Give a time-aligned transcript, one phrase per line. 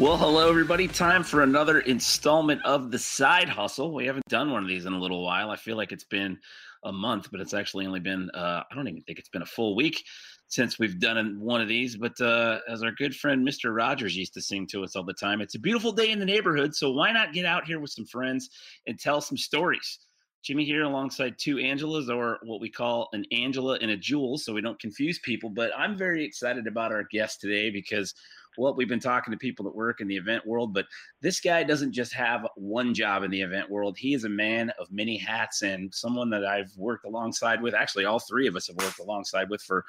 [0.00, 0.88] Well, hello, everybody.
[0.88, 3.92] Time for another installment of the side hustle.
[3.92, 5.50] We haven't done one of these in a little while.
[5.50, 6.38] I feel like it's been
[6.84, 9.46] a month, but it's actually only been, uh, I don't even think it's been a
[9.46, 10.02] full week
[10.50, 11.96] since we've done one of these.
[11.96, 13.74] But uh, as our good friend Mr.
[13.74, 16.26] Rogers used to sing to us all the time, it's a beautiful day in the
[16.26, 16.74] neighborhood.
[16.74, 18.50] So why not get out here with some friends
[18.86, 20.00] and tell some stories?
[20.42, 24.54] Jimmy here alongside two Angelas, or what we call an Angela and a Jules, so
[24.54, 25.50] we don't confuse people.
[25.50, 28.14] But I'm very excited about our guest today because
[28.58, 30.86] well, we've been talking to people that work in the event world, but
[31.20, 33.96] this guy doesn't just have one job in the event world.
[33.96, 37.74] He is a man of many hats and someone that I've worked alongside with.
[37.74, 39.84] Actually, all three of us have worked alongside with for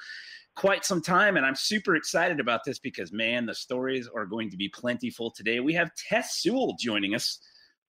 [0.55, 1.37] quite some time.
[1.37, 5.31] And I'm super excited about this because, man, the stories are going to be plentiful
[5.31, 5.59] today.
[5.59, 7.39] We have Tes Sewell joining us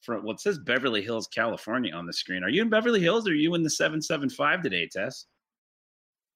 [0.03, 2.43] from what says Beverly Hills, California on the screen.
[2.43, 5.27] Are you in Beverly Hills or are you in the 775 today, Tes?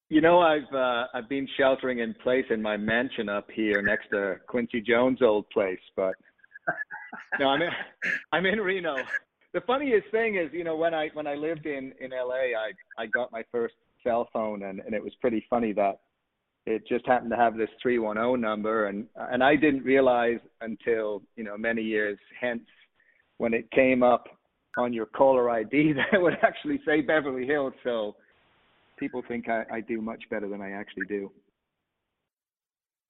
[0.08, 4.08] You know, I've uh, I've been sheltering in place in my mansion up here next
[4.10, 6.14] to Quincy Jones' old place, but
[7.40, 7.70] no, I'm in,
[8.32, 8.94] I'm in Reno.
[9.52, 12.70] The funniest thing is, you know, when I when I lived in in LA, I
[12.96, 13.74] I got my first
[14.04, 15.98] cell phone, and and it was pretty funny that
[16.66, 21.44] it just happened to have this 310 number, and and I didn't realize until you
[21.44, 22.66] know many years hence
[23.38, 24.26] when it came up
[24.76, 27.72] on your caller ID that it would actually say Beverly Hills.
[27.84, 28.16] So
[28.98, 31.30] people think I, I do much better than I actually do.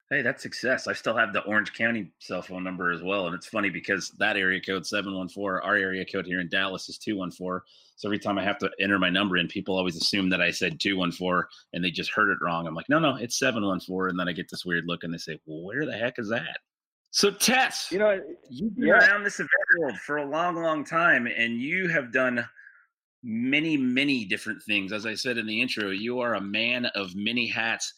[0.08, 0.86] Hey, that's success.
[0.86, 3.26] I still have the Orange County cell phone number as well.
[3.26, 6.96] And it's funny because that area code 714, our area code here in Dallas is
[6.98, 7.60] 214.
[7.96, 10.52] So every time I have to enter my number in, people always assume that I
[10.52, 12.68] said 214 and they just heard it wrong.
[12.68, 14.10] I'm like, no, no, it's 714.
[14.10, 16.28] And then I get this weird look and they say, well, where the heck is
[16.28, 16.58] that?
[17.10, 18.98] So Tes, you know, you've been yeah.
[18.98, 22.46] around this event world for a long, long time and you have done
[23.24, 24.92] many, many different things.
[24.92, 27.92] As I said in the intro, you are a man of many hats.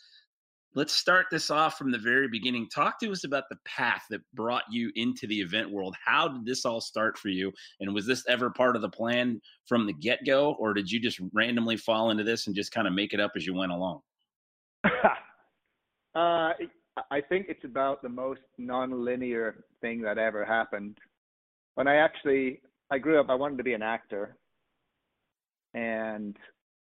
[0.78, 2.68] Let's start this off from the very beginning.
[2.68, 5.96] Talk to us about the path that brought you into the event world.
[6.04, 7.52] How did this all start for you?
[7.80, 11.00] And was this ever part of the plan from the get go, or did you
[11.00, 13.72] just randomly fall into this and just kind of make it up as you went
[13.72, 14.02] along?
[14.84, 15.10] uh,
[16.14, 20.96] I think it's about the most nonlinear thing that ever happened.
[21.74, 24.36] When I actually I grew up, I wanted to be an actor,
[25.74, 26.36] and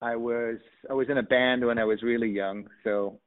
[0.01, 0.57] I was
[0.89, 3.21] I was in a band when I was really young, so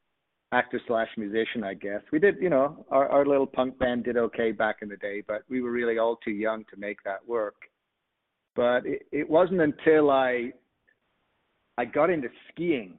[0.53, 2.03] actor slash musician, I guess.
[2.13, 5.23] We did, you know, our our little punk band did okay back in the day,
[5.27, 7.57] but we were really all too young to make that work.
[8.55, 10.53] But it, it wasn't until I
[11.79, 12.99] I got into skiing,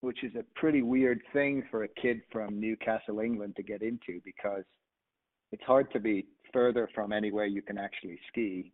[0.00, 4.20] which is a pretty weird thing for a kid from Newcastle, England to get into
[4.24, 4.64] because
[5.52, 8.72] it's hard to be further from anywhere you can actually ski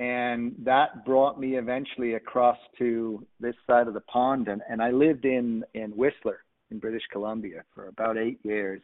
[0.00, 4.90] and that brought me eventually across to this side of the pond and, and I
[4.90, 8.80] lived in in Whistler in British Columbia for about 8 years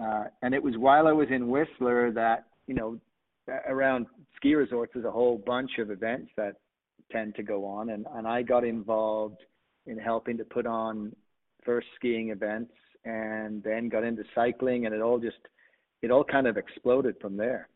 [0.00, 2.98] uh, and it was while I was in Whistler that you know
[3.68, 4.06] around
[4.36, 6.56] ski resorts there's a whole bunch of events that
[7.10, 9.40] tend to go on and and I got involved
[9.86, 11.14] in helping to put on
[11.64, 12.72] first skiing events
[13.04, 15.38] and then got into cycling and it all just
[16.02, 17.68] it all kind of exploded from there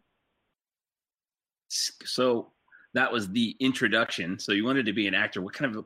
[1.74, 2.52] so
[2.94, 4.38] that was the introduction.
[4.38, 5.42] So you wanted to be an actor.
[5.42, 5.84] What kind of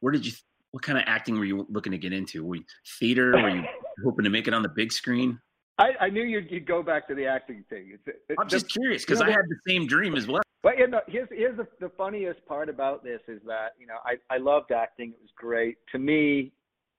[0.00, 0.32] where did you
[0.74, 2.44] what kind of acting were you looking to get into?
[2.44, 2.64] Were you
[2.98, 3.30] theater?
[3.30, 3.62] Were you
[4.04, 5.38] hoping to make it on the big screen?
[5.78, 7.92] I, I knew you'd, you'd, go back to the acting thing.
[7.94, 10.26] It's, it, I'm just the, curious because you know, I had the same dream as
[10.26, 10.42] well.
[10.64, 13.98] But you know, here's here's the, the funniest part about this is that you know
[14.04, 15.10] I I loved acting.
[15.10, 16.52] It was great to me.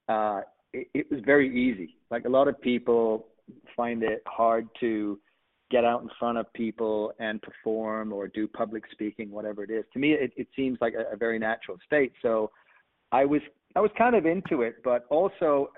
[0.08, 1.98] Uh, it, it was very easy.
[2.10, 3.28] Like a lot of people
[3.76, 5.20] find it hard to
[5.70, 9.84] get out in front of people and perform or do public speaking, whatever it is.
[9.92, 12.14] To me, it, it seems like a, a very natural state.
[12.22, 12.52] So
[13.12, 13.42] I was
[13.76, 15.70] I was kind of into it, but also,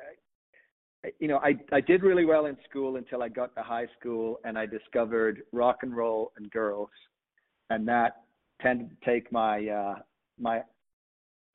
[1.19, 4.39] you know, I I did really well in school until I got to high school
[4.43, 6.89] and I discovered rock and roll and girls,
[7.69, 8.21] and that
[8.61, 9.95] tended to take my uh,
[10.39, 10.61] my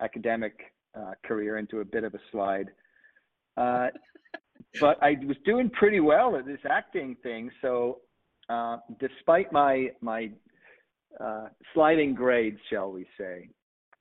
[0.00, 2.70] academic uh, career into a bit of a slide.
[3.56, 3.88] Uh,
[4.80, 8.00] but I was doing pretty well at this acting thing, so
[8.48, 10.30] uh, despite my my
[11.20, 13.48] uh, sliding grades, shall we say,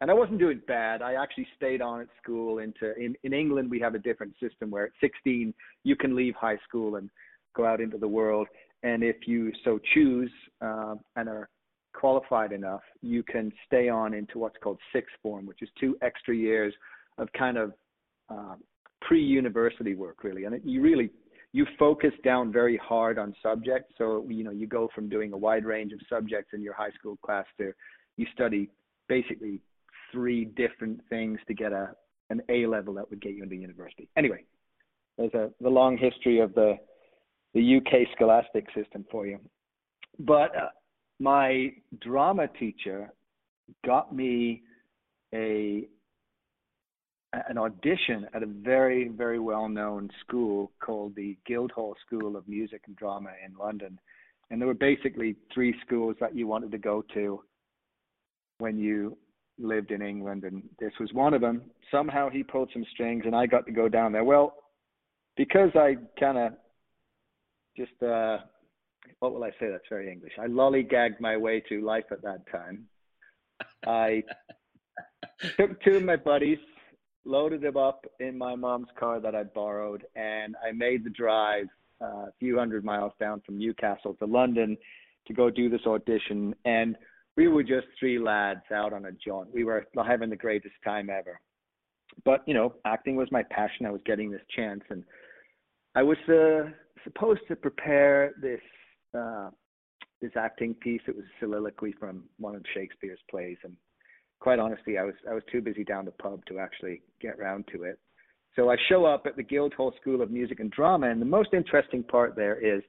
[0.01, 1.03] and I wasn't doing bad.
[1.03, 2.57] I actually stayed on at school.
[2.57, 5.53] Into in in England, we have a different system where at 16
[5.83, 7.09] you can leave high school and
[7.55, 8.47] go out into the world,
[8.83, 10.31] and if you so choose
[10.61, 11.49] uh, and are
[11.93, 16.35] qualified enough, you can stay on into what's called sixth form, which is two extra
[16.35, 16.73] years
[17.17, 17.73] of kind of
[18.29, 18.55] uh,
[19.01, 20.45] pre-university work, really.
[20.45, 21.11] And it, you really
[21.53, 23.93] you focus down very hard on subjects.
[23.99, 26.91] So you know you go from doing a wide range of subjects in your high
[26.91, 27.71] school class to
[28.17, 28.69] you study
[29.07, 29.61] basically
[30.11, 31.91] three different things to get a
[32.29, 34.07] an A level that would get you into university.
[34.15, 34.43] Anyway,
[35.17, 36.77] there's a the long history of the
[37.53, 39.39] the UK scholastic system for you.
[40.19, 40.69] But uh,
[41.19, 43.11] my drama teacher
[43.85, 44.63] got me
[45.33, 45.87] a
[47.33, 52.81] an audition at a very very well known school called the Guildhall School of Music
[52.87, 53.99] and Drama in London,
[54.49, 57.41] and there were basically three schools that you wanted to go to
[58.59, 59.17] when you
[59.61, 61.63] lived in England, and this was one of them.
[61.89, 64.23] Somehow he pulled some strings, and I got to go down there.
[64.23, 64.55] Well,
[65.37, 66.53] because I kind of
[67.77, 68.37] just uh,
[69.19, 69.69] what will I say?
[69.69, 70.33] That's very English.
[70.39, 72.85] I lollygagged my way through life at that time.
[73.85, 74.23] I
[75.57, 76.59] took two of my buddies,
[77.25, 81.67] loaded them up in my mom's car that I borrowed, and I made the drive
[82.01, 84.77] uh, a few hundred miles down from Newcastle to London
[85.27, 86.55] to go do this audition.
[86.65, 86.95] And
[87.41, 89.51] we were just three lads out on a jaunt.
[89.51, 91.39] We were having the greatest time ever.
[92.23, 93.87] But you know, acting was my passion.
[93.87, 95.03] I was getting this chance, and
[95.95, 96.69] I was uh,
[97.03, 98.59] supposed to prepare this
[99.17, 99.49] uh,
[100.21, 101.01] this acting piece.
[101.07, 103.75] It was a soliloquy from one of Shakespeare's plays, and
[104.39, 107.65] quite honestly, I was I was too busy down the pub to actually get round
[107.73, 107.97] to it.
[108.55, 111.49] So I show up at the Guildhall School of Music and Drama, and the most
[111.53, 112.83] interesting part there is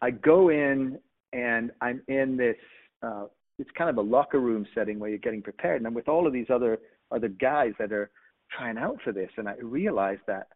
[0.00, 1.00] I go in
[1.32, 2.56] and I'm in this.
[3.02, 3.24] Uh,
[3.58, 6.26] it's kind of a locker room setting where you're getting prepared, and I'm with all
[6.26, 6.78] of these other
[7.10, 8.10] other guys that are
[8.56, 10.48] trying out for this, and I realize that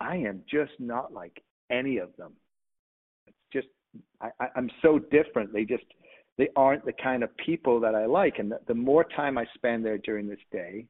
[0.00, 2.32] I am just not like any of them.
[3.26, 3.68] It's just
[4.20, 5.52] I, I, I'm so different.
[5.52, 5.84] They just
[6.36, 8.38] they aren't the kind of people that I like.
[8.38, 10.86] And the, the more time I spend there during this day,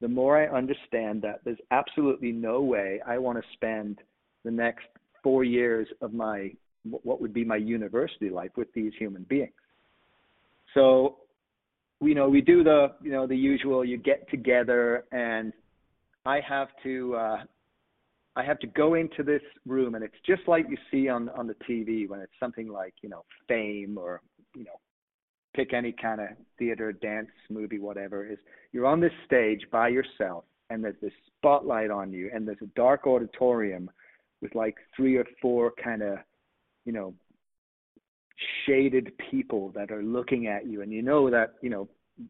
[0.00, 4.00] the more I understand that there's absolutely no way I want to spend
[4.44, 4.84] the next
[5.22, 6.52] four years of my
[7.02, 9.52] what would be my university life with these human beings.
[10.74, 11.16] So,
[12.00, 13.84] you know, we do the you know the usual.
[13.84, 15.52] You get together, and
[16.26, 17.38] I have to uh,
[18.36, 21.46] I have to go into this room, and it's just like you see on on
[21.46, 24.20] the TV when it's something like you know Fame or
[24.54, 24.80] you know
[25.54, 26.28] pick any kind of
[26.58, 28.26] theater, dance, movie, whatever.
[28.26, 28.38] Is
[28.72, 32.70] you're on this stage by yourself, and there's this spotlight on you, and there's a
[32.74, 33.88] dark auditorium
[34.42, 36.18] with like three or four kind of
[36.84, 37.14] you know
[38.66, 41.88] shaded people that are looking at you, and you know that you know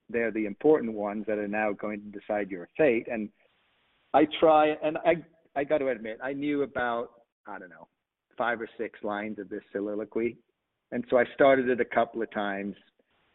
[0.08, 3.28] they're the important ones that are now going to decide your fate and
[4.14, 5.16] I try and I
[5.56, 7.10] I got to admit, I knew about,
[7.46, 7.88] I don't know,
[8.36, 10.36] five or six lines of this soliloquy.
[10.90, 12.74] And so I started it a couple of times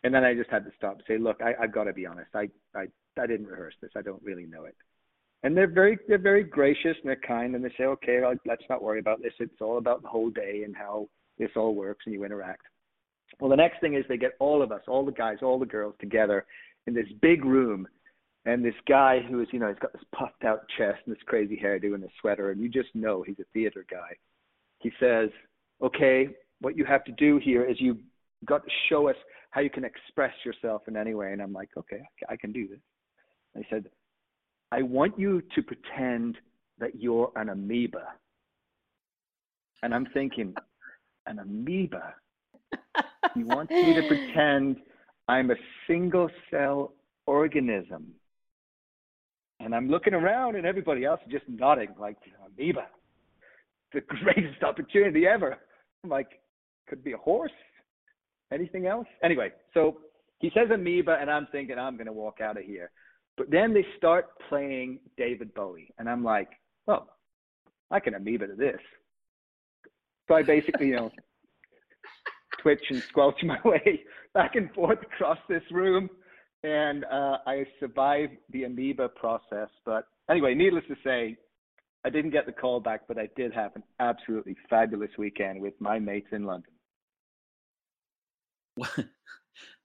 [0.04, 2.06] and then I just had to stop and say, look, I, I've got to be
[2.06, 2.30] honest.
[2.34, 2.86] I, I,
[3.20, 3.92] I didn't rehearse this.
[3.96, 4.76] I don't really know it.
[5.44, 8.84] And they're very, they're very gracious and they're kind and they say, okay, let's not
[8.84, 9.34] worry about this.
[9.40, 11.08] It's all about the whole day and how
[11.40, 12.66] this all works and you interact.
[13.40, 15.66] Well, the next thing is they get all of us, all the guys, all the
[15.66, 16.46] girls together
[16.88, 17.88] in this big room
[18.46, 21.24] and this guy who is, you know, he's got this puffed out chest and this
[21.26, 24.16] crazy hairdo and this sweater, and you just know he's a theater guy.
[24.80, 25.30] He says,
[25.82, 26.30] "Okay,
[26.62, 28.00] what you have to do here is you
[28.46, 29.18] got to show us
[29.52, 32.68] how you can express yourself in any way." And I'm like, "Okay, I can do
[32.68, 32.80] this."
[33.54, 33.92] And he said,
[34.72, 36.38] "I want you to pretend
[36.78, 38.14] that you're an amoeba."
[39.84, 40.56] And I'm thinking,
[41.30, 42.14] an amoeba?
[43.36, 44.78] He wants me to pretend
[45.28, 45.56] I'm a
[45.88, 46.94] single cell
[47.26, 48.14] organism
[49.60, 52.88] and I'm looking around and everybody else is just nodding like amoeba.
[53.94, 55.58] The greatest opportunity ever.
[56.04, 56.42] I'm like,
[56.88, 57.52] could be a horse.
[58.52, 59.08] Anything else?
[59.24, 59.98] Anyway, so
[60.40, 62.92] he says amoeba and I'm thinking I'm gonna walk out of here.
[63.38, 66.50] But then they start playing David Bowie and I'm like,
[66.88, 67.08] well,
[67.92, 68.80] I can amoeba to this.
[70.30, 71.12] So I basically, you know,
[72.62, 76.10] twitch and squelch my way back and forth across this room
[76.64, 79.70] and uh, I survived the amoeba process.
[79.86, 81.38] But anyway, needless to say,
[82.06, 85.74] I didn't get the call back, but I did have an absolutely fabulous weekend with
[85.80, 86.72] my mates in London.
[88.76, 89.08] What,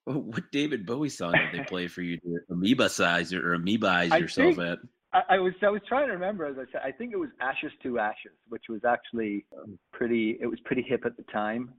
[0.04, 4.56] what David Bowie song did they play for you to amoeba size or amoebaize yourself
[4.56, 4.78] think, at?
[5.14, 7.30] I, I, was I was trying to remember as I said I think it was
[7.40, 9.46] Ashes to Ashes, which was actually
[9.92, 11.70] pretty it was pretty hip at the time.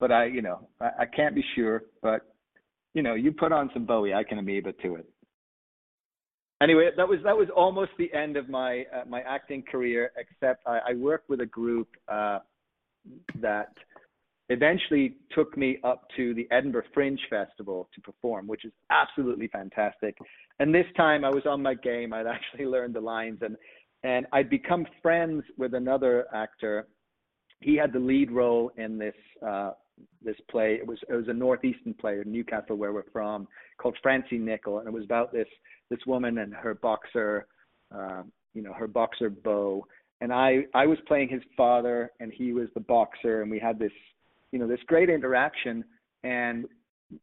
[0.00, 2.22] But I you know I, I can't be sure, but
[2.94, 5.06] you know, you put on some Bowie, I can amoeba to it.
[6.62, 10.12] Anyway, that was that was almost the end of my uh, my acting career.
[10.16, 12.38] Except I, I worked with a group uh,
[13.40, 13.72] that
[14.48, 20.16] eventually took me up to the Edinburgh Fringe Festival to perform, which is absolutely fantastic.
[20.58, 22.12] And this time I was on my game.
[22.12, 23.56] I'd actually learned the lines, and
[24.04, 26.88] and I'd become friends with another actor.
[27.60, 29.14] He had the lead role in this
[29.46, 29.72] uh,
[30.22, 30.74] this play.
[30.74, 33.46] It was it was a northeastern play in Newcastle, where we're from,
[33.78, 35.48] called Francie Nichol, and it was about this
[35.90, 37.46] this woman and her boxer,
[37.94, 38.22] uh,
[38.54, 39.86] you know, her boxer beau.
[40.20, 43.78] And I I was playing his father, and he was the boxer, and we had
[43.78, 43.92] this,
[44.52, 45.84] you know, this great interaction.
[46.22, 46.66] And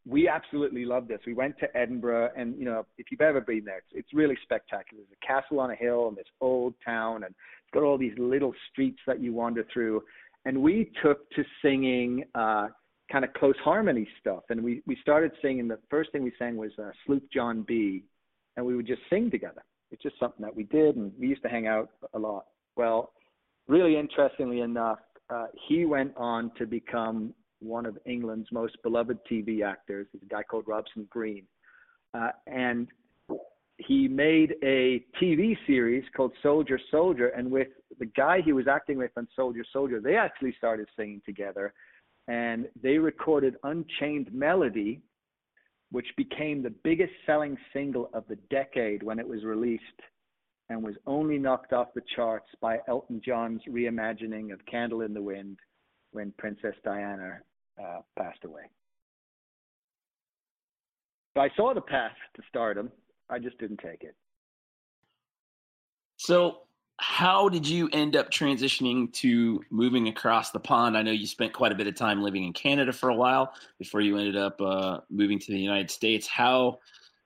[0.06, 1.20] we absolutely love this.
[1.26, 4.38] We went to Edinburgh, and you know, if you've ever been there, it's, it's really
[4.44, 5.04] spectacular.
[5.04, 8.14] There's a castle on a hill and this old town, and it's got all these
[8.18, 10.04] little streets that you wander through.
[10.46, 12.68] And we took to singing uh,
[13.12, 15.68] kind of close harmony stuff, and we we started singing.
[15.68, 18.04] The first thing we sang was uh, Sloop John B,
[18.58, 19.64] and we would just sing together.
[19.92, 22.46] It's just something that we did, and we used to hang out a lot.
[22.76, 23.12] Well,
[23.68, 29.64] really interestingly enough, uh, he went on to become one of England's most beloved TV
[29.64, 30.08] actors.
[30.12, 31.44] He's a guy called Robson Green.
[32.14, 32.88] Uh, and
[33.78, 37.30] he made a TV series called Soldier Soldier.
[37.30, 37.68] And with
[38.00, 41.74] the guy he was acting with on Soldier Soldier, they actually started singing together.
[42.28, 45.02] And they recorded Unchained Melody,
[45.92, 49.84] which became the biggest selling single of the decade when it was released
[50.70, 55.22] and was only knocked off the charts by Elton John's reimagining of Candle in the
[55.22, 55.58] Wind
[56.12, 57.40] when Princess Diana
[57.82, 58.64] uh, passed away.
[61.36, 62.92] So I saw the path to stardom.
[63.30, 64.16] I just didn't take it.
[66.18, 66.62] So,
[67.02, 70.98] how did you end up transitioning to moving across the pond?
[70.98, 73.54] I know you spent quite a bit of time living in Canada for a while
[73.78, 76.28] before you ended up uh, moving to the United States.
[76.28, 76.80] How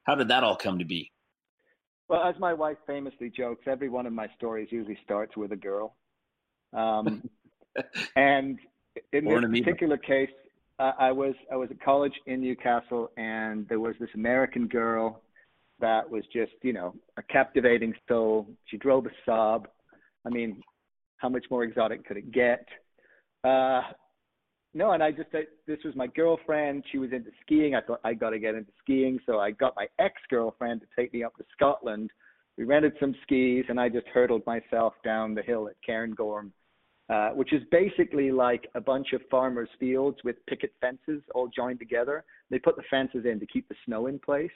[0.04, 1.13] how did that all come to be?
[2.10, 5.56] Well, as my wife famously jokes, every one of my stories usually starts with a
[5.56, 5.96] girl.
[6.74, 7.30] Um,
[8.16, 8.60] and
[9.12, 10.30] in this particular case,
[10.80, 15.22] I was I was at college in Newcastle, and there was this American girl
[15.80, 18.48] that was just you know a captivating soul.
[18.66, 19.66] She drove a Saab.
[20.26, 20.62] I mean,
[21.18, 22.68] how much more exotic could it get?
[23.44, 23.82] Uh,
[24.74, 26.84] no, and I just this was my girlfriend.
[26.92, 27.76] She was into skiing.
[27.76, 31.14] I thought I got to get into skiing, so I got my ex-girlfriend to take
[31.14, 32.12] me up to Scotland.
[32.58, 36.52] We rented some skis, and I just hurtled myself down the hill at Cairngorm
[37.10, 41.80] uh, which is basically like a bunch of farmers' fields with picket fences all joined
[41.80, 42.24] together.
[42.50, 44.52] They put the fences in to keep the snow in place.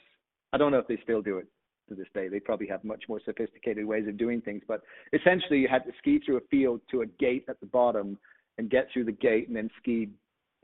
[0.52, 1.46] I don't know if they still do it
[1.88, 2.28] to this day.
[2.28, 4.82] They probably have much more sophisticated ways of doing things, but
[5.12, 8.18] essentially you had to ski through a field to a gate at the bottom
[8.58, 10.10] and get through the gate and then ski.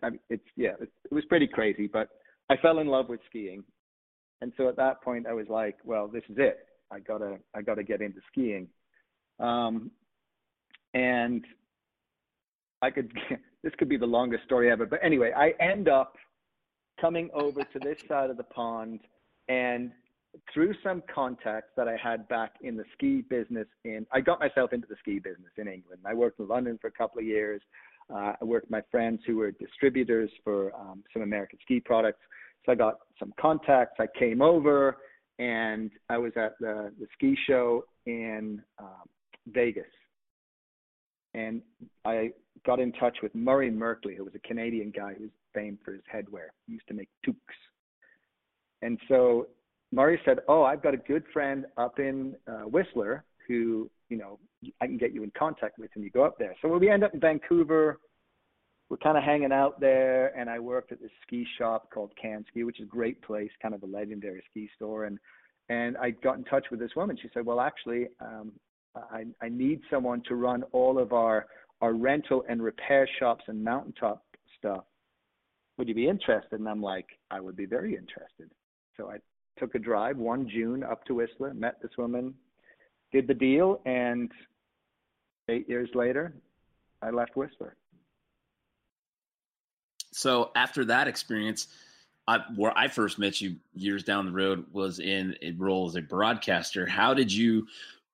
[0.03, 2.09] I mean, it's yeah, it, it was pretty crazy, but
[2.51, 3.65] I fell in love with skiing,
[4.41, 6.67] and so at that point I was like, well, this is it.
[6.91, 8.69] I gotta I gotta get into skiing.
[9.41, 9.91] Um,
[10.93, 11.45] and
[12.83, 13.13] I could
[13.63, 14.87] this could be the longest story ever.
[14.87, 16.17] But anyway, I end up
[17.01, 19.01] coming over to this side of the pond
[19.49, 19.91] and
[20.53, 24.73] through some contacts that I had back in the ski business in I got myself
[24.73, 26.03] into the ski business in England.
[26.05, 27.63] I worked in London for a couple of years.
[28.13, 32.21] Uh, I worked with my friends who were distributors for um, some American ski products.
[32.67, 33.95] So I got some contacts.
[33.99, 34.99] I came over
[35.39, 39.09] and I was at the, the ski show in um,
[39.49, 39.85] Vegas.
[41.35, 41.63] And
[42.05, 42.31] I
[42.65, 46.03] got in touch with Murray Merkley, who was a Canadian guy who's famed for his
[46.13, 46.49] headwear.
[46.67, 47.37] He used to make toques.
[48.83, 49.49] And so
[49.93, 54.39] Murray said, "Oh, I've got a good friend up in uh, Whistler who, you know,
[54.81, 57.05] I can get you in contact with, and you go up there." So we end
[57.05, 58.01] up in Vancouver.
[58.91, 62.45] We're kind of hanging out there, and I worked at this ski shop called Can
[62.51, 65.05] Ski, which is a great place, kind of a legendary ski store.
[65.05, 65.19] And
[65.69, 67.19] and I got in touch with this woman.
[67.21, 68.53] She said, "Well, actually, um,
[68.95, 71.47] I, I need someone to run all of our
[71.81, 74.25] our rental and repair shops and mountaintop
[74.59, 74.85] stuff.
[75.77, 76.59] Would you be interested?
[76.59, 78.51] And I'm like, I would be very interested.
[78.97, 79.17] So I
[79.59, 82.35] took a drive one June up to Whistler, met this woman,
[83.13, 84.31] did the deal, and
[85.49, 86.35] eight years later,
[87.03, 87.77] I left Whistler.
[90.13, 91.69] So after that experience,
[92.27, 95.97] I, where I first met you years down the road was in a role as
[95.97, 96.87] a broadcaster.
[96.87, 97.67] How did you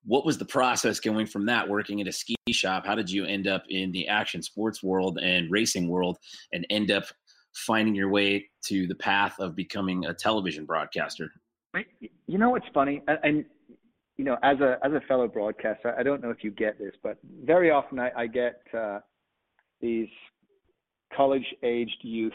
[0.03, 3.23] what was the process going from that working at a ski shop how did you
[3.25, 6.17] end up in the action sports world and racing world
[6.53, 7.05] and end up
[7.53, 11.31] finding your way to the path of becoming a television broadcaster
[12.27, 13.45] you know what's funny and,
[14.17, 16.93] you know as a as a fellow broadcaster i don't know if you get this
[17.03, 18.99] but very often i, I get uh,
[19.79, 20.09] these
[21.15, 22.33] college aged youth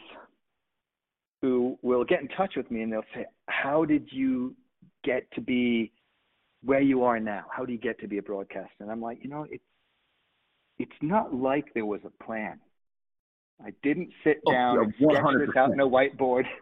[1.42, 4.54] who will get in touch with me and they'll say how did you
[5.04, 5.92] get to be
[6.66, 7.44] where you are now.
[7.50, 8.68] How do you get to be a broadcaster?
[8.80, 9.64] And I'm like, you know, it's
[10.78, 12.60] it's not like there was a plan.
[13.64, 16.44] I didn't sit oh, down oh, and sketch this out in a whiteboard.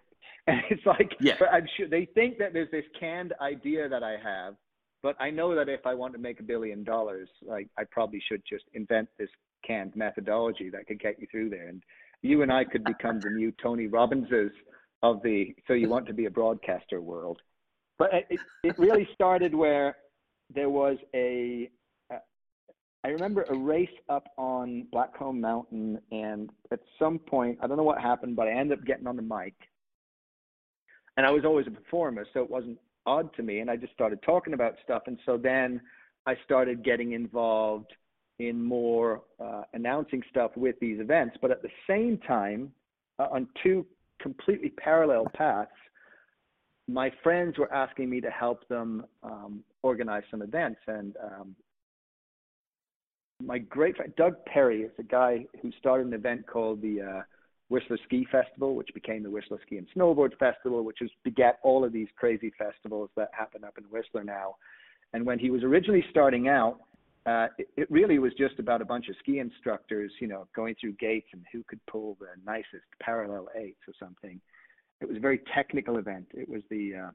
[0.46, 1.36] And it's like, yeah.
[1.38, 4.56] but I'm sure they think that there's this canned idea that I have,
[5.02, 8.22] but I know that if I want to make a billion dollars, like I probably
[8.28, 9.30] should just invent this
[9.66, 11.68] canned methodology that could get you through there.
[11.68, 11.82] And
[12.20, 14.50] you and I could become the new Tony Robbinses
[15.02, 17.40] of the so you want to be a broadcaster world.
[17.98, 19.96] But it, it really started where
[20.54, 21.70] there was a
[23.04, 27.82] I remember a race up on Blackcomb Mountain, and at some point, I don't know
[27.82, 29.52] what happened, but I ended up getting on the mic.
[31.18, 33.60] And I was always a performer, so it wasn't odd to me.
[33.60, 35.02] And I just started talking about stuff.
[35.06, 35.82] And so then
[36.26, 37.92] I started getting involved
[38.38, 41.36] in more uh, announcing stuff with these events.
[41.42, 42.72] But at the same time,
[43.18, 43.84] uh, on two
[44.20, 45.70] completely parallel paths,
[46.88, 50.80] my friends were asking me to help them um, organize some events.
[50.86, 51.54] And um,
[53.44, 57.22] my great friend Doug Perry is a guy who started an event called the uh,
[57.68, 61.84] Whistler Ski Festival, which became the Whistler Ski and Snowboard Festival, which has begat all
[61.84, 64.56] of these crazy festivals that happen up in Whistler now.
[65.12, 66.80] And when he was originally starting out,
[67.26, 70.74] uh, it, it really was just about a bunch of ski instructors, you know, going
[70.80, 74.40] through gates and who could pull the nicest parallel eights or something.
[75.00, 76.26] It was a very technical event.
[76.34, 77.10] It was the uh,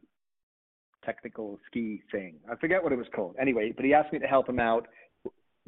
[1.05, 2.35] technical ski thing.
[2.51, 3.35] I forget what it was called.
[3.39, 4.87] Anyway, but he asked me to help him out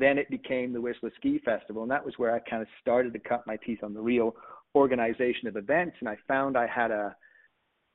[0.01, 3.13] then it became the Whistler Ski Festival, and that was where I kind of started
[3.13, 4.35] to cut my teeth on the real
[4.75, 5.97] organization of events.
[5.99, 7.15] And I found I had a,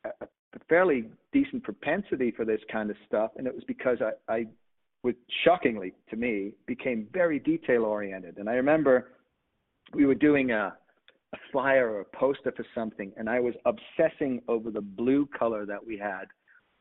[0.04, 4.32] a, a fairly decent propensity for this kind of stuff, and it was because I,
[4.32, 4.46] I
[5.02, 8.38] would shockingly to me became very detail oriented.
[8.38, 9.12] And I remember
[9.94, 10.74] we were doing a,
[11.32, 15.66] a flyer or a poster for something, and I was obsessing over the blue color
[15.66, 16.26] that we had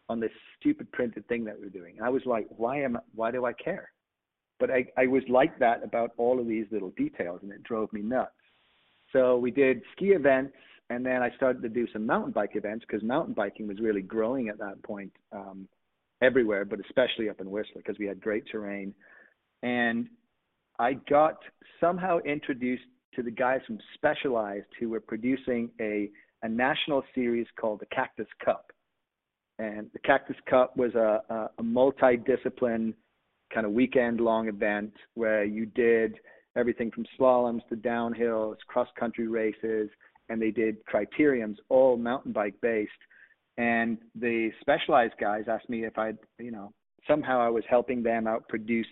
[0.09, 1.95] on this stupid printed thing that we were doing.
[1.97, 3.91] And I was like, why am why do I care?
[4.59, 7.91] But I, I was like that about all of these little details, and it drove
[7.91, 8.31] me nuts.
[9.11, 10.55] So we did ski events,
[10.89, 14.01] and then I started to do some mountain bike events because mountain biking was really
[14.01, 15.67] growing at that point um,
[16.21, 18.93] everywhere, but especially up in Whistler because we had great terrain.
[19.63, 20.07] And
[20.79, 21.37] I got
[21.79, 22.83] somehow introduced
[23.15, 26.09] to the guys from Specialized who were producing a,
[26.43, 28.71] a national series called the Cactus Cup.
[29.57, 32.93] And the Cactus Cup was a, a, a multi-discipline
[33.53, 36.15] kind of weekend long event where you did
[36.57, 39.89] everything from slaloms to downhills, cross country races,
[40.29, 42.91] and they did criteriums, all mountain bike based.
[43.57, 46.73] And the specialized guys asked me if I'd, you know,
[47.07, 48.87] somehow I was helping them out produce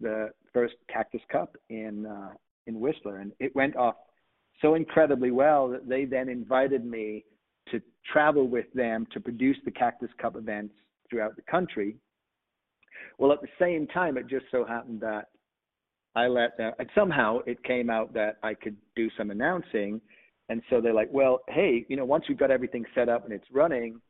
[0.00, 2.30] the first Cactus Cup in uh,
[2.66, 3.96] in Whistler, and it went off
[4.60, 7.24] so incredibly well that they then invited me
[7.70, 10.74] to travel with them to produce the Cactus Cup events
[11.08, 11.96] throughout the country.
[13.20, 15.28] Well, at the same time, it just so happened that
[16.16, 20.00] I let and somehow it came out that I could do some announcing.
[20.48, 23.32] And so they're like, well, hey, you know, once we've got everything set up and
[23.32, 24.00] it's running,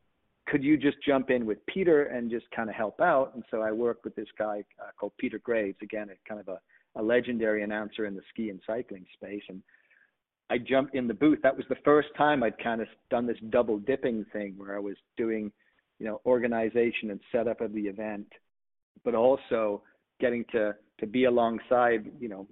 [0.47, 3.33] could you just jump in with Peter and just kind of help out?
[3.35, 6.47] And so I worked with this guy uh, called Peter Graves, again, a kind of
[6.47, 6.59] a,
[6.99, 9.43] a legendary announcer in the ski and cycling space.
[9.49, 9.61] And
[10.49, 11.39] I jumped in the booth.
[11.43, 14.79] That was the first time I'd kind of done this double dipping thing where I
[14.79, 15.51] was doing,
[15.99, 18.27] you know, organization and setup of the event
[19.03, 19.83] but also
[20.19, 22.47] getting to to be alongside, you know,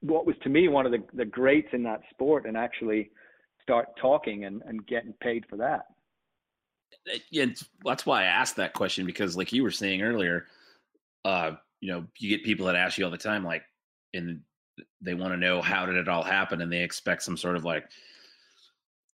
[0.00, 3.10] what was to me one of the, the greats in that sport and actually
[3.62, 5.86] start talking and, and getting paid for that.
[7.30, 7.46] Yeah,
[7.84, 10.46] that's why I asked that question because, like you were saying earlier,
[11.24, 13.62] uh, you know, you get people that ask you all the time, like,
[14.12, 14.40] and
[15.00, 17.64] they want to know how did it all happen, and they expect some sort of
[17.64, 17.88] like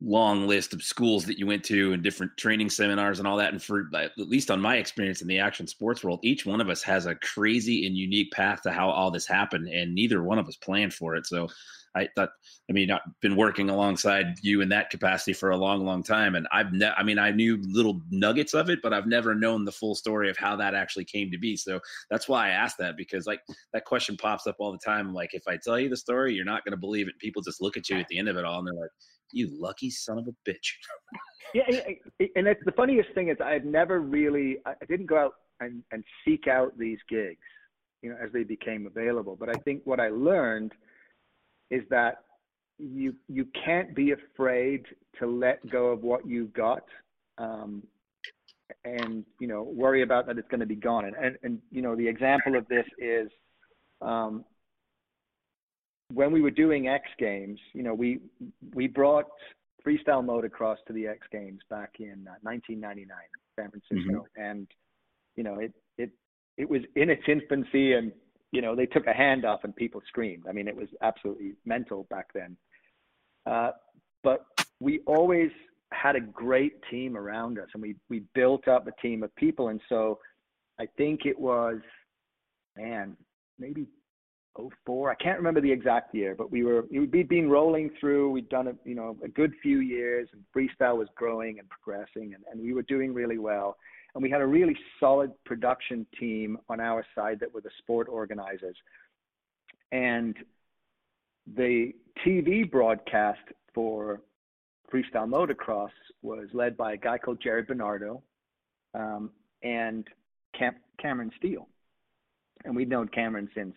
[0.02, 3.52] long list of schools that you went to and different training seminars and all that.
[3.52, 6.70] And for at least on my experience in the action sports world, each one of
[6.70, 10.40] us has a crazy and unique path to how all this happened, and neither one
[10.40, 11.26] of us planned for it.
[11.26, 11.50] So
[11.96, 12.30] I thought,
[12.70, 16.36] I mean, I've been working alongside you in that capacity for a long, long time,
[16.36, 19.66] and I've, ne- I mean, I knew little nuggets of it, but I've never known
[19.66, 21.56] the full story of how that actually came to be.
[21.56, 23.42] So that's why I asked that because like
[23.74, 25.14] that question pops up all the time.
[25.14, 27.18] Like, if I tell you the story, you're not going to believe it.
[27.20, 28.92] People just look at you at the end of it all, and they're like,
[29.32, 30.74] you lucky son of a bitch.
[31.54, 31.64] yeah,
[32.36, 36.04] and it's the funniest thing is I've never really I didn't go out and, and
[36.26, 37.38] seek out these gigs,
[38.02, 39.36] you know, as they became available.
[39.40, 40.74] But I think what I learned
[41.70, 42.24] is that
[42.78, 44.86] you you can't be afraid
[45.20, 46.84] to let go of what you've got,
[47.38, 47.84] um,
[48.86, 51.06] and you know worry about that it's going to be gone.
[51.06, 53.30] And, and and you know the example of this is
[54.02, 54.46] um,
[56.14, 58.20] when we were doing X Games, you know, we
[58.74, 59.26] we brought
[59.86, 63.08] freestyle motocross to the X Games back in uh, 1999,
[63.56, 64.42] San Francisco, mm-hmm.
[64.42, 64.68] and
[65.36, 66.10] you know, it it
[66.58, 68.12] it was in its infancy, and
[68.52, 70.46] you know, they took a hand off and people screamed.
[70.50, 72.58] I mean, it was absolutely mental back then.
[73.46, 73.72] Uh,
[74.24, 74.46] but
[74.80, 75.52] we always
[75.92, 79.70] had a great team around us, and we we built up a team of people,
[79.70, 80.20] and so
[80.80, 81.80] I think it was,
[82.78, 83.18] man,
[83.58, 83.88] maybe
[84.86, 85.12] 04.
[85.12, 88.32] I can't remember the exact year, but we were we'd been rolling through.
[88.32, 92.34] We'd done it, you know, a good few years, and freestyle was growing and progressing,
[92.34, 93.78] and, and we were doing really well.
[94.20, 98.10] And we had a really solid production team on our side that were the sport
[98.10, 98.76] organizers.
[99.94, 100.36] And
[101.56, 101.94] the
[102.28, 103.40] TV broadcast
[103.74, 104.20] for
[104.94, 108.22] freestyle motocross was led by a guy called Jared Bernardo
[108.94, 109.30] um,
[109.64, 110.06] and
[110.54, 111.70] Cam- Cameron Steele.
[112.66, 113.74] And we'd known Cameron since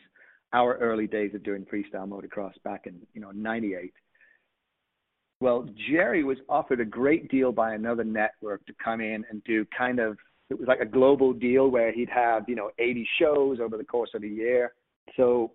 [0.53, 3.95] our early days of doing freestyle motocross back in you know 98
[5.41, 9.65] well jerry was offered a great deal by another network to come in and do
[9.75, 10.19] kind of
[10.53, 13.85] it was like a global deal where he'd have you know 80 shows over the
[13.85, 14.75] course of a year.
[15.17, 15.53] So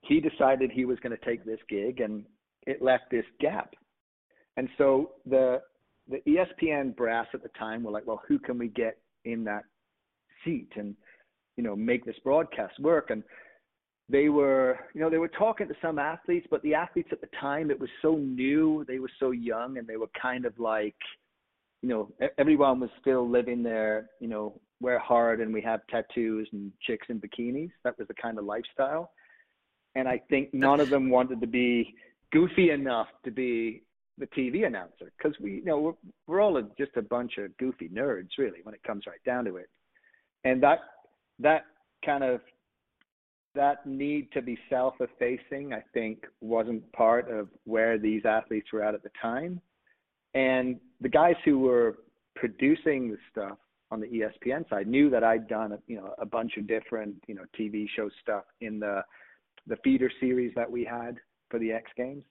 [0.00, 2.24] he decided he was going to take this gig and
[2.66, 3.74] it left this gap.
[4.56, 5.62] And so the
[6.08, 9.64] the espn brass at the time were like well who can we get in that
[10.44, 10.96] seat and
[11.56, 13.10] you know make this broadcast work?
[13.10, 13.22] And
[14.08, 17.28] they were you know they were talking to some athletes but the athletes at the
[17.40, 20.96] time it was so new they were so young and they were kind of like
[21.82, 26.48] you know everyone was still living their you know wear hard and we have tattoos
[26.52, 27.70] and chicks in bikinis.
[27.84, 29.12] That was the kind of lifestyle.
[29.94, 31.94] And i think none of them wanted to be
[32.32, 33.82] goofy enough to be
[34.18, 35.92] the tv announcer because we you know we're,
[36.26, 39.44] we're all a, just a bunch of goofy nerds really when it comes right down
[39.44, 39.68] to it.
[40.44, 40.80] And that
[41.38, 41.64] that
[42.04, 42.40] kind of
[43.56, 48.94] that need to be self-effacing, I think, wasn't part of where these athletes were at
[48.94, 49.60] at the time.
[50.34, 51.98] And the guys who were
[52.34, 53.58] producing the stuff
[53.90, 57.14] on the ESPN side knew that I'd done, a, you know, a bunch of different,
[57.26, 59.02] you know, TV show stuff in the
[59.68, 61.16] the feeder series that we had
[61.50, 62.22] for the X Games.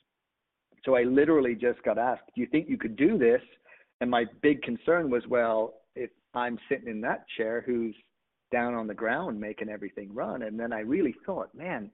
[0.86, 3.41] So I literally just got asked, "Do you think you could do this?"
[4.01, 7.95] And my big concern was, well, if I'm sitting in that chair, who's
[8.51, 10.43] down on the ground making everything run.
[10.43, 11.89] And then I really thought, man,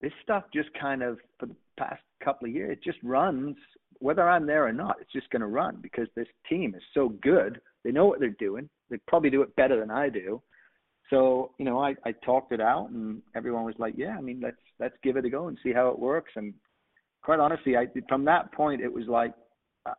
[0.00, 3.56] this stuff just kind of for the past couple of years, it just runs
[3.98, 4.96] whether I'm there or not.
[5.00, 7.60] It's just going to run because this team is so good.
[7.84, 8.68] They know what they're doing.
[8.90, 10.42] They probably do it better than I do.
[11.10, 14.40] So you know, I I talked it out, and everyone was like, yeah, I mean,
[14.42, 16.32] let's let's give it a go and see how it works.
[16.36, 16.54] And
[17.22, 19.34] quite honestly, I from that point, it was like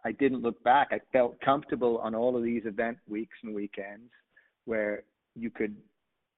[0.03, 0.89] I didn't look back.
[0.91, 4.09] I felt comfortable on all of these event weeks and weekends
[4.65, 5.03] where
[5.35, 5.75] you could,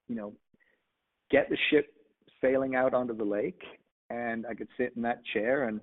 [0.08, 0.34] you know,
[1.30, 1.93] get the ship
[2.41, 3.62] sailing out onto the lake,
[4.09, 5.67] and I could sit in that chair.
[5.67, 5.79] And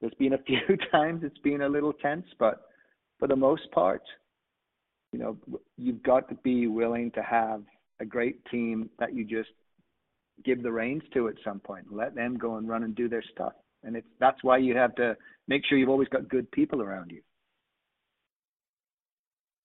[0.00, 2.62] there's been a few times it's been a little tense, but
[3.18, 4.02] for the most part,
[5.12, 5.36] you know,
[5.76, 7.62] you've got to be willing to have
[8.00, 9.50] a great team that you just
[10.44, 13.22] give the reins to at some point let them go and run and do their
[13.32, 13.52] stuff.
[13.82, 15.16] And it's that's why you have to
[15.48, 17.20] make sure you've always got good people around you.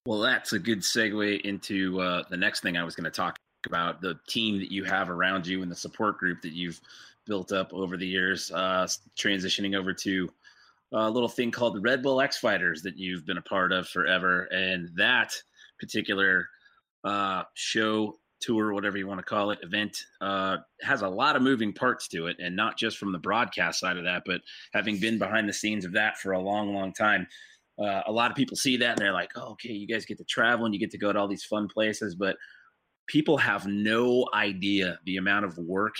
[0.05, 3.37] Well, that's a good segue into uh, the next thing I was going to talk
[3.65, 6.79] about the team that you have around you and the support group that you've
[7.25, 10.29] built up over the years, uh, transitioning over to
[10.93, 13.87] a little thing called the Red Bull X Fighters that you've been a part of
[13.87, 14.43] forever.
[14.45, 15.33] And that
[15.79, 16.47] particular
[17.03, 21.41] uh, show, tour, whatever you want to call it, event uh, has a lot of
[21.41, 22.37] moving parts to it.
[22.39, 24.41] And not just from the broadcast side of that, but
[24.73, 27.27] having been behind the scenes of that for a long, long time
[27.77, 30.17] uh, a lot of people see that and they're like, oh, okay, you guys get
[30.17, 32.15] to travel and you get to go to all these fun places.
[32.15, 32.37] But
[33.07, 35.95] people have no idea the amount of work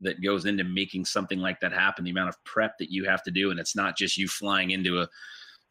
[0.00, 3.22] that goes into making something like that happen, the amount of prep that you have
[3.24, 3.50] to do.
[3.50, 5.08] And it's not just you flying into a,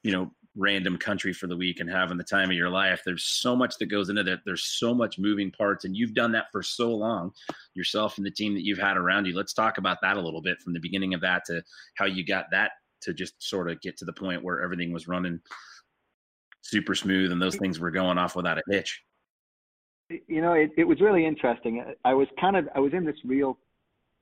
[0.03, 3.01] you know, random country for the week and having the time of your life.
[3.05, 4.39] There's so much that goes into that.
[4.45, 7.31] There's so much moving parts, and you've done that for so long
[7.75, 9.35] yourself and the team that you've had around you.
[9.35, 11.61] Let's talk about that a little bit from the beginning of that to
[11.95, 15.07] how you got that to just sort of get to the point where everything was
[15.07, 15.39] running
[16.61, 19.03] super smooth and those things were going off without a hitch.
[20.09, 21.83] You know, it, it was really interesting.
[22.05, 23.57] I was kind of I was in this real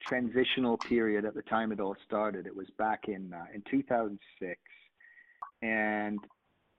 [0.07, 2.47] transitional period at the time it all started.
[2.47, 4.59] It was back in uh, in 2006,
[5.61, 6.19] and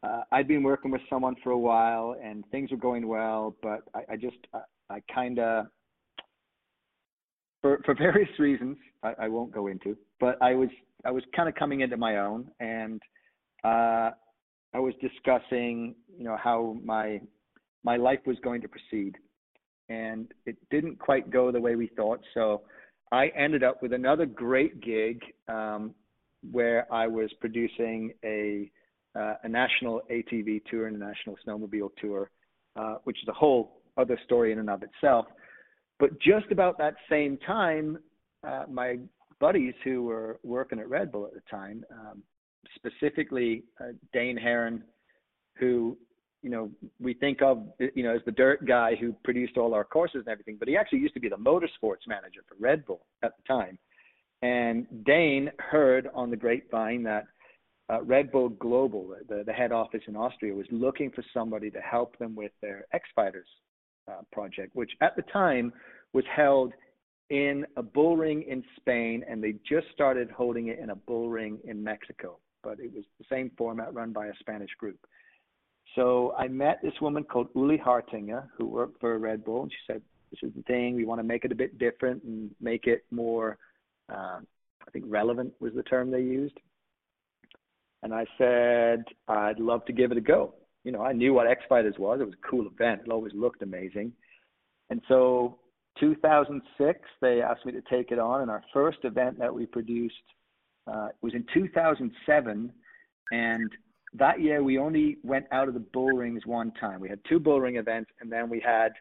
[0.02, 3.82] uh, I'd been working with someone for a while, and things were going well, but
[3.94, 5.66] I, I just I, I kind of
[7.62, 10.68] for for various reasons I, I won't go into, but I was
[11.04, 13.00] I was kind of coming into my own, and
[13.64, 14.10] uh,
[14.74, 17.20] I was discussing, you know, how my
[17.86, 19.14] my life was going to proceed,
[19.88, 22.20] and it didn't quite go the way we thought.
[22.34, 22.62] So
[23.12, 25.94] I ended up with another great gig um,
[26.50, 28.70] where I was producing a
[29.14, 32.30] uh, a national ATV tour and a national snowmobile tour,
[32.74, 35.24] uh, which is a whole other story in and of itself.
[35.98, 37.96] But just about that same time,
[38.46, 38.98] uh, my
[39.40, 42.22] buddies who were working at Red Bull at the time, um,
[42.74, 44.84] specifically uh, Dane Herron,
[45.58, 45.96] who
[46.46, 47.64] you know, we think of,
[47.96, 50.76] you know, as the dirt guy who produced all our courses and everything, but he
[50.76, 53.76] actually used to be the motorsports manager for Red Bull at the time.
[54.42, 57.24] And Dane heard on the grapevine that
[57.90, 61.80] uh, Red Bull Global, the, the head office in Austria, was looking for somebody to
[61.80, 63.48] help them with their X Fighters
[64.08, 65.72] uh, project, which at the time
[66.12, 66.72] was held
[67.30, 71.28] in a bull ring in Spain, and they just started holding it in a bull
[71.28, 72.38] ring in Mexico.
[72.62, 75.00] But it was the same format run by a Spanish group.
[75.94, 79.78] So I met this woman called Uli Hartinger who worked for Red Bull, and she
[79.86, 80.94] said, "This is the thing.
[80.94, 83.58] We want to make it a bit different and make it more,
[84.08, 84.40] uh,
[84.86, 86.58] I think, relevant was the term they used."
[88.02, 91.46] And I said, "I'd love to give it a go." You know, I knew what
[91.46, 92.20] X Fighters was.
[92.20, 93.02] It was a cool event.
[93.04, 94.12] It always looked amazing.
[94.90, 95.58] And so
[95.98, 100.14] 2006, they asked me to take it on, and our first event that we produced
[100.86, 102.72] uh, was in 2007,
[103.32, 103.70] and
[104.18, 107.00] that year we only went out of the bull rings one time.
[107.00, 108.92] We had two bull ring events, and then we had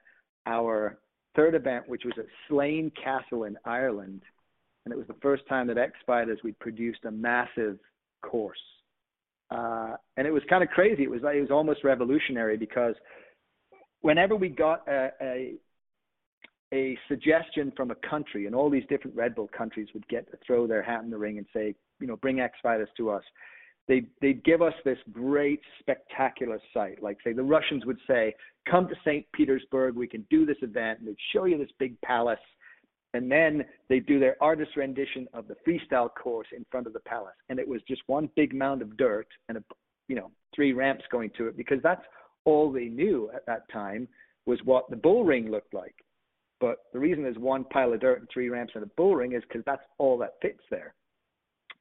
[0.46, 0.98] our
[1.36, 4.22] third event, which was at Slane Castle in Ireland,
[4.86, 7.78] and it was the first time that X Fighters we produced a massive
[8.22, 8.58] course,
[9.52, 11.04] uh, and it was kind of crazy.
[11.04, 12.96] It was like it was almost revolutionary because
[14.02, 15.54] whenever we got a, a
[16.74, 20.38] a suggestion from a country, and all these different Red Bull countries would get to
[20.46, 23.24] throw their hat in the ring and say, you know, bring X Fighters to us.
[23.88, 27.04] They'd, they'd give us this great, spectacular site.
[27.04, 28.34] Like, say, the Russians would say,
[28.70, 29.26] come to St.
[29.34, 32.40] Petersburg, we can do this event, and they'd show you this big palace.
[33.14, 37.00] And then they'd do their artist rendition of the freestyle course in front of the
[37.02, 37.36] palace.
[37.50, 39.64] And it was just one big mound of dirt and, a,
[40.08, 42.04] you know, three ramps going to it because that's
[42.44, 44.08] all they knew at that time
[44.46, 45.96] was what the bull ring looked like.
[46.60, 49.34] But the reason there's one pile of dirt and three ramps and a bull ring
[49.34, 50.94] is because that's all that fits there.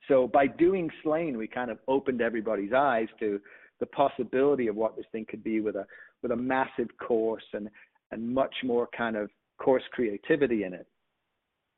[0.09, 3.40] So by doing Slane, we kind of opened everybody's eyes to
[3.81, 5.87] the possibility of what this thing could be with a
[6.23, 7.69] with a massive course and
[8.11, 10.87] and much more kind of course creativity in it.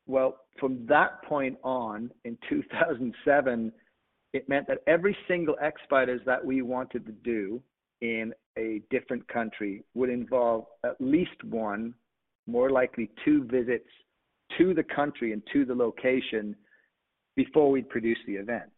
[0.07, 3.73] Well, from that point on, in 2007,
[4.33, 7.61] it meant that every single X Fighters that we wanted to do
[8.01, 11.95] in a different country would involve at least one
[12.47, 13.89] more likely two visits
[14.59, 16.55] to the country and to the location
[17.37, 18.71] before we'd produce the event.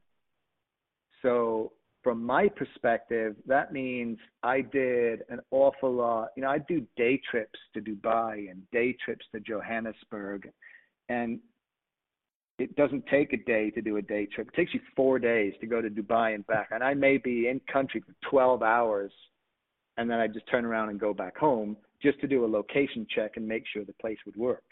[1.23, 6.29] So from my perspective, that means I did an awful lot.
[6.37, 10.49] You know, I do day trips to Dubai and day trips to Johannesburg,
[11.09, 11.41] and
[12.59, 14.49] it doesn't take a day to do a day trip.
[14.49, 16.69] It takes you four days to go to Dubai and back.
[16.73, 19.13] And I may be in country for 12 hours,
[19.97, 23.07] and then I just turn around and go back home just to do a location
[23.15, 24.65] check and make sure the place would work.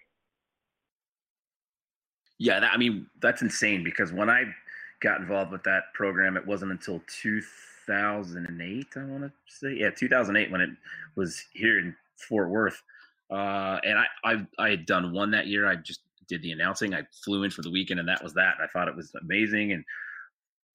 [2.38, 4.44] Yeah, that, I mean that's insane because when I
[5.00, 8.86] got involved with that program, it wasn't until 2008.
[8.96, 10.70] I want to say, yeah, 2008 when it
[11.14, 12.82] was here in Fort Worth,
[13.30, 15.66] uh, and I, I I had done one that year.
[15.66, 16.94] I just did the announcing.
[16.94, 18.56] I flew in for the weekend, and that was that.
[18.62, 19.84] I thought it was amazing, and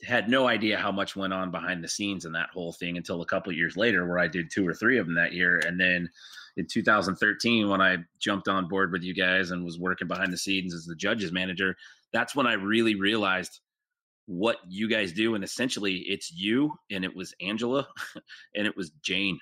[0.04, 3.22] had no idea how much went on behind the scenes in that whole thing until
[3.22, 5.80] a couple years later, where I did two or three of them that year, and
[5.80, 6.10] then
[6.58, 10.38] in 2013 when I jumped on board with you guys and was working behind the
[10.38, 11.76] scenes as the judges manager.
[12.14, 13.60] That's when I really realized
[14.26, 15.36] what you guys do.
[15.36, 17.88] And essentially it's you and it was Angela
[18.56, 19.40] and it was Jane.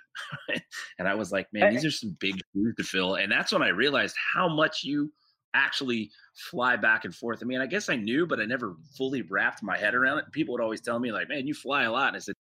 [0.97, 3.15] And I was like man these are some big shoes to fill.
[3.15, 5.11] And that's when I realized how much you
[5.53, 6.11] actually
[6.51, 7.39] fly back and forth.
[7.41, 10.31] I mean I guess I knew but I never fully wrapped my head around it.
[10.31, 12.09] People would always tell me like man you fly a lot.
[12.09, 12.35] And I said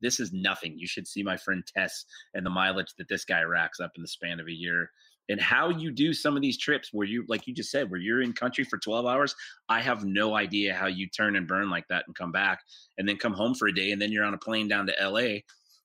[0.00, 0.78] this is nothing.
[0.78, 4.02] You should see my friend Tes and the mileage that this guy racks up in
[4.02, 4.90] the span of a year.
[5.30, 8.00] And how you do some of these trips where you, like you just said, where
[8.00, 9.34] you're in country for 12 hours.
[9.70, 12.60] I have no idea how you turn and burn like that and come back
[12.98, 14.94] and then come home for a day and then you're on a plane down to
[15.00, 15.38] LA,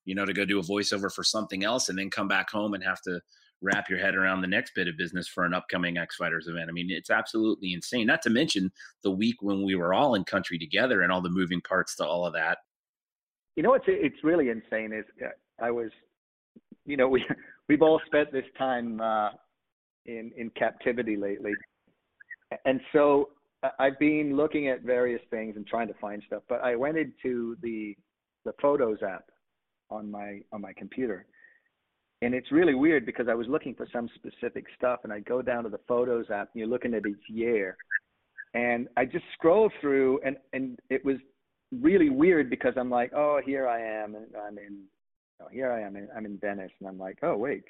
[0.04, 2.74] you know, to go do a voiceover for something else and then come back home
[2.74, 3.22] and have to
[3.62, 6.70] wrap your head around the next bit of business for an upcoming X Fighters event.
[6.70, 8.08] I mean, it's absolutely insane.
[8.08, 8.72] Not to mention
[9.04, 12.06] the week when we were all in country together and all the moving parts to
[12.06, 12.60] all of that.
[13.60, 15.92] You know what's it's really insane is uh, I was,
[16.86, 17.26] you know, we
[17.68, 19.32] we've all spent this time uh,
[20.06, 21.58] in in captivity lately,
[22.64, 23.32] and so
[23.78, 26.44] I've been looking at various things and trying to find stuff.
[26.48, 27.98] But I went into the
[28.46, 29.26] the Photos app
[29.90, 31.26] on my on my computer,
[32.22, 35.42] and it's really weird because I was looking for some specific stuff, and I go
[35.42, 37.78] down to the Photos app, and you're looking at each year,
[38.54, 41.18] and I just scroll through, and and it was
[41.72, 44.84] really weird because I'm like, oh, here I am, and I'm in,
[45.42, 47.64] oh, here I am, I'm in Venice, and I'm like, oh, wait.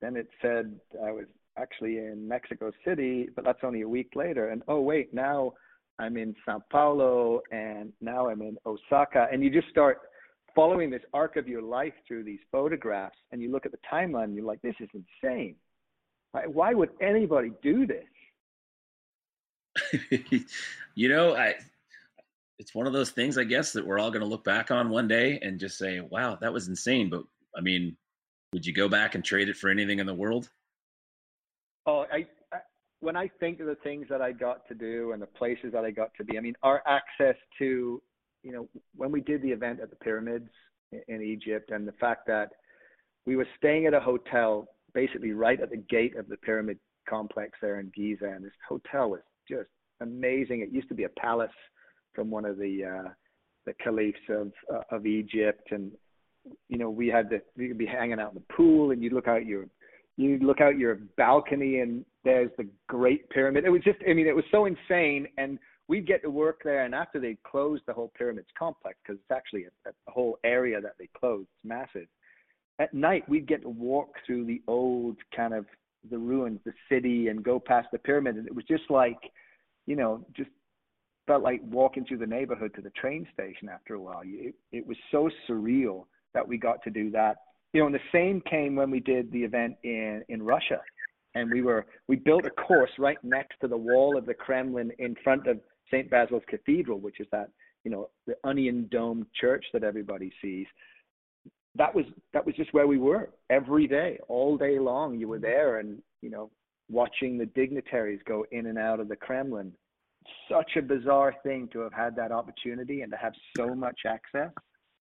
[0.00, 1.26] Then it said I was
[1.58, 5.52] actually in Mexico City, but that's only a week later, and oh, wait, now
[5.98, 9.98] I'm in Sao Paulo, and now I'm in Osaka, and you just start
[10.54, 14.24] following this arc of your life through these photographs, and you look at the timeline,
[14.24, 15.56] and you're like, this is insane.
[16.32, 18.04] Why would anybody do this?
[20.94, 21.56] you know, I
[22.60, 24.90] it's one of those things, I guess, that we're all going to look back on
[24.90, 27.24] one day and just say, "Wow, that was insane." But
[27.56, 27.96] I mean,
[28.52, 30.50] would you go back and trade it for anything in the world?
[31.86, 32.58] Oh, I, I
[33.00, 35.86] when I think of the things that I got to do and the places that
[35.86, 38.02] I got to be, I mean, our access to,
[38.42, 40.50] you know, when we did the event at the pyramids
[41.08, 42.50] in Egypt, and the fact that
[43.24, 47.52] we were staying at a hotel basically right at the gate of the pyramid complex
[47.62, 49.70] there in Giza, and this hotel was just
[50.02, 50.60] amazing.
[50.60, 51.50] It used to be a palace
[52.20, 53.08] from one of the uh,
[53.64, 55.90] the caliphs of uh, of Egypt, and
[56.68, 59.08] you know we had the we could be hanging out in the pool, and you
[59.08, 59.64] look out your
[60.18, 63.64] you look out your balcony, and there's the Great Pyramid.
[63.64, 66.84] It was just I mean it was so insane, and we'd get to work there,
[66.84, 70.78] and after they closed the whole pyramids complex because it's actually a, a whole area
[70.78, 72.06] that they closed, it's massive.
[72.80, 75.64] At night, we'd get to walk through the old kind of
[76.10, 79.18] the ruins, the city, and go past the pyramid, and it was just like,
[79.86, 80.50] you know, just
[81.30, 84.22] felt like walking through the neighborhood to the train station after a while.
[84.24, 87.36] It, it was so surreal that we got to do that.
[87.72, 90.80] You know, and the same came when we did the event in in Russia,
[91.36, 94.90] and we were we built a course right next to the wall of the Kremlin
[94.98, 96.10] in front of St.
[96.10, 97.48] Basil's Cathedral, which is that
[97.84, 100.66] you know the onion dome church that everybody sees.
[101.76, 105.16] That was that was just where we were every day, all day long.
[105.16, 106.50] You were there, and you know,
[106.90, 109.72] watching the dignitaries go in and out of the Kremlin
[110.50, 114.50] such a bizarre thing to have had that opportunity and to have so much access.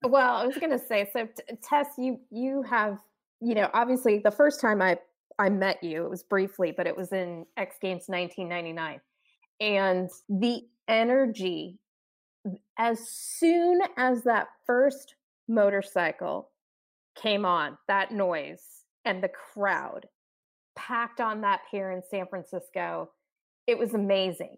[0.03, 1.27] Well, I was going to say, so
[1.61, 2.99] Tes, you you have,
[3.41, 4.97] you know, obviously the first time I
[5.37, 8.99] I met you, it was briefly, but it was in X Games 1999,
[9.59, 11.79] and the energy
[12.77, 15.15] as soon as that first
[15.47, 16.49] motorcycle
[17.15, 18.63] came on, that noise
[19.05, 20.05] and the crowd
[20.75, 23.09] packed on that pier in San Francisco,
[23.67, 24.57] it was amazing.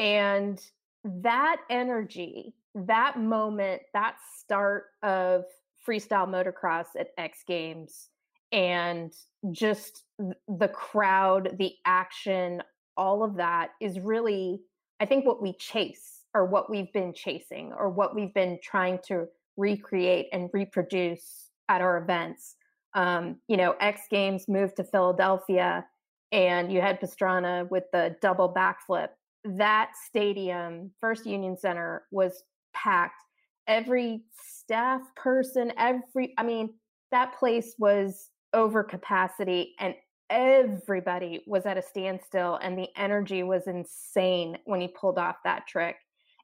[0.00, 0.58] And
[1.04, 5.44] that energy, that moment, that start of
[5.86, 8.08] freestyle motocross at X Games,
[8.50, 9.12] and
[9.52, 12.62] just the crowd, the action,
[12.96, 14.62] all of that is really,
[14.98, 18.98] I think, what we chase or what we've been chasing or what we've been trying
[19.08, 22.56] to recreate and reproduce at our events.
[22.94, 25.84] Um, you know, X Games moved to Philadelphia
[26.32, 29.08] and you had Pastrana with the double backflip
[29.44, 32.42] that stadium, First Union Center, was
[32.74, 33.22] packed.
[33.66, 36.74] Every staff person, every, I mean,
[37.10, 39.94] that place was over capacity and
[40.28, 45.66] everybody was at a standstill and the energy was insane when he pulled off that
[45.66, 45.96] trick.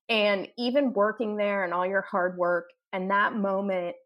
[0.09, 3.97] And even working there and all your hard work and that moment,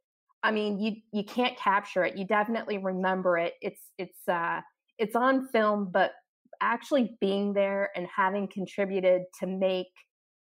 [0.42, 2.16] I mean, you you can't capture it.
[2.16, 3.54] You definitely remember it.
[3.60, 4.62] It's it's uh
[4.98, 6.12] it's on film, but
[6.60, 9.88] actually being there and having contributed to make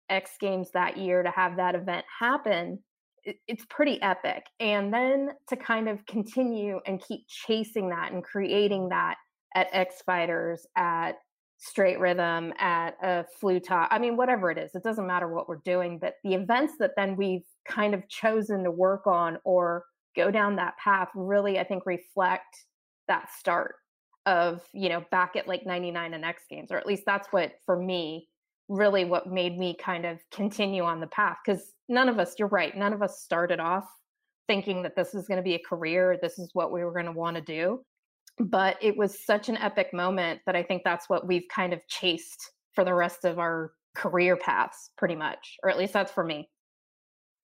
[0.10, 2.80] X Games that year to have that event happen,
[3.48, 4.46] it's pretty epic.
[4.60, 9.16] And then to kind of continue and keep chasing that and creating that
[9.56, 11.14] at X Fighters, at
[11.58, 15.50] Straight Rhythm, at uh, a Flugtag, I mean, whatever it is, it doesn't matter what
[15.50, 19.84] we're doing, but the events that then we've kind of chosen to work on or
[20.16, 22.66] go down that path really, I think, reflect
[23.08, 23.76] that start
[24.28, 27.54] of you know back at like 99 and x games or at least that's what
[27.66, 28.28] for me
[28.68, 32.50] really what made me kind of continue on the path because none of us you're
[32.50, 33.86] right none of us started off
[34.48, 37.06] thinking that this was going to be a career this is what we were going
[37.06, 37.82] to want to do
[38.38, 41.80] but it was such an epic moment that i think that's what we've kind of
[41.88, 46.24] chased for the rest of our career paths pretty much or at least that's for
[46.24, 46.48] me.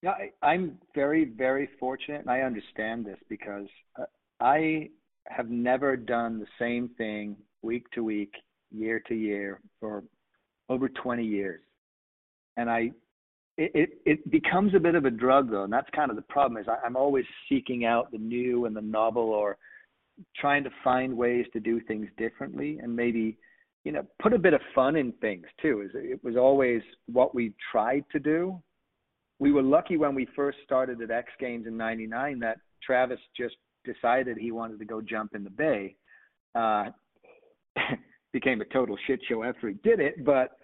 [0.03, 3.67] Yeah I, am very very fortunate and i understand this because
[3.97, 4.03] uh,
[4.41, 4.89] i
[5.27, 8.33] have never done the same thing week to week,
[8.71, 10.03] year to year for
[10.69, 11.61] over 20 years.
[12.57, 12.91] And I,
[13.57, 15.63] it, it, it becomes a bit of a drug though.
[15.63, 18.75] And that's kind of the problem is I, I'm always seeking out the new and
[18.75, 19.57] the novel or
[20.35, 23.37] trying to find ways to do things differently and maybe,
[23.83, 25.81] you know, put a bit of fun in things too.
[25.81, 28.61] Is It was always what we tried to do.
[29.39, 33.55] We were lucky when we first started at X Games in 99 that Travis just
[33.83, 35.95] decided he wanted to go jump in the bay.
[36.55, 36.85] Uh,
[38.33, 40.57] became a total shit show after he did it, but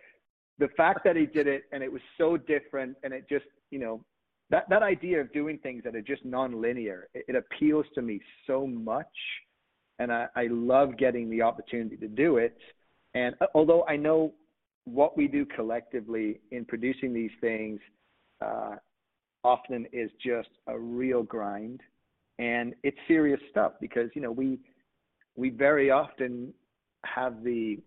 [0.57, 3.79] the fact that he did it and it was so different and it just, you
[3.79, 4.03] know,
[4.49, 8.19] that, that idea of doing things that are just nonlinear, it, it appeals to me
[8.47, 9.05] so much.
[9.99, 12.57] And I, I love getting the opportunity to do it.
[13.13, 14.33] And uh, although I know
[14.85, 17.79] what we do collectively in producing these things,
[18.43, 18.75] uh,
[19.43, 21.81] often is just a real grind
[22.39, 24.59] and it's serious stuff because you know we
[25.35, 26.51] we very often
[27.05, 27.77] have the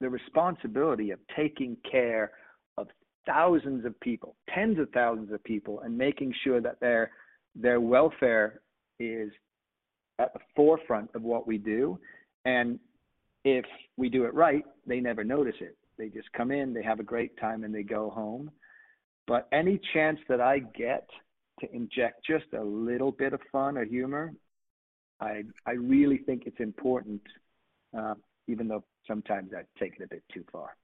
[0.00, 2.32] the responsibility of taking care
[2.78, 2.88] of
[3.26, 7.12] thousands of people tens of thousands of people and making sure that their
[7.54, 8.60] their welfare
[8.98, 9.30] is
[10.18, 11.98] at the forefront of what we do.
[12.44, 12.78] And
[13.44, 13.64] if
[13.96, 15.76] we do it right they never notice it.
[15.98, 18.50] They just come in they have a great time and they go home.
[19.26, 21.08] But any chance that I get
[21.62, 24.32] to inject just a little bit of fun or humor,
[25.20, 27.22] I I really think it's important,
[27.96, 28.14] uh,
[28.48, 30.76] even though sometimes I take it a bit too far.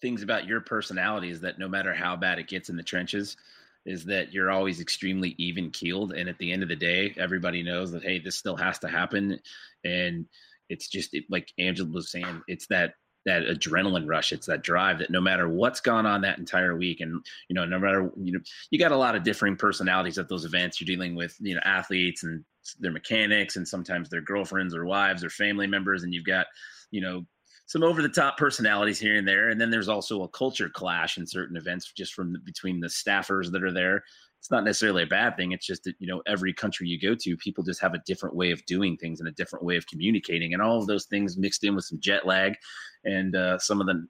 [0.00, 3.36] Things about your personality is that no matter how bad it gets in the trenches,
[3.84, 7.62] is that you're always extremely even keeled, and at the end of the day, everybody
[7.62, 9.38] knows that hey, this still has to happen,
[9.84, 10.26] and
[10.68, 12.94] it's just it, like Angela was saying, it's that
[13.24, 17.00] that adrenaline rush it's that drive that no matter what's gone on that entire week
[17.00, 20.28] and you know no matter you know you got a lot of differing personalities at
[20.28, 20.80] those events.
[20.80, 22.44] You're dealing with you know athletes and
[22.78, 26.46] their mechanics and sometimes their girlfriends or wives or family members and you've got
[26.90, 27.24] you know
[27.66, 29.48] some over the top personalities here and there.
[29.48, 33.50] And then there's also a culture clash in certain events just from between the staffers
[33.50, 34.04] that are there
[34.42, 35.52] it's not necessarily a bad thing.
[35.52, 38.34] It's just that, you know, every country you go to, people just have a different
[38.34, 40.52] way of doing things and a different way of communicating.
[40.52, 42.56] And all of those things mixed in with some jet lag
[43.04, 44.04] and uh, some of the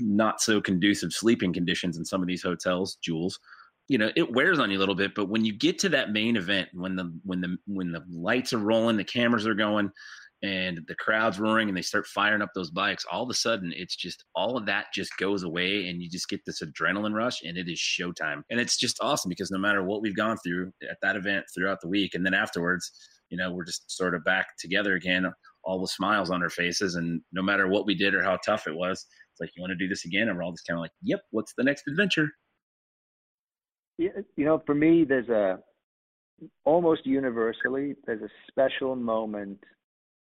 [0.00, 3.38] not so conducive sleeping conditions in some of these hotels, Jules.
[3.86, 6.10] You know, it wears on you a little bit, but when you get to that
[6.10, 9.92] main event, when the when the when the lights are rolling, the cameras are going,
[10.42, 13.72] and the crowd's roaring and they start firing up those bikes, all of a sudden
[13.76, 17.42] it's just all of that just goes away and you just get this adrenaline rush
[17.42, 18.42] and it is showtime.
[18.50, 21.80] And it's just awesome because no matter what we've gone through at that event throughout
[21.82, 22.90] the week and then afterwards,
[23.28, 25.30] you know, we're just sort of back together again,
[25.62, 26.94] all with smiles on our faces.
[26.94, 29.72] And no matter what we did or how tough it was, it's like, you want
[29.72, 30.28] to do this again?
[30.28, 32.30] And we're all just kind of like, yep, what's the next adventure?
[33.98, 35.58] Yeah, uh, you know, for me, there's a
[36.64, 39.62] almost universally, there's a special moment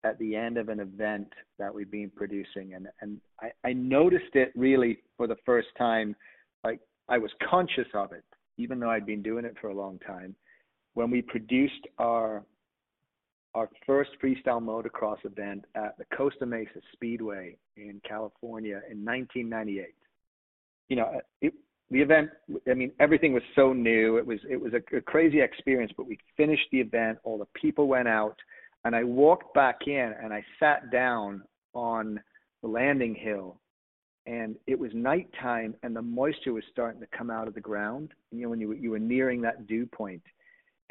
[0.05, 1.29] at the end of an event
[1.59, 2.75] that we've been producing.
[2.75, 6.15] And and I, I noticed it really for the first time
[6.65, 8.25] like I was conscious of it
[8.59, 10.35] even though I'd been doing it for a long time.
[10.95, 12.45] When we produced our
[13.55, 19.95] our first freestyle motocross event at the Costa Mesa Speedway in California in 1998
[20.89, 21.53] you know it,
[21.91, 22.31] the event
[22.71, 24.17] i mean everything was so new.
[24.17, 27.47] It was it was a, a crazy experience but we finished the event all the
[27.61, 28.37] people went out
[28.85, 31.43] and I walked back in and I sat down
[31.75, 32.21] on
[32.63, 33.61] the landing hill
[34.27, 38.13] and it was nighttime and the moisture was starting to come out of the ground.
[38.31, 40.23] You know, when you, you were nearing that dew point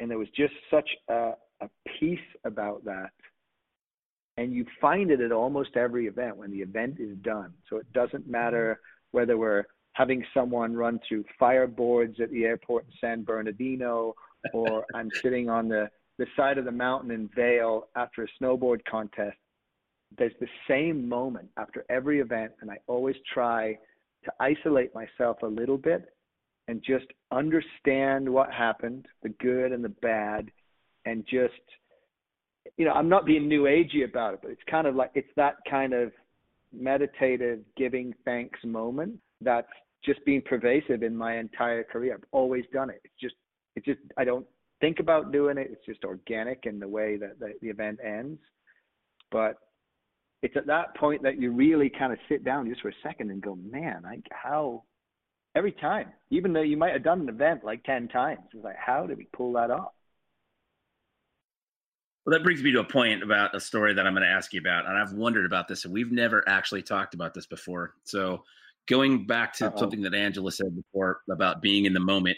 [0.00, 1.68] and there was just such a, a
[1.98, 3.10] peace about that.
[4.38, 7.52] And you find it at almost every event when the event is done.
[7.68, 8.80] So it doesn't matter
[9.10, 14.14] whether we're having someone run through fireboards at the airport in San Bernardino
[14.54, 15.88] or I'm sitting on the
[16.22, 19.36] the side of the mountain in Vail after a snowboard contest,
[20.16, 23.76] there's the same moment after every event, and I always try
[24.24, 26.14] to isolate myself a little bit
[26.68, 30.48] and just understand what happened, the good and the bad,
[31.06, 31.54] and just
[32.76, 35.26] you know, I'm not being new agey about it, but it's kind of like it's
[35.34, 36.12] that kind of
[36.72, 39.66] meditative giving thanks moment that's
[40.04, 42.14] just being pervasive in my entire career.
[42.14, 43.00] I've always done it.
[43.02, 43.34] It's just
[43.74, 44.46] it's just I don't
[44.82, 45.70] think about doing it.
[45.72, 48.40] It's just organic in the way that the, the event ends.
[49.30, 49.54] But
[50.42, 53.30] it's at that point that you really kind of sit down just for a second
[53.30, 54.82] and go, man, like how
[55.54, 58.76] every time, even though you might have done an event like 10 times, it's like,
[58.76, 59.92] how did we pull that off?
[62.26, 64.52] Well, that brings me to a point about a story that I'm going to ask
[64.52, 64.86] you about.
[64.86, 67.94] And I've wondered about this, and we've never actually talked about this before.
[68.04, 68.44] So,
[68.88, 69.78] going back to Uh-oh.
[69.78, 72.36] something that Angela said before about being in the moment.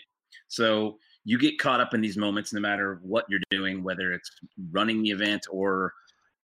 [0.49, 4.31] So, you get caught up in these moments no matter what you're doing, whether it's
[4.70, 5.93] running the event or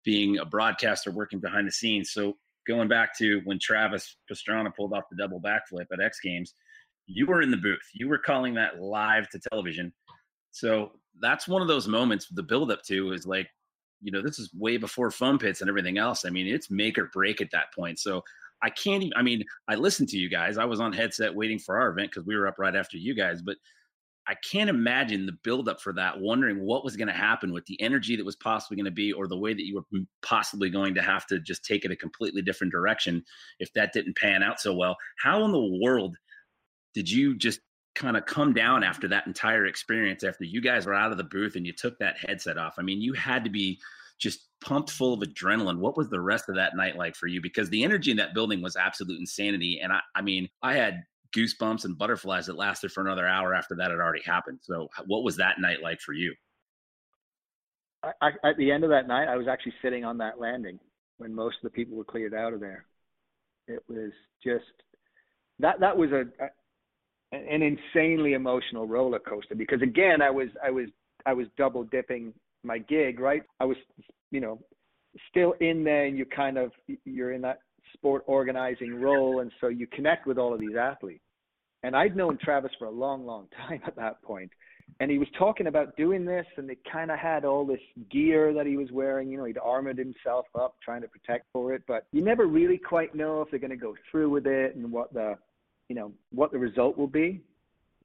[0.06, 2.12] being a broadcaster working behind the scenes.
[2.12, 6.54] So going back to when Travis Pastrana pulled off the double backflip at X Games,
[7.08, 7.90] you were in the booth.
[7.94, 9.92] You were calling that live to television.
[10.52, 13.48] So that's one of those moments the build up to is like,
[14.02, 16.26] you know, this is way before foam pits and everything else.
[16.26, 18.00] I mean, it's make or break at that point.
[18.00, 18.24] So
[18.62, 20.58] I can't even, I mean, I listened to you guys.
[20.58, 23.16] I was on headset waiting for our event because we were up right after you
[23.16, 23.58] guys, but
[24.28, 27.80] I can't imagine the buildup for that, wondering what was going to happen with the
[27.82, 30.96] energy that was possibly going to be, or the way that you were possibly going
[30.96, 33.24] to have to just take it a completely different direction
[33.60, 34.98] if that didn't pan out so well.
[35.22, 36.18] How in the world
[36.94, 37.62] did you just
[37.96, 41.24] kind of come down after that entire experience, after you guys were out of the
[41.24, 42.76] booth and you took that headset off?
[42.78, 43.80] I mean, you had to be
[44.20, 45.80] just pumped full of adrenaline.
[45.80, 47.42] What was the rest of that night like for you?
[47.42, 49.80] Because the energy in that building was absolute insanity.
[49.82, 51.04] And I, I mean, I had
[51.36, 54.60] goosebumps and butterflies that lasted for another hour after that had already happened.
[54.62, 56.34] So, what was that night like for you?
[58.22, 60.80] I, at the end of that night, I was actually sitting on that landing
[61.18, 62.86] when most of the people were cleared out of there.
[63.68, 64.12] It was
[64.44, 64.66] just
[65.60, 66.50] that that was a, a
[67.34, 70.88] an insanely emotional roller coaster because again, I was I was
[71.26, 73.44] I was double dipping my gig, right?
[73.60, 73.78] I was
[74.32, 74.60] you know
[75.30, 76.72] still in there and you kind of
[77.04, 77.60] you're in that
[77.94, 81.24] sport organizing role and so you connect with all of these athletes.
[81.84, 84.52] And i'd known travis for a long long time at that point.
[85.02, 87.80] And he was talking about doing this and they kind of had all this
[88.10, 89.30] gear that he was wearing.
[89.30, 92.78] You know he'd armored himself up trying to protect for it but you never really
[92.78, 95.38] quite know if they're going to go through with it and what the
[95.90, 97.42] you know what the result will be.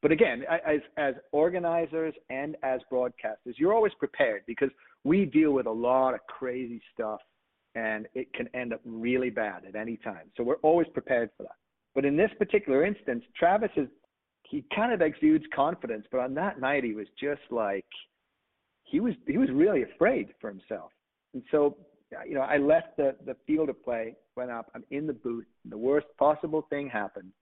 [0.00, 4.70] But again as as organizers and as broadcasters you're always prepared because
[5.04, 7.20] we deal with a lot of crazy stuff
[7.74, 10.30] and it can end up really bad at any time.
[10.36, 11.56] So we're always prepared for that.
[11.94, 13.88] But in this particular instance, Travis is
[14.42, 17.86] he kind of exudes confidence, but on that night he was just like
[18.84, 20.90] he was he was really afraid for himself.
[21.34, 21.76] And so
[22.26, 25.46] you know, I left the the field of play, went up, I'm in the booth.
[25.68, 27.32] The worst possible thing happened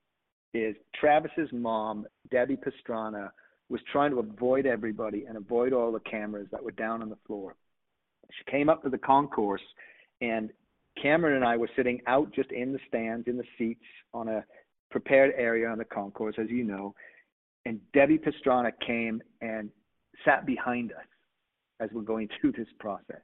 [0.53, 3.31] is Travis's mom, Debbie Pastrana,
[3.69, 7.17] was trying to avoid everybody and avoid all the cameras that were down on the
[7.25, 7.55] floor.
[8.37, 9.61] She came up to the concourse
[10.21, 10.51] and
[11.01, 14.43] Cameron and I were sitting out just in the stands, in the seats on a
[14.89, 16.93] prepared area on the concourse, as you know.
[17.65, 19.69] And Debbie Pastrana came and
[20.25, 21.05] sat behind us
[21.79, 23.21] as we're going through this process.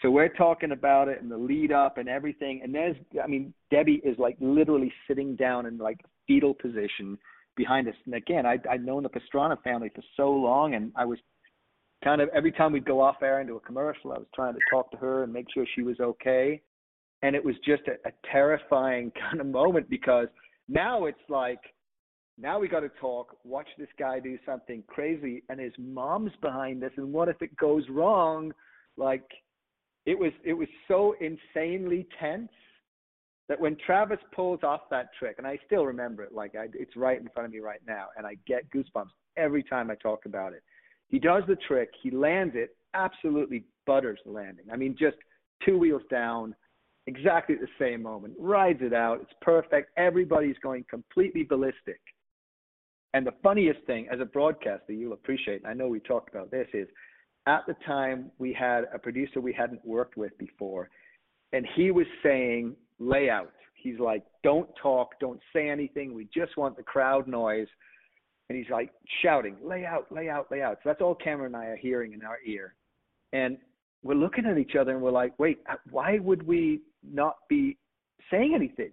[0.00, 2.60] So we're talking about it and the lead up and everything.
[2.64, 7.16] And there's, I mean, Debbie is like literally sitting down in like fetal position
[7.56, 7.94] behind us.
[8.06, 11.18] And again, I, I'd known the Pastrana family for so long, and I was
[12.02, 14.60] kind of every time we'd go off air into a commercial, I was trying to
[14.70, 16.60] talk to her and make sure she was okay.
[17.22, 20.28] And it was just a, a terrifying kind of moment because
[20.68, 21.60] now it's like,
[22.38, 26.82] now we got to talk, watch this guy do something crazy, and his mom's behind
[26.82, 26.90] us.
[26.96, 28.52] And what if it goes wrong?
[28.96, 29.24] Like,
[30.06, 32.50] it was it was so insanely tense
[33.48, 36.96] that when Travis pulls off that trick, and I still remember it, like I, it's
[36.96, 40.24] right in front of me right now, and I get goosebumps every time I talk
[40.26, 40.62] about it.
[41.12, 41.90] He does the trick.
[42.02, 42.74] He lands it.
[42.94, 44.64] Absolutely butters the landing.
[44.72, 45.16] I mean, just
[45.64, 46.56] two wheels down,
[47.06, 48.34] exactly at the same moment.
[48.38, 49.20] Rides it out.
[49.20, 49.90] It's perfect.
[49.98, 52.00] Everybody's going completely ballistic.
[53.14, 56.66] And the funniest thing, as a broadcaster, you'll appreciate, I know we talked about this,
[56.72, 56.88] is
[57.46, 60.88] at the time we had a producer we hadn't worked with before,
[61.52, 63.52] and he was saying layout.
[63.74, 66.14] He's like, don't talk, don't say anything.
[66.14, 67.66] We just want the crowd noise
[68.52, 68.90] and he's like
[69.22, 70.76] shouting, lay out, lay out, lay out.
[70.82, 72.74] So that's all Cameron and I are hearing in our ear.
[73.32, 73.56] And
[74.02, 77.78] we're looking at each other and we're like, wait, uh, why would we not be
[78.30, 78.90] saying anything?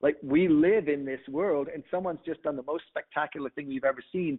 [0.00, 3.82] Like we live in this world and someone's just done the most spectacular thing we've
[3.82, 4.38] ever seen.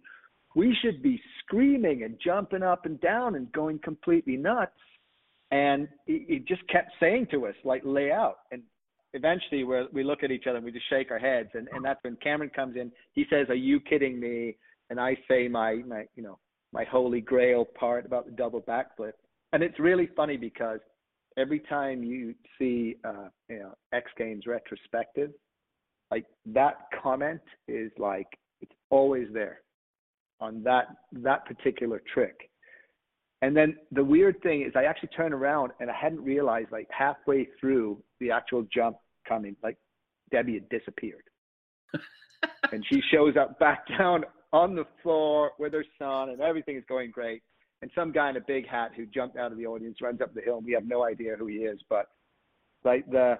[0.56, 4.72] We should be screaming and jumping up and down and going completely nuts.
[5.50, 8.36] And he, he just kept saying to us, like, lay out.
[8.52, 8.62] And
[9.14, 11.50] eventually we we look at each other and we just shake our heads.
[11.54, 12.90] And and that's when Cameron comes in.
[13.12, 14.56] He says are you kidding me?
[14.90, 16.38] And I say my my you know
[16.72, 19.12] my holy grail part about the double backflip.
[19.52, 20.80] And it's really funny because
[21.36, 25.30] every time you see uh you know X Games retrospective
[26.10, 28.26] like that comment is like
[28.60, 29.62] it's always there
[30.40, 32.50] on that that particular trick
[33.42, 36.88] and then the weird thing is I actually turned around and I hadn't realized like
[36.96, 38.96] halfway through the actual jump
[39.28, 39.76] coming, like
[40.30, 41.24] Debbie had disappeared.
[42.72, 46.84] and she shows up back down on the floor with her son and everything is
[46.88, 47.42] going great.
[47.82, 50.32] And some guy in a big hat who jumped out of the audience runs up
[50.34, 52.06] the hill and we have no idea who he is, but
[52.84, 53.38] like the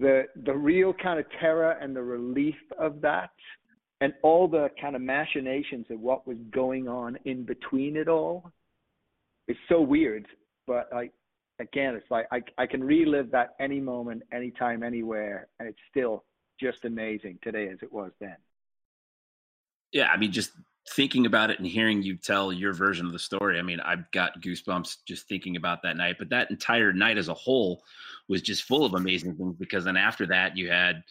[0.00, 3.30] the the real kind of terror and the relief of that
[4.00, 8.52] and all the kind of machinations of what was going on in between it all
[9.48, 10.26] is so weird.
[10.66, 11.12] But like
[11.58, 16.24] again, it's like I I can relive that any moment, anytime, anywhere, and it's still
[16.60, 18.36] just amazing today as it was then.
[19.92, 20.52] Yeah, I mean, just
[20.90, 24.10] thinking about it and hearing you tell your version of the story, I mean, I've
[24.10, 26.16] got goosebumps just thinking about that night.
[26.18, 27.82] But that entire night as a whole
[28.28, 31.02] was just full of amazing things because then after that, you had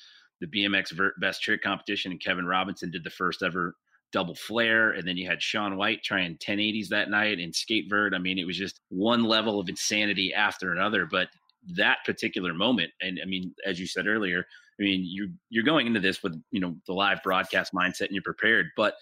[0.41, 3.75] the BMX Best Trick competition, and Kevin Robinson did the first ever
[4.13, 8.13] double flair, and then you had Shaun White trying 1080s that night in skate vert.
[8.13, 11.05] I mean, it was just one level of insanity after another.
[11.05, 11.27] But
[11.75, 14.45] that particular moment, and I mean, as you said earlier,
[14.79, 18.11] I mean, you you're going into this with you know the live broadcast mindset, and
[18.11, 18.95] you're prepared, but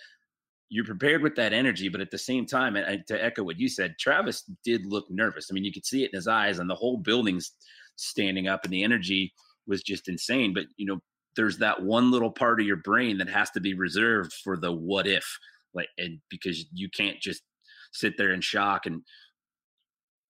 [0.70, 3.70] you're prepared with that energy, but at the same time, and to echo what you
[3.70, 5.50] said, Travis did look nervous.
[5.50, 7.52] I mean, you could see it in his eyes, and the whole building's
[7.98, 9.32] standing up, and the energy
[9.68, 10.54] was just insane.
[10.54, 11.00] But you know,
[11.36, 14.72] there's that one little part of your brain that has to be reserved for the
[14.72, 15.38] what if,
[15.74, 17.44] like, and because you can't just
[17.92, 19.02] sit there in shock and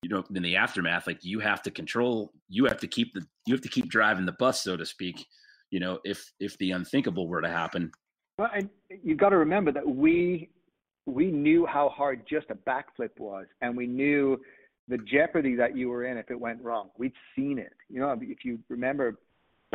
[0.04, 3.26] you know in the aftermath like you have to control you have to keep the
[3.48, 5.26] you have to keep driving the bus so to speak
[5.72, 7.92] you know if if the unthinkable were to happen.
[8.38, 8.70] Well and
[9.04, 10.50] you've got to remember that we
[11.06, 14.40] we knew how hard just a backflip was and we knew
[14.88, 16.90] the jeopardy that you were in if it went wrong.
[16.98, 17.74] We'd seen it.
[17.90, 19.20] You know if you remember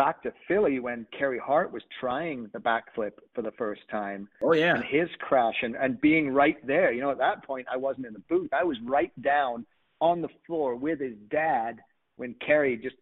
[0.00, 4.26] back to Philly when Carey Hart was trying the backflip for the first time.
[4.42, 4.76] Oh yeah.
[4.76, 6.90] And his crash and, and being right there.
[6.90, 8.48] You know, at that point I wasn't in the booth.
[8.54, 9.66] I was right down
[10.00, 11.80] on the floor with his dad
[12.16, 12.96] when Carey just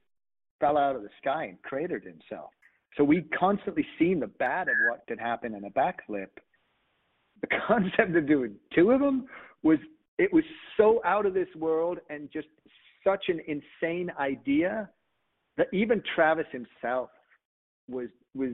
[0.58, 2.50] fell out of the sky and cratered himself.
[2.96, 6.30] So we constantly seen the bad of what could happen in a backflip.
[7.42, 9.26] The concept of doing two of them
[9.62, 9.78] was
[10.18, 10.42] it was
[10.76, 12.48] so out of this world and just
[13.04, 14.90] such an insane idea
[15.58, 17.10] that even Travis himself
[17.88, 18.52] was was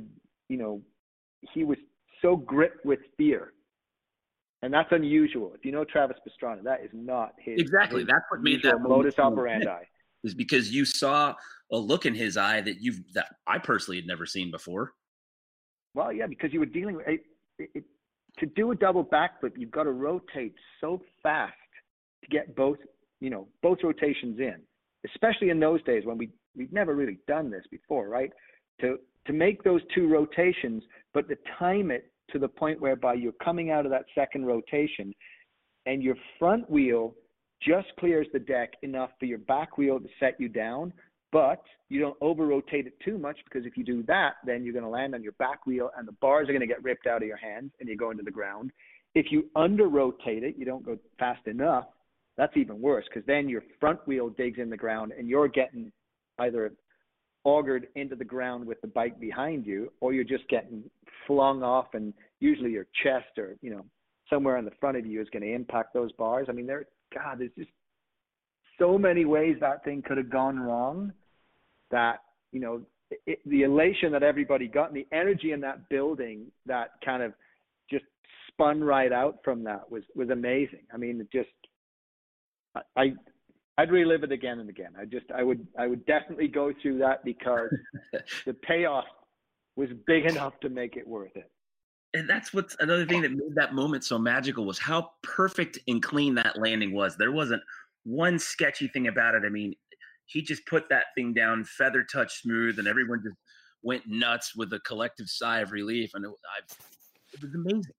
[0.49, 0.83] you know
[1.53, 1.79] he was
[2.21, 3.53] so gripped with fear
[4.65, 5.53] and that's unusual.
[5.55, 8.01] If you know Travis Pastrana, that is not his exactly.
[8.01, 9.83] His that's what made that modus operandi.
[10.23, 11.35] Is because you saw
[11.71, 14.95] a look in his eye that you've that I personally had never seen before.
[15.93, 17.21] Well, yeah, because you were dealing with it,
[17.59, 17.85] it,
[18.39, 21.53] to do a double backflip, you've got to rotate so fast
[22.23, 22.79] to get both,
[23.21, 24.57] you know, both rotations in.
[25.05, 28.33] Especially in those days when we we've never really done this before, right?
[28.81, 30.83] To to make those two rotations,
[31.15, 35.15] but to time it to the point whereby you're coming out of that second rotation
[35.87, 37.15] and your front wheel
[37.63, 40.93] just clears the deck enough for your back wheel to set you down,
[41.33, 44.73] but you don't over rotate it too much because if you do that, then you're
[44.73, 47.07] going to land on your back wheel and the bars are going to get ripped
[47.07, 48.71] out of your hands and you go into the ground.
[49.15, 51.87] If you under rotate it, you don't go fast enough,
[52.37, 55.93] that's even worse because then your front wheel digs in the ground and you're getting
[56.39, 56.73] either
[57.45, 60.83] augured into the ground with the bike behind you, or you're just getting
[61.27, 63.85] flung off, and usually your chest or you know
[64.31, 66.47] somewhere in the front of you is going to impact those bars.
[66.49, 67.71] I mean, there, God, there's just
[68.79, 71.13] so many ways that thing could have gone wrong.
[71.91, 72.21] That
[72.53, 72.83] you know,
[73.27, 77.33] it, the elation that everybody got, and the energy in that building that kind of
[77.91, 78.05] just
[78.49, 80.87] spun right out from that was was amazing.
[80.93, 81.49] I mean, just
[82.97, 83.13] I
[83.77, 84.93] I'd relive it again and again.
[84.99, 87.71] I just I would I would definitely go through that because
[88.47, 89.05] the payoff
[89.77, 91.51] was big enough to make it worth it.
[92.15, 96.01] And that's what's another thing that made that moment so magical was how perfect and
[96.01, 97.17] clean that landing was.
[97.17, 97.63] There wasn't
[98.05, 99.43] one sketchy thing about it.
[99.45, 99.75] I mean,
[100.27, 103.37] he just put that thing down feather touch smooth and everyone just
[103.83, 106.75] went nuts with a collective sigh of relief and it, I,
[107.33, 107.93] it was amazing.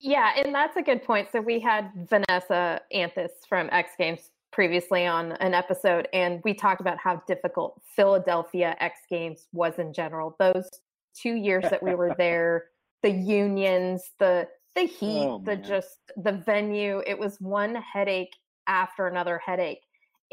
[0.00, 1.28] Yeah, and that's a good point.
[1.30, 6.80] So we had Vanessa Anthus from X Games previously on an episode, and we talked
[6.80, 10.36] about how difficult Philadelphia X Games was in general.
[10.38, 10.70] Those
[11.20, 12.66] two years that we were there,
[13.02, 14.46] the unions, the
[14.76, 18.34] the heat, oh, the just the venue, it was one headache
[18.68, 19.82] after another headache.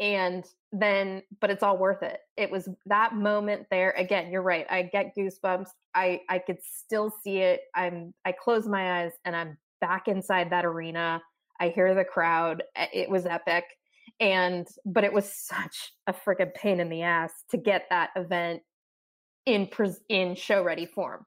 [0.00, 2.20] And then, but it's all worth it.
[2.36, 3.90] It was that moment there.
[3.96, 4.66] Again, you're right.
[4.70, 5.68] I get goosebumps.
[5.94, 7.62] I I could still see it.
[7.74, 11.20] I'm I close my eyes and I'm back inside that arena.
[11.60, 12.62] I hear the crowd.
[12.92, 13.64] It was epic
[14.22, 18.62] and but it was such a freaking pain in the ass to get that event
[19.46, 21.26] in pres in show ready form.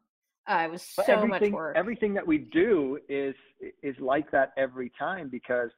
[0.50, 1.76] Uh, it was so much work.
[1.76, 3.36] Everything that we do is
[3.84, 5.70] is like that every time because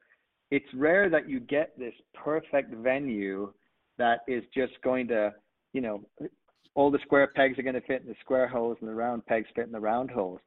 [0.52, 3.52] it's rare that you get this perfect venue
[3.98, 5.34] that is just going to,
[5.74, 6.08] you know,
[6.76, 9.26] all the square pegs are going to fit in the square holes and the round
[9.26, 10.40] pegs fit in the round holes.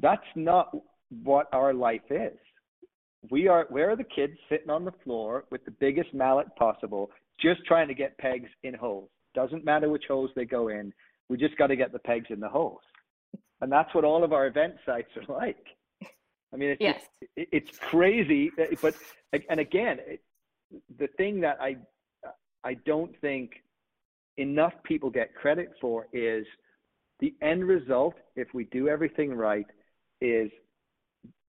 [0.00, 0.74] That's not
[1.22, 2.38] what our life is
[3.28, 7.10] we are where are the kids sitting on the floor with the biggest mallet possible,
[7.40, 9.10] just trying to get pegs in holes.
[9.34, 10.92] Doesn't matter which holes they go in.
[11.28, 12.80] We just got to get the pegs in the holes,
[13.60, 15.64] and that's what all of our event sites are like.
[16.52, 17.00] I mean, it's yes.
[17.20, 18.50] just, it's crazy,
[18.80, 18.94] but
[19.48, 20.22] and again, it,
[20.98, 21.76] the thing that I
[22.64, 23.52] I don't think
[24.36, 26.46] enough people get credit for is
[27.20, 28.14] the end result.
[28.34, 29.66] If we do everything right,
[30.20, 30.50] is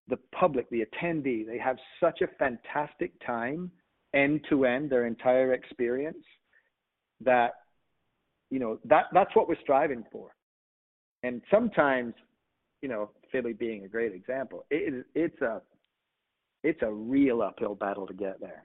[0.08, 3.70] the public, the attendee, they have such a fantastic time
[4.14, 6.24] end to end, their entire experience,
[7.20, 7.52] that
[8.50, 10.34] you know that that's what we're striving for.
[11.22, 12.14] And sometimes,
[12.82, 15.62] you know, Philly being a great example, it, it's a
[16.64, 18.64] it's a real uphill battle to get there.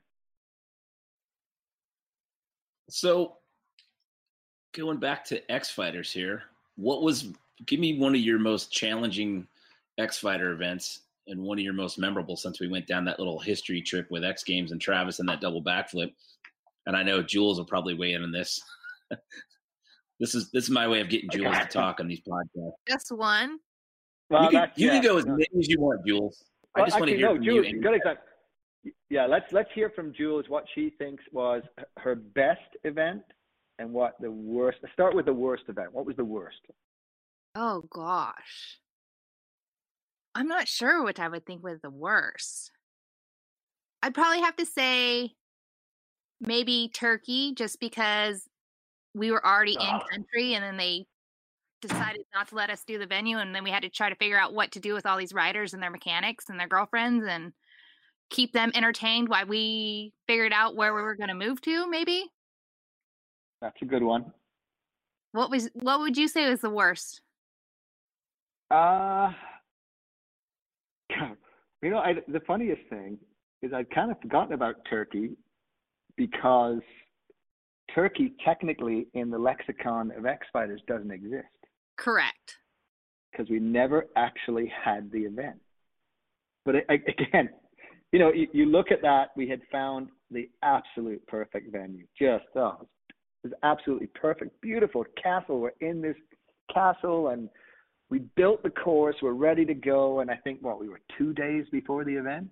[2.90, 3.38] So,
[4.74, 6.44] going back to X Fighters here,
[6.76, 7.30] what was
[7.66, 9.48] give me one of your most challenging
[9.98, 13.40] X Fighter events and one of your most memorable since we went down that little
[13.40, 16.12] history trip with X Games and Travis and that double backflip.
[16.86, 18.60] And I know Jules will probably weigh in on this.
[20.20, 21.60] This is this is my way of getting Jules okay.
[21.60, 22.72] to talk on these podcasts.
[22.88, 23.60] Just one.
[24.30, 26.44] Well, you can, you yeah, can go as many as you want, Jules.
[26.76, 27.82] Well, I just actually, want to hear no, from Jules, you.
[27.82, 28.24] Good example.
[29.10, 31.62] Yeah, let's let's hear from Jules what she thinks was
[32.00, 33.22] her best event
[33.80, 34.80] and what the worst.
[34.94, 35.94] Start with the worst event.
[35.94, 36.62] What was the worst?
[37.56, 38.80] Oh gosh.
[40.38, 42.72] I'm not sure which I would think was the worst.
[44.04, 45.32] I'd probably have to say
[46.40, 48.48] maybe Turkey just because
[49.16, 50.04] we were already in ah.
[50.12, 51.08] country and then they
[51.82, 54.16] decided not to let us do the venue and then we had to try to
[54.16, 57.26] figure out what to do with all these riders and their mechanics and their girlfriends
[57.28, 57.52] and
[58.30, 62.26] keep them entertained while we figured out where we were going to move to maybe
[63.60, 64.26] that's a good one
[65.32, 67.22] what was what would you say was the worst
[68.70, 69.32] uh
[71.82, 73.18] you know I, the funniest thing
[73.62, 75.38] is i'd kind of forgotten about turkey
[76.16, 76.82] because
[77.94, 81.48] turkey technically in the lexicon of x fighters doesn't exist
[81.98, 82.56] correct
[83.32, 85.60] because we never actually had the event
[86.66, 87.50] but it, again
[88.12, 92.06] you know, you, you look at that, we had found the absolute perfect venue.
[92.20, 92.78] Just, oh,
[93.44, 94.60] it was absolutely perfect.
[94.62, 95.60] Beautiful castle.
[95.60, 96.16] We're in this
[96.74, 97.50] castle and
[98.10, 99.16] we built the course.
[99.22, 100.20] We're ready to go.
[100.20, 102.52] And I think, what, we were two days before the event?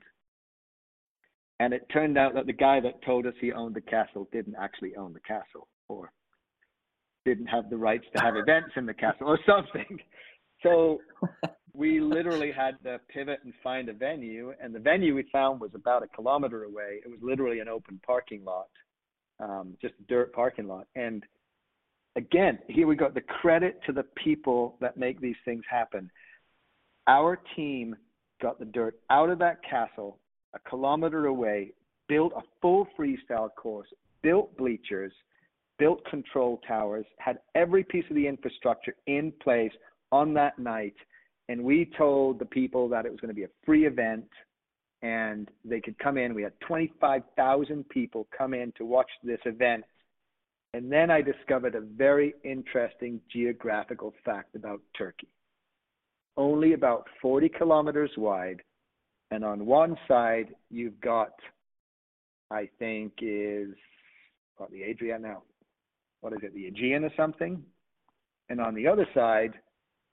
[1.59, 4.55] And it turned out that the guy that told us he owned the castle didn't
[4.59, 6.11] actually own the castle or
[7.23, 9.99] didn't have the rights to have events in the castle or something.
[10.63, 10.99] So
[11.73, 15.71] we literally had to pivot and find a venue, and the venue we found was
[15.75, 17.01] about a kilometer away.
[17.05, 18.67] It was literally an open parking lot,
[19.39, 20.87] um, just a dirt parking lot.
[20.95, 21.23] And
[22.15, 23.09] again, here we go.
[23.09, 26.09] the credit to the people that make these things happen.
[27.07, 27.95] Our team
[28.41, 30.19] got the dirt out of that castle
[30.53, 31.73] a kilometer away,
[32.07, 33.89] built a full freestyle course,
[34.21, 35.11] built bleachers,
[35.77, 39.73] built control towers, had every piece of the infrastructure in place
[40.13, 40.95] on that night
[41.49, 44.25] and we told the people that it was going to be a free event
[45.01, 46.33] and they could come in.
[46.33, 49.83] We had 25,000 people come in to watch this event.
[50.75, 55.29] And then I discovered a very interesting geographical fact about Turkey.
[56.35, 58.61] Only about 40 kilometers wide.
[59.31, 61.31] And on one side, you've got,
[62.51, 63.69] I think, is
[64.57, 65.43] what the Adrian now?
[66.19, 67.63] What is it, the Aegean or something?
[68.49, 69.53] And on the other side,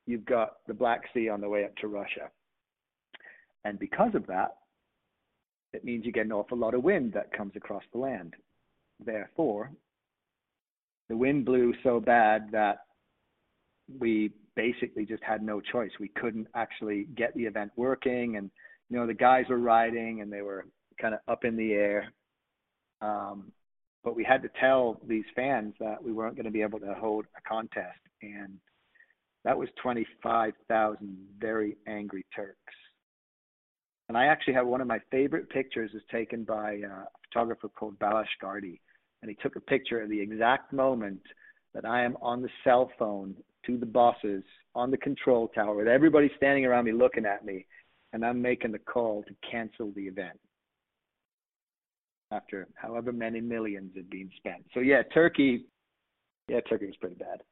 [0.07, 2.31] you've got the Black Sea on the way up to Russia.
[3.65, 4.59] And because of that,
[5.73, 8.35] it means you get an awful lot of wind that comes across the land.
[9.05, 9.73] Therefore,
[11.09, 12.79] the wind blew so bad that
[13.99, 15.91] we basically just had no choice.
[15.99, 18.51] We couldn't actually get the event working, and
[18.89, 20.67] you know the guys were riding and they were
[21.01, 22.13] kind of up in the air.
[23.01, 23.53] Um,
[24.05, 26.95] but we had to tell these fans that we weren't going to be able to
[26.95, 28.59] hold a contest, and
[29.45, 32.57] that was 25,000 very angry Turks.
[34.09, 37.99] And I actually have one of my favorite pictures is taken by a photographer called
[37.99, 38.79] Balazs Gardi.
[39.23, 41.21] And he took a picture of the exact moment
[41.75, 43.35] that I am on the cell phone
[43.67, 44.43] to the bosses
[44.75, 47.67] on the control tower with everybody standing around me looking at me.
[48.13, 50.39] And I'm making the call to cancel the event
[52.31, 54.65] after however many millions had been spent.
[54.75, 55.67] So yeah, Turkey,
[56.49, 57.43] yeah, Turkey was pretty bad.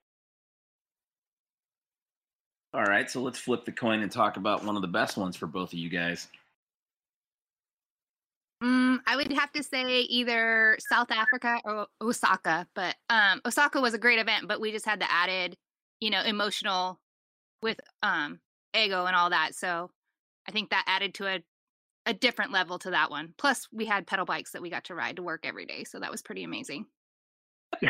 [2.72, 5.36] All right, so let's flip the coin and talk about one of the best ones
[5.36, 6.28] for both of you guys.
[8.62, 13.94] Mm, I would have to say either South Africa or Osaka, but um, Osaka was
[13.94, 15.56] a great event, but we just had the added,
[16.00, 17.00] you know, emotional
[17.62, 18.38] with um,
[18.74, 19.54] Eigo and all that.
[19.54, 19.90] So
[20.46, 21.42] I think that added to a
[22.06, 23.34] a different level to that one.
[23.36, 26.00] Plus, we had pedal bikes that we got to ride to work every day, so
[26.00, 26.86] that was pretty amazing.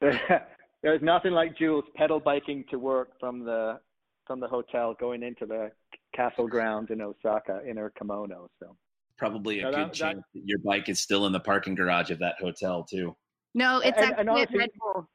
[0.00, 3.80] there's nothing like Jules pedal biking to work from the
[4.26, 5.70] from the hotel going into the
[6.18, 8.48] castle grounds in Osaka in her kimono.
[8.60, 8.76] So
[9.16, 12.10] probably a good that, chance that, that, your bike is still in the parking garage
[12.10, 13.16] of that hotel too.
[13.54, 15.08] No, it's and, actually and Red Bull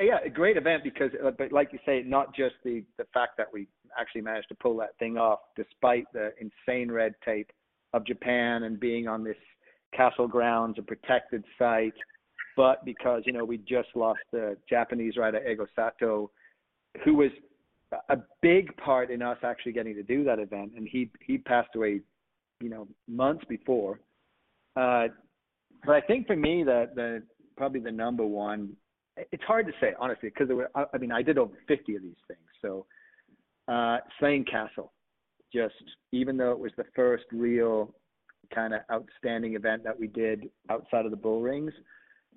[0.00, 3.32] yeah, a great event because, uh, but like you say, not just the the fact
[3.36, 3.66] that we
[3.98, 7.50] actually managed to pull that thing off, despite the insane red tape
[7.92, 9.36] of Japan and being on this
[9.94, 11.92] castle grounds, a protected site,
[12.56, 16.30] but because you know we just lost the Japanese rider Eigo Sato,
[17.04, 17.30] who was
[18.08, 21.70] a big part in us actually getting to do that event, and he he passed
[21.76, 22.00] away,
[22.60, 24.00] you know, months before.
[24.76, 25.08] Uh,
[25.84, 27.22] but I think for me, the the
[27.56, 28.74] probably the number one.
[29.30, 30.48] It's hard to say honestly because.
[30.74, 32.40] I mean, I did over 50 of these things.
[32.62, 32.86] So,
[33.68, 34.92] uh, Slane Castle,
[35.52, 35.74] just
[36.12, 37.94] even though it was the first real
[38.54, 41.72] kind of outstanding event that we did outside of the bull rings.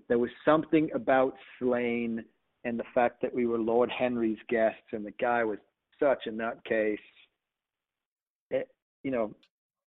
[0.08, 2.24] There was something about Slane
[2.64, 5.60] and the fact that we were Lord Henry's guests and the guy was
[6.00, 6.98] such a nutcase.
[8.52, 8.68] It,
[9.04, 9.36] you know,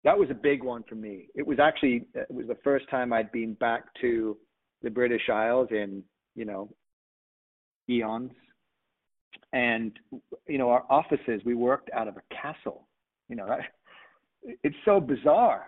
[0.04, 1.28] that was a big one for me.
[1.34, 4.36] It was actually uh, it was the first time I'd been back to
[4.82, 6.02] the British Isles in
[6.34, 6.70] you know
[7.88, 8.32] eons,
[9.52, 9.92] and
[10.48, 12.88] you know our offices we worked out of a castle.
[13.28, 13.58] You know,
[14.42, 15.66] it's so bizarre.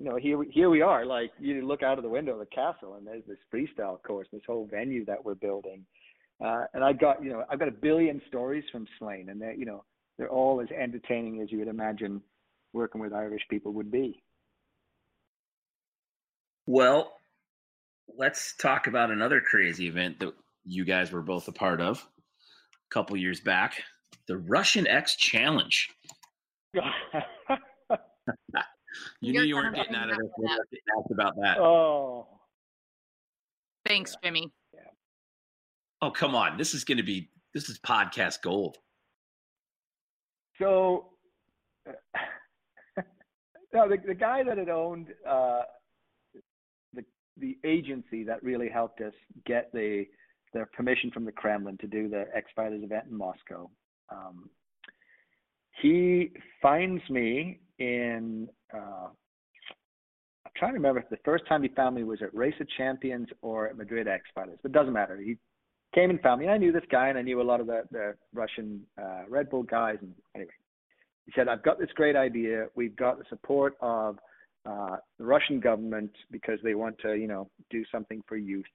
[0.00, 1.04] You know, here here we are.
[1.04, 4.26] Like you look out of the window of the castle, and there's this freestyle course,
[4.32, 5.84] this whole venue that we're building.
[6.42, 9.54] Uh, and I've got you know I've got a billion stories from Slane, and they
[9.58, 9.84] you know
[10.16, 12.22] they're all as entertaining as you would imagine
[12.72, 14.22] working with Irish people would be.
[16.66, 17.12] Well,
[18.16, 20.32] let's talk about another crazy event that
[20.64, 23.82] you guys were both a part of a couple years back
[24.28, 25.90] the Russian X Challenge.
[29.20, 31.58] you knew you weren't getting out of this getting about that.
[31.58, 32.26] Oh.
[33.86, 34.50] Thanks, Jimmy.
[34.74, 34.80] Yeah.
[36.02, 36.56] Oh, come on.
[36.58, 38.78] This is going to be, this is podcast gold.
[40.60, 41.06] So,
[43.72, 45.62] no, the, the guy that had owned uh,
[46.92, 47.02] the
[47.38, 49.14] the agency that really helped us
[49.46, 50.04] get the
[50.52, 53.70] the permission from the Kremlin to do the X Fighters event in Moscow.
[54.10, 54.50] Um,
[55.80, 58.48] he finds me in.
[58.74, 59.08] Uh,
[60.46, 62.66] I'm trying to remember if the first time he found me was at Race of
[62.76, 65.16] Champions or at Madrid X Fighters, but it doesn't matter.
[65.16, 65.36] He
[65.94, 66.46] came and found me.
[66.46, 69.22] And I knew this guy, and I knew a lot of the the Russian uh,
[69.28, 69.98] Red Bull guys.
[70.00, 70.50] And anyway,
[71.26, 72.66] he said, I've got this great idea.
[72.74, 74.18] We've got the support of
[74.66, 78.66] uh, the Russian government because they want to, you know, do something for youth.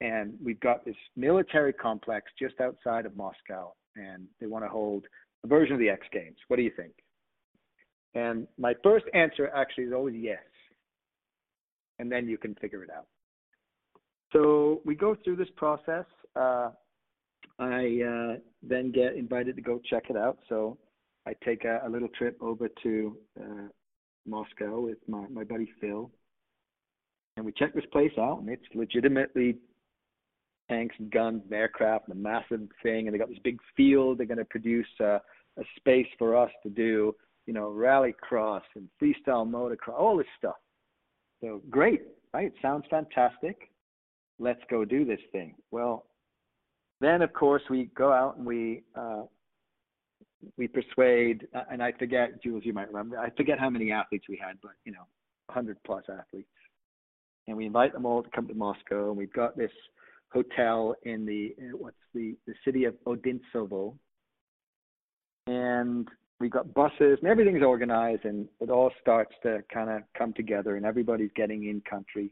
[0.00, 5.04] And we've got this military complex just outside of Moscow, and they want to hold
[5.44, 6.36] a version of the X Games.
[6.48, 6.92] What do you think?
[8.14, 10.38] And my first answer actually is always yes.
[11.98, 13.06] And then you can figure it out.
[14.32, 16.06] So we go through this process.
[16.34, 16.70] Uh,
[17.58, 20.38] I uh, then get invited to go check it out.
[20.48, 20.76] So
[21.26, 23.68] I take a, a little trip over to uh,
[24.26, 26.10] Moscow with my, my buddy Phil,
[27.36, 29.56] and we check this place out, and it's legitimately
[30.70, 34.18] tanks and guns and aircraft and a massive thing, and they got this big field.
[34.18, 35.18] They're going to produce uh,
[35.58, 37.14] a space for us to do,
[37.46, 40.56] you know, rally cross and freestyle motocross, all this stuff.
[41.42, 42.52] So great, right?
[42.62, 43.70] Sounds fantastic.
[44.38, 45.54] Let's go do this thing.
[45.70, 46.06] Well,
[47.00, 49.22] then of course we go out and we uh,
[50.56, 54.26] we persuade, uh, and I forget, Jules, you might remember, I forget how many athletes
[54.28, 55.06] we had, but you know,
[55.46, 56.48] 100 plus athletes.
[57.46, 59.70] And we invite them all to come to Moscow, and we've got this
[60.32, 63.94] hotel in the uh, what's the the city of Odintsovo,
[65.46, 66.08] and
[66.40, 70.76] we've got buses and everything's organized, and it all starts to kind of come together,
[70.76, 72.30] and everybody's getting in country.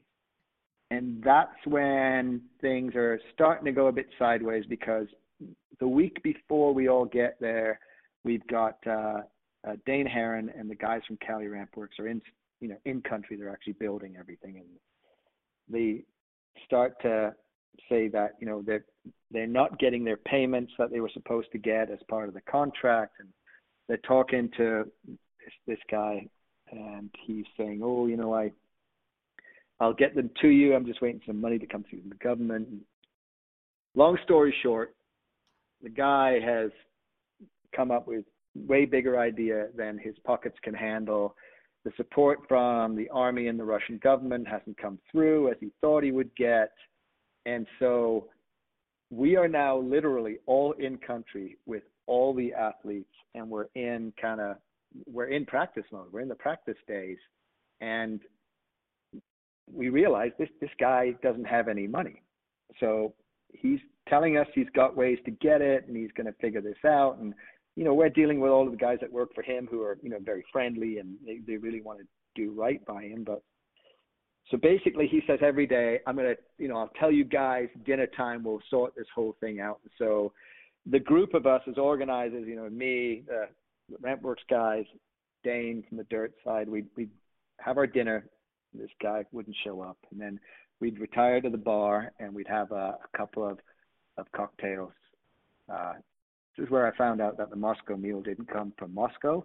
[0.90, 5.06] And that's when things are starting to go a bit sideways because
[5.80, 7.80] the week before we all get there,
[8.24, 9.22] We've got uh,
[9.66, 12.22] uh, Dane Herron and the guys from Cali Ramp Works are in,
[12.60, 13.36] you know, in country.
[13.36, 14.66] They're actually building everything, and
[15.68, 16.04] they
[16.64, 17.34] start to
[17.88, 18.84] say that you know they're
[19.30, 22.40] they're not getting their payments that they were supposed to get as part of the
[22.42, 23.28] contract, and
[23.92, 26.26] they're talking to this, this guy,
[26.70, 28.50] and he's saying, "Oh, you know, I
[29.80, 30.74] I'll get them to you.
[30.74, 32.68] I'm just waiting for some money to come through from the government."
[33.94, 34.94] Long story short,
[35.82, 36.70] the guy has
[37.76, 38.24] come up with
[38.54, 41.36] way bigger idea than his pockets can handle.
[41.84, 46.02] The support from the army and the Russian government hasn't come through as he thought
[46.02, 46.72] he would get.
[47.44, 48.30] And so
[49.10, 54.40] we are now literally all in country with all the athletes and we're in kind
[54.40, 54.56] of
[55.06, 56.12] we're in practice mode.
[56.12, 57.18] We're in the practice days
[57.80, 58.20] and
[59.72, 62.22] we realize this this guy doesn't have any money.
[62.80, 63.14] So
[63.52, 66.84] he's telling us he's got ways to get it and he's going to figure this
[66.84, 67.34] out and
[67.76, 69.98] you know, we're dealing with all of the guys that work for him who are,
[70.02, 72.04] you know, very friendly and they, they really want to
[72.34, 73.24] do right by him.
[73.24, 73.42] But
[74.50, 77.68] so basically, he says every day, I'm going to, you know, I'll tell you guys
[77.86, 79.80] dinner time, we'll sort this whole thing out.
[79.98, 80.32] So
[80.86, 83.48] the group of us as organizers, you know, me, the
[84.02, 84.84] Rampworks guys,
[85.44, 87.10] Dane from the dirt side, we'd, we'd
[87.58, 88.26] have our dinner.
[88.74, 89.98] This guy wouldn't show up.
[90.10, 90.40] And then
[90.80, 93.58] we'd retire to the bar and we'd have a, a couple of,
[94.16, 94.92] of cocktails
[95.72, 95.94] uh,
[96.56, 99.44] this is where I found out that the Moscow Mule didn't come from Moscow.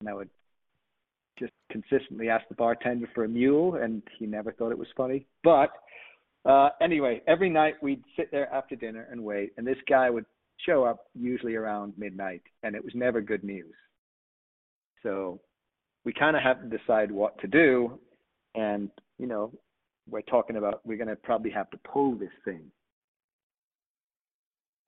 [0.00, 0.30] And I would
[1.38, 5.26] just consistently ask the bartender for a mule, and he never thought it was funny.
[5.44, 5.70] But
[6.44, 10.24] uh, anyway, every night we'd sit there after dinner and wait, and this guy would
[10.66, 13.74] show up usually around midnight, and it was never good news.
[15.02, 15.40] So
[16.04, 17.98] we kind of have to decide what to do.
[18.54, 19.52] And, you know,
[20.08, 22.62] we're talking about we're going to probably have to pull this thing.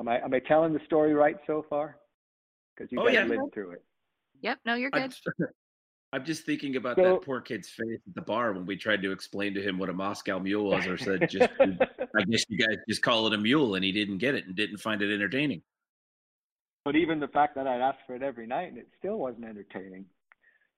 [0.00, 1.96] Am I am I telling the story right so far?
[2.76, 3.24] Because you Oh, guys yeah.
[3.24, 3.84] lived through it.
[4.40, 4.58] Yep.
[4.64, 5.14] No, you're good.
[6.12, 9.02] I'm just thinking about So- that poor kid's face at the bar when we tried
[9.02, 12.58] to explain to him what a Moscow mule was, or said, "Just, I guess you
[12.58, 15.12] guys just call it a mule," and he didn't get it and didn't find it
[15.12, 15.62] entertaining.
[16.84, 19.44] but even the fact that I'd ask for it every night and it still wasn't
[19.44, 20.04] entertaining.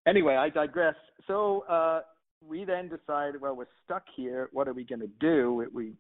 [0.06, 0.96] Anyway, I digress.
[1.26, 2.02] So uh,
[2.46, 4.50] we then decided, well, we're stuck here.
[4.52, 5.66] What are we going to do?
[5.72, 5.94] We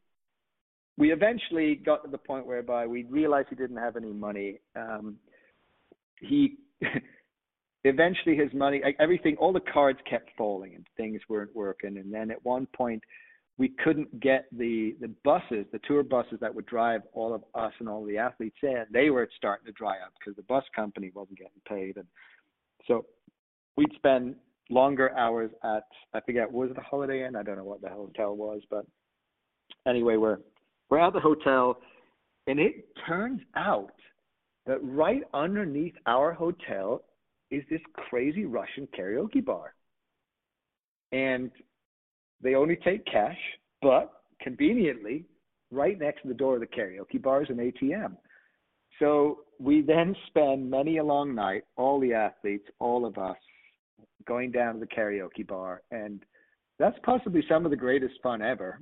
[0.98, 4.60] we eventually got to the point whereby we realized he didn't have any money.
[4.76, 5.16] Um,
[6.20, 6.58] he
[7.84, 11.98] eventually his money, everything, all the cards kept falling and things weren't working.
[11.98, 13.02] And then at one point,
[13.56, 17.72] we couldn't get the the buses, the tour buses that would drive all of us
[17.78, 18.84] and all the athletes in.
[18.90, 22.06] They were starting to dry up because the bus company wasn't getting paid, and
[22.88, 23.06] so
[23.76, 24.34] we'd spend
[24.70, 27.36] longer hours at I forget was it Holiday Inn?
[27.36, 28.86] I don't know what the hotel was, but
[29.86, 30.38] anyway, we're
[30.90, 31.78] we're at the hotel,
[32.48, 33.92] and it turns out
[34.66, 37.04] that right underneath our hotel
[37.56, 39.74] is this crazy Russian karaoke bar,
[41.12, 41.50] and
[42.42, 43.38] they only take cash,
[43.80, 45.24] but conveniently,
[45.70, 48.16] right next to the door of the karaoke bar is an ATM.
[48.98, 53.36] So we then spend many a long night, all the athletes, all of us,
[54.26, 55.82] going down to the karaoke bar.
[55.90, 56.22] And
[56.78, 58.80] that's possibly some of the greatest fun ever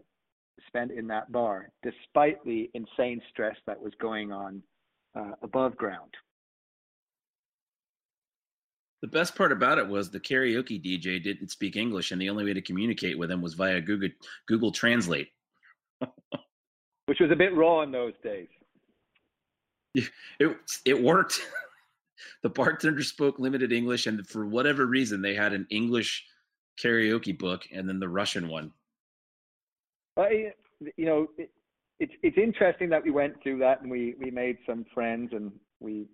[0.66, 4.62] spent in that bar, despite the insane stress that was going on
[5.18, 6.10] uh, above ground.
[9.02, 12.44] The best part about it was the karaoke DJ didn't speak English, and the only
[12.44, 14.10] way to communicate with him was via Google
[14.46, 15.28] Google Translate.
[17.06, 18.48] Which was a bit raw in those days.
[20.38, 21.40] It it worked.
[22.44, 26.24] the bartender spoke limited English, and for whatever reason, they had an English
[26.80, 28.72] karaoke book and then the Russian one.
[30.16, 31.50] I, eh, you know, it,
[31.98, 35.50] it's it's interesting that we went through that and we we made some friends and
[35.80, 36.06] we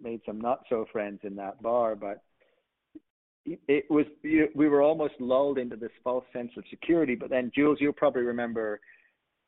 [0.00, 2.22] made some not so friends in that bar, but
[3.46, 7.14] it, it was you we were almost lulled into this false sense of security.
[7.14, 8.80] But then, Jules, you'll probably remember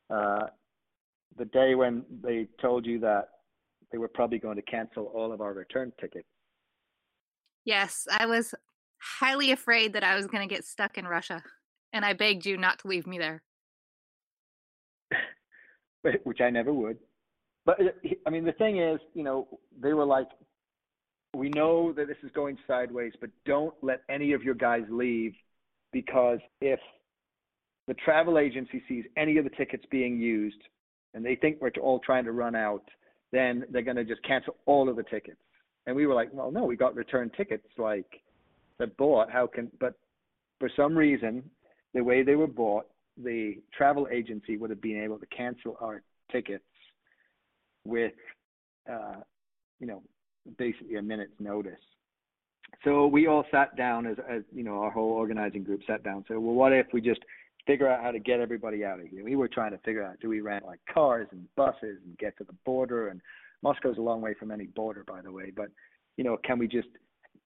[0.09, 0.47] uh,
[1.37, 3.29] the day when they told you that
[3.91, 6.27] they were probably going to cancel all of our return tickets.
[7.65, 8.53] Yes, I was
[8.97, 11.43] highly afraid that I was going to get stuck in Russia,
[11.93, 13.43] and I begged you not to leave me there.
[16.23, 16.97] which I never would.
[17.65, 19.47] But uh, I mean, the thing is, you know,
[19.79, 20.27] they were like,
[21.35, 25.33] we know that this is going sideways, but don't let any of your guys leave
[25.91, 26.79] because if
[27.87, 30.61] the travel agency sees any of the tickets being used
[31.13, 32.83] and they think we're all trying to run out,
[33.31, 35.39] then they're going to just cancel all of the tickets.
[35.85, 38.21] And we were like, well, no, we got return tickets like
[38.79, 39.29] that bought.
[39.31, 39.95] How can, but
[40.59, 41.43] for some reason,
[41.93, 42.85] the way they were bought,
[43.17, 46.63] the travel agency would have been able to cancel our tickets
[47.85, 48.13] with,
[48.91, 49.15] uh,
[49.79, 50.01] you know,
[50.57, 51.79] basically a minute's notice.
[52.83, 56.25] So we all sat down as, as you know, our whole organizing group sat down.
[56.27, 57.21] So, well, what if we just
[57.65, 59.23] figure out how to get everybody out of here?
[59.23, 62.37] We were trying to figure out do we rent like cars and buses and get
[62.39, 63.09] to the border?
[63.09, 63.21] And
[63.61, 65.51] Moscow's a long way from any border, by the way.
[65.55, 65.69] But
[66.17, 66.89] you know, can we just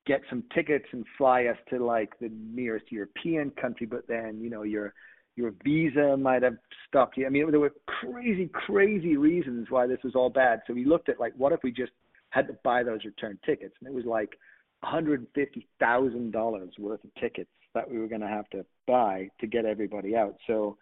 [0.06, 3.86] get some tickets and fly us to like the nearest European country?
[3.86, 4.94] But then, you know, your
[5.36, 7.28] your visa might have stopped you.
[7.28, 10.62] I mean, there were crazy, crazy reasons why this was all bad.
[10.66, 11.92] So we looked at like, what if we just
[12.38, 13.76] had to buy those return tickets?
[13.80, 14.38] And it was like
[14.84, 20.16] $150,000 worth of tickets that we were going to have to buy to get everybody
[20.16, 20.36] out.
[20.48, 20.78] So,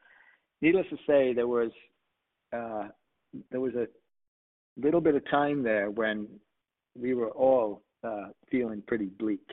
[0.62, 1.72] needless to say, there was
[2.54, 2.88] uh,
[3.52, 3.88] there was a
[4.78, 6.28] little bit of time there when
[6.98, 9.48] we were all uh, feeling pretty bleak.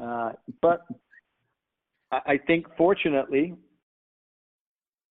[0.00, 0.32] Uh,
[0.62, 0.86] but
[2.12, 3.54] I think, fortunately,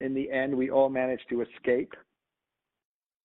[0.02, 1.94] in the end, we all managed to escape,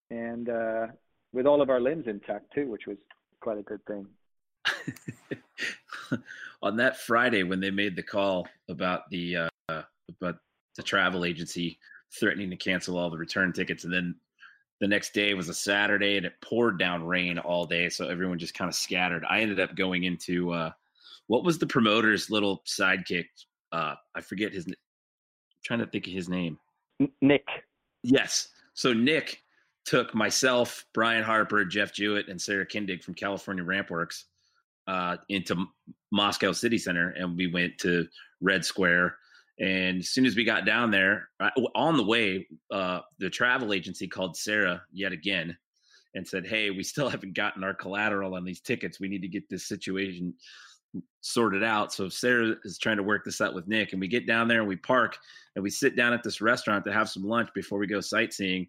[0.09, 0.87] and uh,
[1.33, 2.97] with all of our limbs intact too, which was
[3.41, 4.07] quite a good thing.
[6.61, 9.35] on that Friday when they made the call about the
[9.69, 10.37] uh, about
[10.75, 11.77] the travel agency
[12.19, 14.15] threatening to cancel all the return tickets, and then
[14.79, 18.39] the next day was a Saturday and it poured down rain all day, so everyone
[18.39, 19.23] just kind of scattered.
[19.29, 20.71] I ended up going into uh,
[21.27, 23.25] what was the promoter's little sidekick?
[23.71, 24.65] Uh, I forget his.
[24.67, 24.73] I'm
[25.63, 26.57] trying to think of his name.
[27.21, 27.45] Nick,
[28.03, 28.49] Yes.
[28.73, 29.41] So Nick
[29.85, 34.25] took myself, Brian Harper, Jeff Jewett, and Sarah Kindig from California Rampworks
[34.87, 35.65] uh, into
[36.11, 38.07] Moscow City Center, and we went to
[38.41, 39.15] Red Square.
[39.59, 41.29] And as soon as we got down there,
[41.75, 45.57] on the way, uh, the travel agency called Sarah yet again
[46.15, 48.99] and said, "Hey, we still haven't gotten our collateral on these tickets.
[48.99, 50.33] We need to get this situation
[51.21, 51.93] sorted out.
[51.93, 54.59] So Sarah is trying to work this out with Nick, and we get down there
[54.59, 55.17] and we park
[55.55, 58.67] and we sit down at this restaurant to have some lunch before we go sightseeing.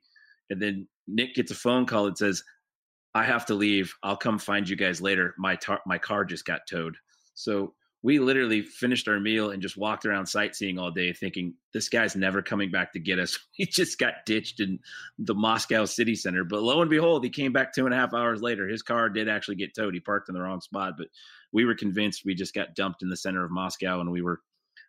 [0.50, 2.42] And then Nick gets a phone call that says,
[3.14, 3.94] "I have to leave.
[4.02, 5.34] I'll come find you guys later.
[5.38, 6.96] My tar- my car just got towed."
[7.34, 11.88] So we literally finished our meal and just walked around sightseeing all day thinking this
[11.88, 14.78] guy's never coming back to get us he just got ditched in
[15.18, 18.14] the moscow city center but lo and behold he came back two and a half
[18.14, 21.08] hours later his car did actually get towed he parked in the wrong spot but
[21.52, 24.40] we were convinced we just got dumped in the center of moscow and we were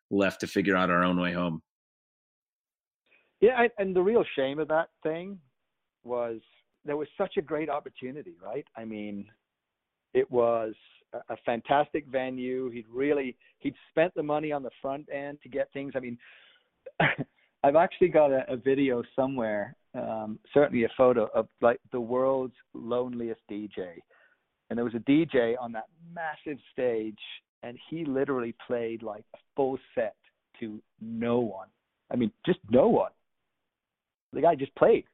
[0.10, 1.62] left to figure out our own way home
[3.40, 5.40] yeah and the real shame of that thing
[6.04, 6.40] was
[6.86, 9.26] there was such a great opportunity right i mean
[10.14, 10.74] it was
[11.30, 12.70] a fantastic venue.
[12.70, 15.94] He'd really he'd spent the money on the front end to get things.
[15.96, 16.18] I mean,
[17.64, 22.56] I've actually got a, a video somewhere, um, certainly a photo of like the world's
[22.74, 23.96] loneliest DJ,
[24.70, 27.20] and there was a DJ on that massive stage,
[27.64, 30.16] and he literally played like a full set
[30.60, 31.68] to no one.
[32.12, 33.12] I mean, just no one.
[34.34, 35.06] The guy just played.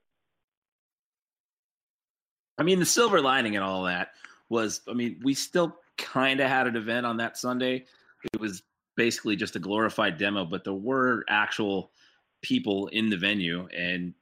[2.58, 4.10] I mean, the silver lining and all that
[4.50, 7.86] was, I mean, we still kind of had an event on that Sunday.
[8.34, 8.64] It was
[8.96, 11.92] basically just a glorified demo, but there were actual
[12.42, 14.14] people in the venue, and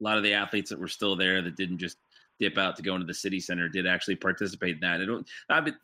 [0.00, 1.98] a lot of the athletes that were still there that didn't just
[2.38, 5.00] dip out to go into the city center did actually participate in that.
[5.00, 5.08] It,
[5.48, 5.76] I've been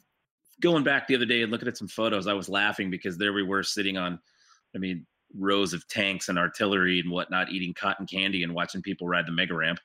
[0.60, 2.26] going back the other day and looking at some photos.
[2.26, 4.18] I was laughing because there we were sitting on,
[4.74, 9.08] I mean, rows of tanks and artillery and whatnot, eating cotton candy and watching people
[9.08, 9.80] ride the mega ramp.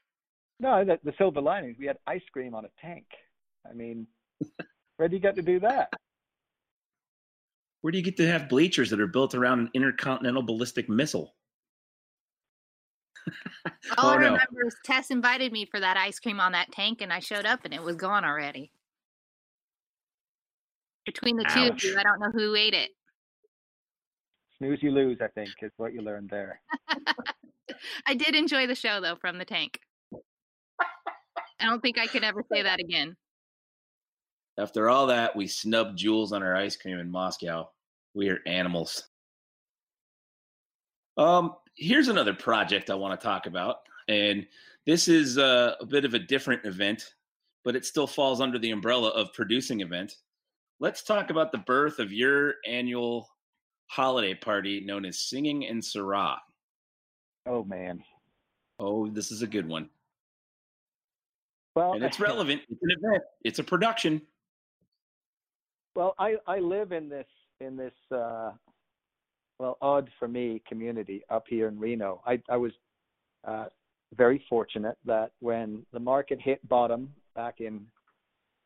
[0.60, 1.78] No, the, the silver linings.
[1.80, 3.06] We had ice cream on a tank.
[3.70, 4.08] I mean,
[4.98, 5.92] where do you get to do that?
[7.82, 11.36] Where do you get to have bleachers that are built around an intercontinental ballistic missile?
[13.98, 14.68] All oh, I remember no.
[14.68, 17.62] is Tes invited me for that ice cream on that tank, and I showed up
[17.66, 18.72] and it was gone already.
[21.06, 21.54] Between the Ouch.
[21.54, 22.90] two of you, I don't know who ate it.
[24.58, 26.62] Snooze, you lose, I think, is what you learned there.
[28.08, 29.80] I did enjoy the show, though, from the tank.
[31.60, 33.16] I don't think I could ever say that again.
[34.60, 37.70] After all that, we snubbed Jules on our ice cream in Moscow.
[38.16, 39.04] We are animals.
[41.18, 43.78] Um, here's another project I want to talk about,
[44.08, 44.46] and
[44.86, 47.14] this is uh, a bit of a different event,
[47.64, 50.16] but it still falls under the umbrella of producing event.
[50.80, 53.30] Let's talk about the birth of your annual
[53.88, 56.38] holiday party known as Singing in Syrah.
[57.46, 58.04] Oh man.
[58.80, 59.90] Oh, this is a good one.
[61.78, 62.62] Well, and it's relevant.
[62.70, 63.24] It's an event.
[63.44, 64.22] It's a production.
[65.96, 67.28] Well, I I live in this
[67.60, 68.52] in this uh,
[69.60, 72.24] well odd for me community up here in Reno.
[72.26, 72.72] I I was
[73.48, 73.66] uh,
[74.16, 77.86] very fortunate that when the market hit bottom back in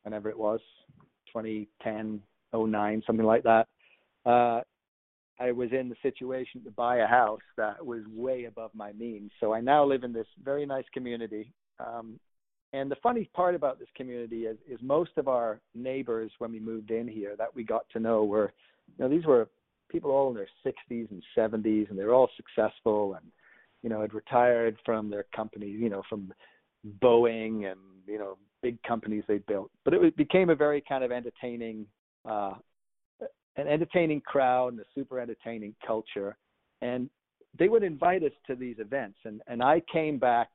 [0.04, 0.62] whenever it was
[1.28, 2.22] 2010
[2.54, 3.68] 09 something like that
[4.26, 4.62] uh,
[5.40, 9.32] I was in the situation to buy a house that was way above my means.
[9.40, 11.54] So I now live in this very nice community.
[11.80, 12.20] Um,
[12.74, 16.60] and the funny part about this community is, is most of our neighbors when we
[16.60, 18.54] moved in here that we got to know were,
[18.98, 19.50] you know, these were
[19.90, 23.26] people all in their 60s and 70s, and they're all successful and,
[23.84, 26.32] you know, had retired from their companies, you know, from
[27.02, 29.72] Boeing and you know big companies they built.
[29.84, 31.86] But it became a very kind of entertaining,
[32.26, 32.54] uh,
[33.56, 36.38] an entertaining crowd and a super entertaining culture,
[36.82, 37.10] and
[37.58, 39.20] they would invite us to these events.
[39.26, 40.50] And and I came back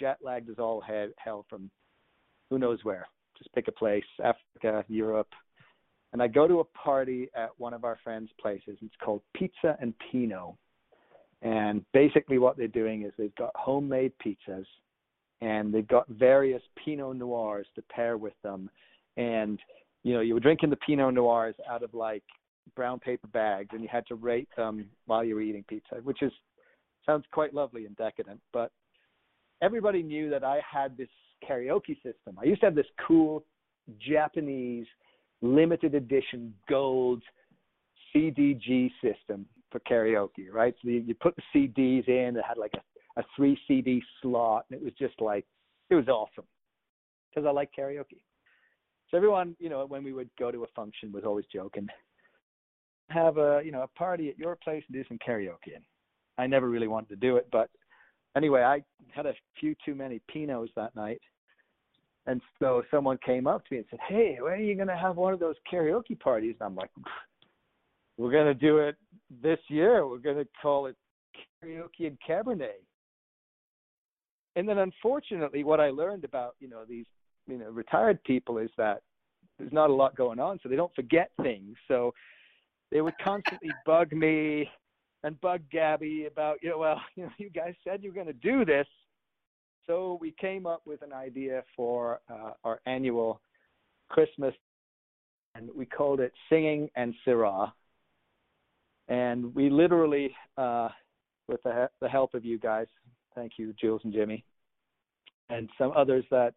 [0.00, 1.70] jet lagged as all hell from
[2.48, 3.06] who knows where.
[3.38, 5.28] Just pick a place, Africa, Europe.
[6.12, 8.76] And I go to a party at one of our friends' places.
[8.82, 10.54] It's called Pizza and Pinot.
[11.42, 14.66] And basically, what they're doing is they've got homemade pizzas
[15.40, 18.68] and they've got various Pinot Noirs to pair with them.
[19.16, 19.58] And,
[20.02, 22.24] you know, you were drinking the Pinot Noirs out of like
[22.76, 26.22] brown paper bags and you had to rate them while you were eating pizza, which
[26.22, 26.32] is
[27.06, 28.40] sounds quite lovely and decadent.
[28.52, 28.70] But
[29.62, 31.08] everybody knew that I had this
[31.48, 32.38] karaoke system.
[32.40, 33.44] I used to have this cool
[33.98, 34.86] Japanese
[35.42, 37.22] limited edition gold
[38.14, 40.74] CDG system for karaoke, right?
[40.82, 44.66] So you, you put the CDs in, it had like a, a three CD slot,
[44.70, 45.44] and it was just like,
[45.88, 46.44] it was awesome
[47.28, 48.22] because I like karaoke.
[49.10, 51.88] So everyone, you know, when we would go to a function was always joking,
[53.08, 55.74] have a, you know, a party at your place and do some karaoke.
[55.74, 55.84] And
[56.38, 57.70] I never really wanted to do it, but
[58.36, 58.82] anyway, I
[59.14, 61.20] had a few too many Pinots that night.
[62.26, 64.96] And so someone came up to me and said, Hey, when are you going to
[64.96, 66.54] have one of those karaoke parties?
[66.60, 66.90] And I'm like,
[68.18, 68.96] We're going to do it
[69.42, 70.06] this year.
[70.06, 70.96] We're going to call it
[71.64, 72.82] Karaoke and Cabernet.
[74.56, 77.06] And then unfortunately, what I learned about, you know, these,
[77.46, 79.02] you know, retired people is that
[79.58, 81.76] there's not a lot going on, so they don't forget things.
[81.88, 82.12] So
[82.90, 84.68] they would constantly bug me
[85.22, 88.26] and bug Gabby about, you know, well, you know, you guys said you were going
[88.26, 88.86] to do this.
[89.86, 93.40] So we came up with an idea for uh, our annual
[94.08, 94.54] Christmas,
[95.54, 97.72] and we called it Singing and Syrah.
[99.08, 100.90] And we literally, uh,
[101.48, 102.86] with the, the help of you guys,
[103.34, 104.44] thank you, Jules and Jimmy,
[105.48, 106.54] and some others that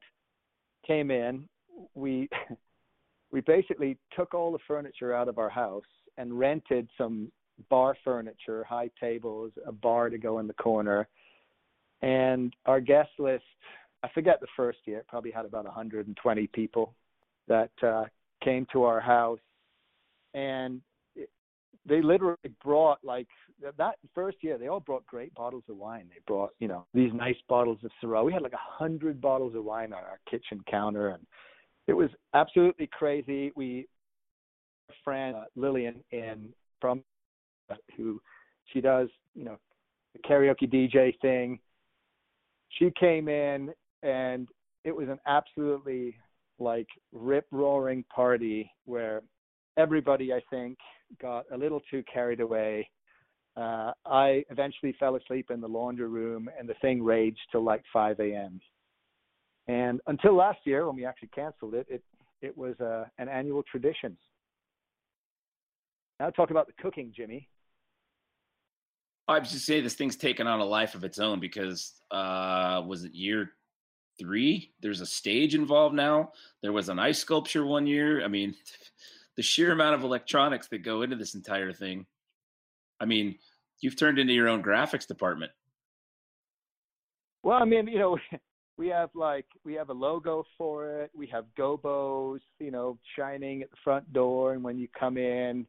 [0.86, 1.48] came in,
[1.96, 2.30] we
[3.32, 5.84] we basically took all the furniture out of our house
[6.18, 7.32] and rented some
[7.70, 11.08] bar furniture, high tables, a bar to go in the corner.
[12.02, 13.44] And our guest list,
[14.04, 16.94] I forget the first year, probably had about 120 people
[17.48, 18.06] that uh,
[18.44, 19.40] came to our house.
[20.34, 20.82] And
[21.86, 23.28] they literally brought like
[23.78, 26.08] that first year, they all brought great bottles of wine.
[26.10, 28.26] They brought, you know, these nice bottles of Syrah.
[28.26, 31.26] We had like a hundred bottles of wine on our kitchen counter, and
[31.88, 33.52] it was absolutely crazy.
[33.56, 33.88] We
[35.04, 36.50] friend uh, Lillian in
[36.80, 37.04] from
[37.96, 38.22] who
[38.66, 39.58] she does you know
[40.14, 41.60] the karaoke DJ thing.
[42.70, 43.72] She came in
[44.02, 44.48] and
[44.84, 46.16] it was an absolutely
[46.60, 49.22] like rip roaring party where
[49.78, 50.78] everybody I think
[51.22, 52.90] got a little too carried away.
[53.56, 57.84] Uh, I eventually fell asleep in the laundry room and the thing raged till like
[57.92, 58.60] 5 a.m.
[59.68, 62.04] And until last year when we actually canceled it, it
[62.42, 64.18] it was uh, an annual tradition.
[66.20, 67.48] Now talk about the cooking, Jimmy.
[69.28, 72.82] I was just say this thing's taken on a life of its own because uh,
[72.86, 73.52] was it year
[74.20, 74.74] three?
[74.82, 76.32] There's a stage involved now.
[76.62, 78.24] There was an ice sculpture one year.
[78.24, 78.56] I mean,
[79.38, 82.06] the sheer amount of electronics that go into this entire thing.
[83.00, 83.38] I mean,
[83.80, 85.52] you've turned into your own graphics department.
[87.44, 88.18] Well, I mean, you know,
[88.78, 91.12] we have like we have a logo for it.
[91.16, 95.66] We have gobos, you know, shining at the front door, and when you come in,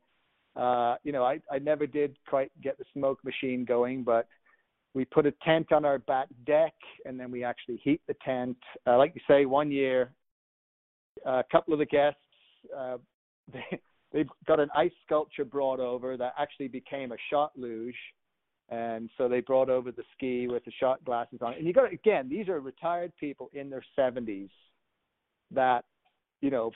[0.57, 4.29] uh, you know, I, I never did quite get the smoke machine going, but
[4.95, 6.75] we put a tent on our back deck
[7.05, 8.57] and then we actually heat the tent.
[8.87, 10.13] Uh, like you say, one year,
[11.27, 12.21] a couple of the guests,
[12.77, 12.99] uh,
[13.53, 13.81] they,
[14.13, 17.97] they got an ice sculpture brought over that actually became a shot luge.
[18.71, 21.55] And so they brought over the ski with the shot glasses on.
[21.55, 24.49] And you got again, these are retired people in their 70s
[25.51, 25.85] that,
[26.41, 26.71] you know,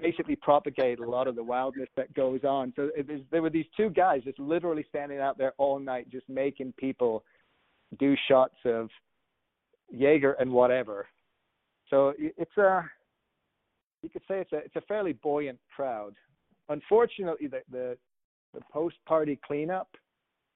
[0.00, 2.72] basically propagate a lot of the wildness that goes on.
[2.76, 2.90] So
[3.30, 7.24] there were these two guys just literally standing out there all night, just making people
[7.98, 8.88] do shots of
[9.90, 11.06] Jaeger and whatever.
[11.90, 12.82] So it's a,
[14.02, 16.14] you could say it's a it's a fairly buoyant crowd.
[16.70, 17.98] Unfortunately, the the,
[18.54, 19.88] the post party cleanup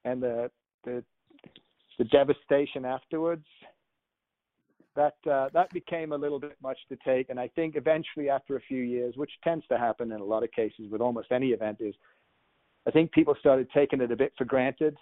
[0.07, 0.51] and the
[0.85, 1.05] the
[1.99, 3.45] the devastation afterwards
[4.97, 7.31] that uh, that became a little bit much to take.
[7.31, 10.43] And I think eventually, after a few years, which tends to happen in a lot
[10.43, 11.95] of cases with almost any event, is
[12.87, 14.97] I think people started taking it a bit for granted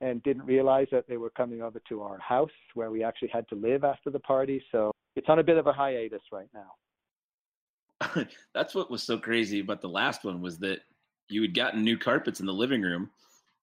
[0.00, 3.46] and didn't realize that they were coming over to our house where we actually had
[3.48, 4.62] to live after the party.
[4.72, 8.24] So it's on a bit of a hiatus right now.
[8.54, 10.80] That's what was so crazy about the last one was that
[11.28, 13.10] you had gotten new carpets in the living room.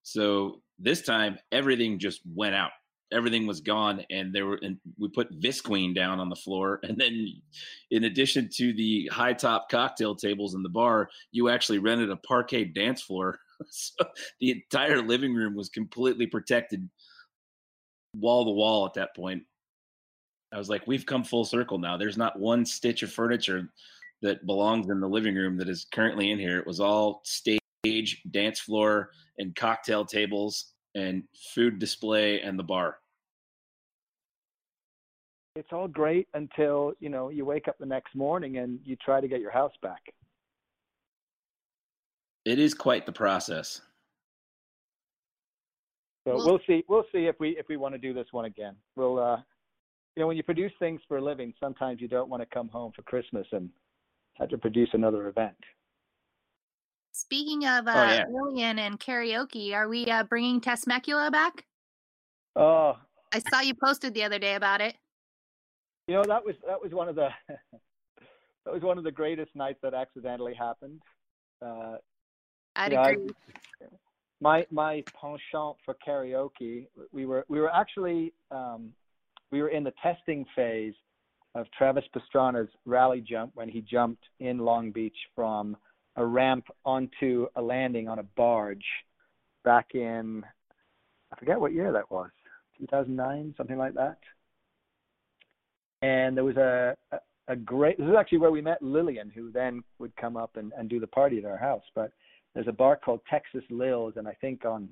[0.03, 2.71] So this time everything just went out
[3.11, 6.79] everything was gone and there were and we put visqueen down on the floor.
[6.87, 7.27] And then
[7.91, 12.17] in addition to the high top cocktail tables in the bar you actually rented a
[12.17, 13.39] parquet dance floor.
[13.71, 14.05] So
[14.39, 16.87] the entire living room was completely protected
[18.13, 19.41] wall to wall at that point.
[20.53, 21.97] I was like we've come full circle now.
[21.97, 23.67] There's not one stitch of furniture
[24.21, 26.59] that belongs in the living room that is currently in here.
[26.59, 29.09] It was all stage dance floor
[29.39, 32.97] and cocktail tables and food display and the bar.
[35.55, 39.21] It's all great until, you know, you wake up the next morning and you try
[39.21, 40.01] to get your house back.
[42.45, 43.81] It is quite the process.
[46.27, 48.45] So well, we'll see we'll see if we if we want to do this one
[48.45, 48.75] again.
[48.95, 49.37] We'll uh
[50.15, 52.69] you know, when you produce things for a living, sometimes you don't want to come
[52.69, 53.69] home for Christmas and
[54.33, 55.57] have to produce another event.
[57.17, 58.25] Speaking of uh, oh, yeah.
[58.29, 61.65] Lillian and karaoke, are we uh, bringing Tesmecula back?
[62.55, 62.95] Oh,
[63.33, 64.95] I saw you posted the other day about it.
[66.07, 69.49] You know that was that was one of the that was one of the greatest
[69.55, 71.01] nights that accidentally happened.
[71.59, 71.95] Uh,
[72.75, 73.25] I'd agree.
[73.25, 73.33] Know,
[73.81, 73.85] I,
[74.39, 78.93] my my penchant for karaoke, we were we were actually um,
[79.49, 80.93] we were in the testing phase
[81.55, 85.75] of Travis Pastrana's rally jump when he jumped in Long Beach from
[86.17, 88.85] a ramp onto a landing on a barge
[89.63, 90.43] back in
[91.31, 92.29] I forget what year that was,
[92.79, 94.17] 2009, something like that.
[96.01, 97.17] And there was a, a
[97.47, 97.97] a great.
[97.97, 100.99] This is actually where we met Lillian, who then would come up and, and do
[100.99, 101.83] the party at our house.
[101.95, 102.11] But
[102.53, 104.89] there's a bar called Texas Lil's, and I think on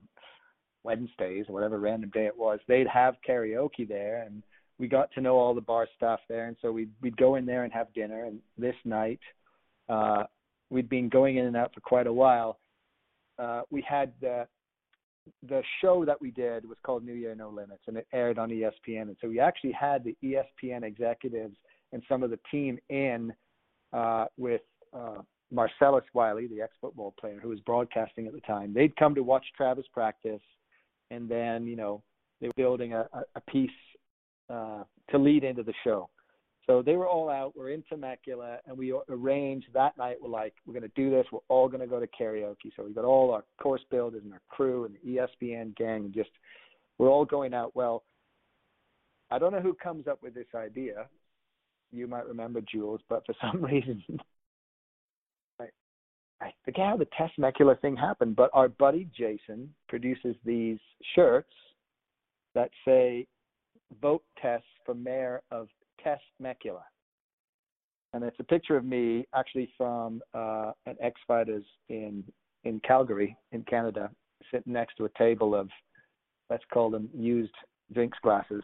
[0.84, 4.42] Wednesdays or whatever random day it was, they'd have karaoke there, and
[4.80, 7.46] we got to know all the bar staff there, and so we'd we'd go in
[7.46, 8.26] there and have dinner.
[8.26, 9.20] And this night,
[9.90, 10.24] uh,
[10.70, 12.60] we'd been going in and out for quite a while.
[13.38, 14.48] Uh, we had the
[15.48, 18.50] the show that we did was called New Year No Limits, and it aired on
[18.50, 19.04] ESPN.
[19.04, 21.56] And so we actually had the ESPN executives
[21.94, 23.34] and some of the team in
[23.92, 24.62] uh, with
[24.94, 25.22] uh,
[25.52, 28.74] Marcellus Wiley, the ex-football player who was broadcasting at the time.
[28.74, 30.42] They'd come to watch Travis practice,
[31.12, 32.04] and then you know
[32.40, 33.70] they were building a, a piece
[34.50, 36.10] uh, to lead into the show.
[36.68, 37.54] So they were all out.
[37.56, 40.18] We're in Temecula, and we arranged that night.
[40.20, 41.26] We're like, we're going to do this.
[41.32, 42.72] We're all going to go to karaoke.
[42.76, 46.14] So we got all our course builders and our crew and the ESPN gang, and
[46.14, 46.32] just
[46.98, 47.76] we're all going out.
[47.76, 48.04] Well,
[49.30, 51.08] I don't know who comes up with this idea.
[51.92, 54.04] You might remember Jules, but for some reason,
[55.60, 55.66] I,
[56.42, 58.36] I forget how the Temecula thing happened.
[58.36, 60.80] But our buddy Jason produces these
[61.14, 61.54] shirts
[62.56, 63.28] that say
[64.02, 65.68] "Vote Tes for Mayor of
[66.38, 66.84] Temecula.
[68.14, 72.24] And it's a picture of me actually from uh, an X Fighters in
[72.64, 74.10] in Calgary, in Canada,
[74.52, 75.70] sitting next to a table of
[76.50, 77.54] let's call them used
[77.94, 78.64] drinks glasses.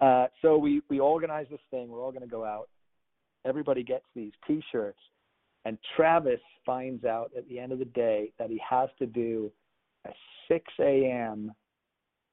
[0.00, 1.88] Uh, so we we organize this thing.
[1.88, 2.68] We're all going to go out.
[3.44, 4.98] Everybody gets these T-shirts,
[5.64, 9.50] and Travis finds out at the end of the day that he has to do
[10.06, 10.10] a
[10.48, 11.52] 6 a.m.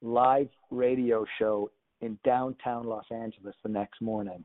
[0.02, 1.70] live radio show
[2.00, 4.44] in downtown Los Angeles the next morning.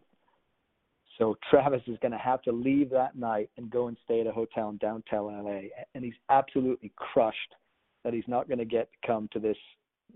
[1.17, 4.27] So Travis is going to have to leave that night and go and stay at
[4.27, 5.61] a hotel in downtown LA,
[5.93, 7.37] and he's absolutely crushed
[8.03, 9.57] that he's not going to get to come to this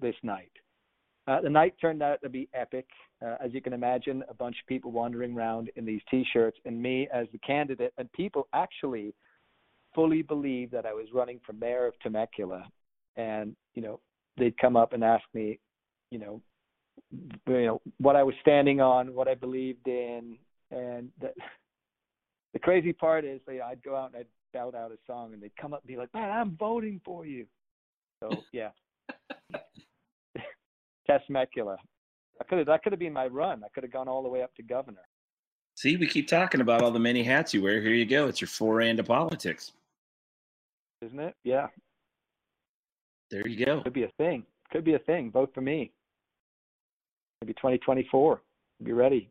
[0.01, 0.51] this night.
[1.27, 2.85] Uh, the night turned out to be epic,
[3.25, 4.23] uh, as you can imagine.
[4.29, 8.11] A bunch of people wandering around in these T-shirts, and me as the candidate, and
[8.13, 9.13] people actually
[9.93, 12.67] fully believed that I was running for mayor of Temecula,
[13.15, 13.99] and you know
[14.37, 15.59] they'd come up and ask me,
[16.11, 16.41] you know,
[17.47, 20.37] you know what I was standing on, what I believed in,
[20.71, 21.31] and the,
[22.53, 25.41] the crazy part is, they, I'd go out and I'd belt out a song, and
[25.41, 27.45] they'd come up and be like, "Man, I'm voting for you."
[28.21, 28.69] So yeah,
[31.07, 31.77] Temecula.
[32.39, 33.63] I could have that could have been my run.
[33.63, 35.07] I could have gone all the way up to governor.
[35.75, 37.81] See, we keep talking about all the many hats you wear.
[37.81, 38.27] Here you go.
[38.27, 39.73] It's your foray into politics,
[41.01, 41.35] isn't it?
[41.43, 41.67] Yeah.
[43.31, 43.81] There you go.
[43.81, 44.45] Could be a thing.
[44.71, 45.31] Could be a thing.
[45.31, 45.91] Vote for me
[47.41, 48.41] maybe 2024.
[48.83, 49.29] Be ready.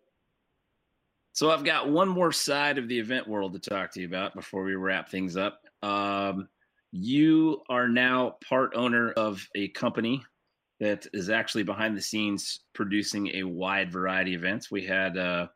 [1.33, 4.35] So I've got one more side of the event world to talk to you about
[4.35, 5.61] before we wrap things up.
[5.83, 6.49] Um,
[6.93, 10.25] you are now part owner of a company
[10.79, 14.71] that is actually behind the scenes producing a wide variety of events.
[14.71, 15.49] We had uh,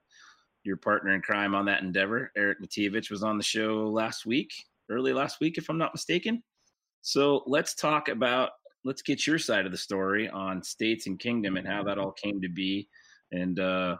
[0.64, 4.50] your partner in crime on that endeavor, Eric Matievich, was on the show last week,
[4.90, 6.42] early last week, if I'm not mistaken.
[7.02, 8.50] So let's talk about
[8.84, 12.12] let's get your side of the story on states and kingdom and how that all
[12.12, 12.88] came to be
[13.32, 13.96] and uh,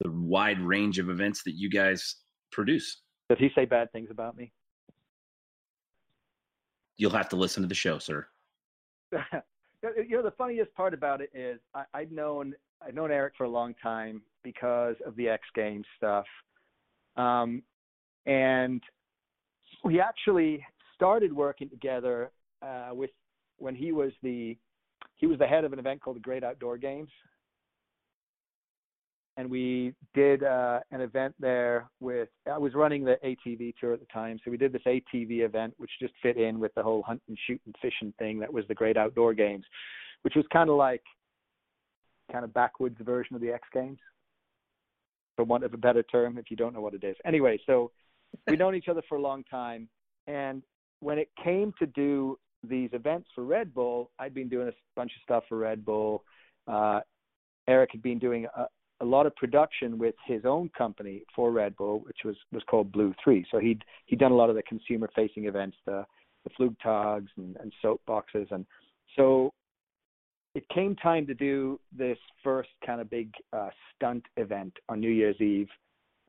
[0.00, 2.16] the wide range of events that you guys
[2.50, 3.02] produce.
[3.28, 4.52] Did he say bad things about me?
[6.96, 8.26] You'll have to listen to the show, sir.
[9.12, 12.54] you know, the funniest part about it is I, I've known
[12.86, 16.26] I've known Eric for a long time because of the X Games stuff,
[17.16, 17.62] um,
[18.26, 18.82] and
[19.84, 20.64] we actually
[20.94, 22.30] started working together
[22.62, 23.10] uh, with
[23.58, 24.56] when he was the
[25.16, 27.10] he was the head of an event called the Great Outdoor Games,
[29.36, 34.00] and we did uh, an event there with I was running the ATV tour at
[34.00, 37.02] the time, so we did this ATV event which just fit in with the whole
[37.02, 39.64] hunt and shoot and fishing thing that was the Great Outdoor Games,
[40.22, 41.02] which was kind of like
[42.32, 43.98] kind of backwoods version of the X Games,
[45.36, 47.16] for want of a better term, if you don't know what it is.
[47.24, 47.92] Anyway, so
[48.48, 49.88] we've known each other for a long time,
[50.26, 50.62] and
[51.00, 55.12] when it came to do these events for Red Bull, I'd been doing a bunch
[55.16, 56.24] of stuff for Red Bull.
[56.66, 57.00] Uh,
[57.66, 58.66] Eric had been doing a,
[59.00, 62.90] a lot of production with his own company for Red Bull, which was was called
[62.92, 63.46] Blue Three.
[63.50, 66.04] So he'd he'd done a lot of the consumer facing events, the
[66.44, 68.64] the Flugtags and, and soapboxes, and
[69.16, 69.52] so
[70.54, 75.10] it came time to do this first kind of big uh, stunt event on New
[75.10, 75.68] Year's Eve.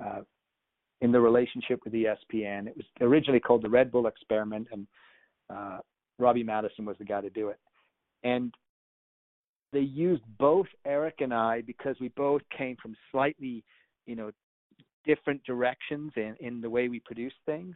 [0.03, 0.21] Uh,
[1.01, 4.87] in the relationship with ESPN, it was originally called the Red Bull Experiment, and
[5.49, 5.77] uh,
[6.19, 7.57] Robbie Madison was the guy to do it.
[8.23, 8.53] And
[9.71, 13.63] they used both Eric and I because we both came from slightly,
[14.05, 14.31] you know,
[15.05, 17.75] different directions in, in the way we produce things.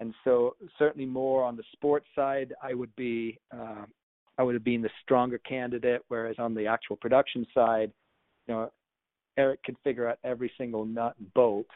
[0.00, 3.84] And so certainly more on the sports side, I would be uh,
[4.38, 7.90] I would have been the stronger candidate, whereas on the actual production side,
[8.46, 8.70] you know,
[9.36, 11.66] Eric could figure out every single nut and bolt.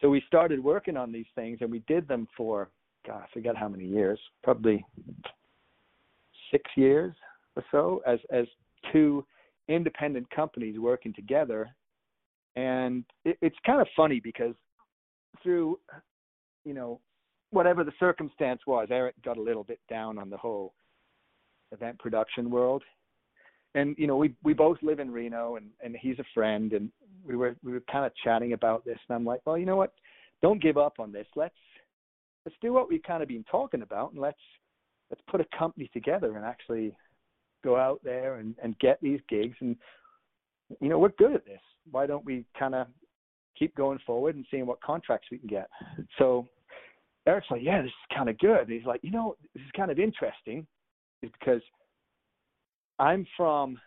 [0.00, 2.68] So we started working on these things, and we did them for
[3.06, 4.84] God, I forget how many years, probably
[6.50, 7.14] six years
[7.56, 8.46] or so, as as
[8.92, 9.24] two
[9.68, 11.74] independent companies working together.
[12.56, 14.54] And it, it's kind of funny because
[15.42, 15.78] through,
[16.64, 17.00] you know,
[17.50, 20.74] whatever the circumstance was, Eric got a little bit down on the whole
[21.72, 22.82] event production world.
[23.74, 26.90] And you know, we we both live in Reno, and and he's a friend, and
[27.26, 29.76] we were we were kind of chatting about this, and I'm like, well, you know
[29.76, 29.92] what?
[30.42, 31.26] Don't give up on this.
[31.34, 31.54] Let's
[32.44, 34.38] let's do what we've kind of been talking about, and let's
[35.10, 36.94] let's put a company together and actually
[37.62, 39.56] go out there and and get these gigs.
[39.60, 39.76] And
[40.80, 41.60] you know, we're good at this.
[41.90, 42.86] Why don't we kind of
[43.58, 45.68] keep going forward and seeing what contracts we can get?
[46.18, 46.46] So
[47.26, 48.60] Eric's like, yeah, this is kind of good.
[48.60, 50.66] And he's like, you know, this is kind of interesting,
[51.22, 51.62] is because
[52.98, 53.78] I'm from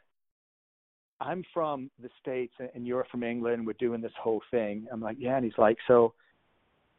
[1.20, 3.66] I'm from the states and you're from England.
[3.66, 4.88] We're doing this whole thing.
[4.92, 6.14] I'm like, yeah, and he's like, so,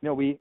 [0.01, 0.39] you know, we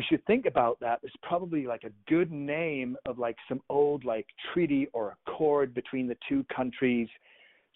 [0.00, 0.98] we should think about that.
[1.02, 4.24] There's probably like a good name of like some old like
[4.54, 7.06] treaty or accord between the two countries,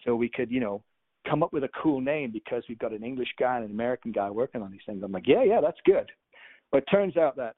[0.06, 0.82] so we could, you know,
[1.28, 4.10] come up with a cool name because we've got an English guy and an American
[4.10, 5.02] guy working on these things.
[5.04, 6.10] I'm like, yeah, yeah, that's good.
[6.72, 7.56] But it turns out that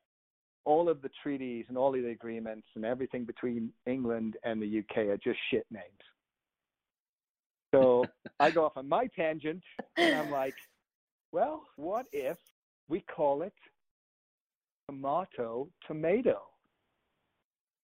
[0.64, 4.80] all of the treaties and all of the agreements and everything between England and the
[4.80, 5.84] UK are just shit names.
[7.72, 8.04] So
[8.40, 9.62] I go off on my tangent
[9.96, 10.56] and I'm like,
[11.30, 12.38] well, what if
[12.88, 13.54] we call it
[14.88, 16.40] tomato tomato?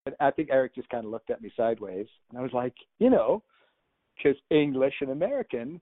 [0.06, 2.74] And I think Eric just kind of looked at me sideways and I was like,
[2.98, 3.42] you know,
[4.16, 5.80] because English and American.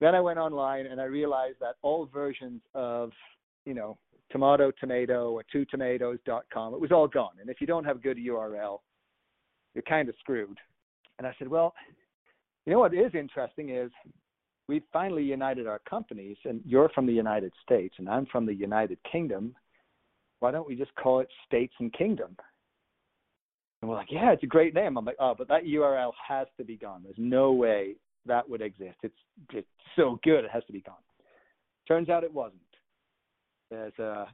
[0.00, 3.10] Then I went online and I realized that all versions of,
[3.64, 3.98] you know,
[4.30, 6.74] tomato tomato or two tomatoes.com.
[6.74, 7.32] It was all gone.
[7.40, 8.78] And if you don't have a good URL,
[9.74, 10.58] you're kind of screwed.
[11.18, 11.74] And I said, well,
[12.66, 13.90] you know what is interesting is
[14.68, 18.54] we've finally united our companies, and you're from the United States, and I'm from the
[18.54, 19.54] United Kingdom.
[20.42, 22.36] Why don't we just call it States and Kingdom?
[23.80, 24.98] And we're like, yeah, it's a great name.
[24.98, 27.02] I'm like, oh, but that URL has to be gone.
[27.04, 27.94] There's no way
[28.26, 28.96] that would exist.
[29.04, 29.14] It's
[29.52, 30.96] it's so good, it has to be gone.
[31.86, 32.60] Turns out it wasn't.
[33.70, 34.26] There's a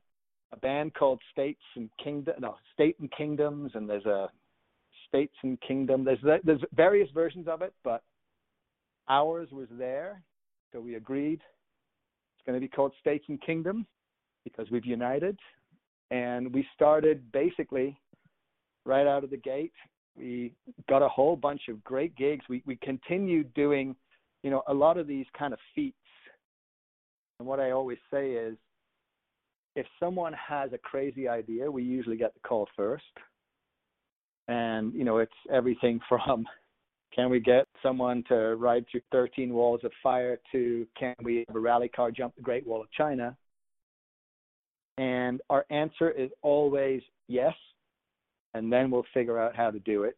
[0.53, 4.31] a band called States and Kingdom, no, State and Kingdoms, and there's a
[5.09, 6.05] States and Kingdom.
[6.05, 8.03] There's there's various versions of it, but
[9.11, 10.23] ours was there,
[10.73, 11.43] so we agreed.
[11.43, 13.87] It's going to be called States and Kingdom
[14.45, 15.39] because we've united,
[16.11, 17.99] and we started basically
[18.85, 19.73] right out of the gate.
[20.17, 20.53] We
[20.89, 22.45] got a whole bunch of great gigs.
[22.49, 23.95] We we continued doing,
[24.43, 25.97] you know, a lot of these kind of feats.
[27.39, 28.57] And what I always say is
[29.77, 33.05] if someone has a crazy idea, we usually get the call first.
[34.49, 36.47] And, you know, it's everything from
[37.15, 41.57] can we get someone to ride through 13 walls of fire to can we have
[41.57, 43.37] a rally car jump the Great Wall of China?
[44.99, 47.55] And our answer is always yes.
[48.55, 50.17] And then we'll figure out how to do it.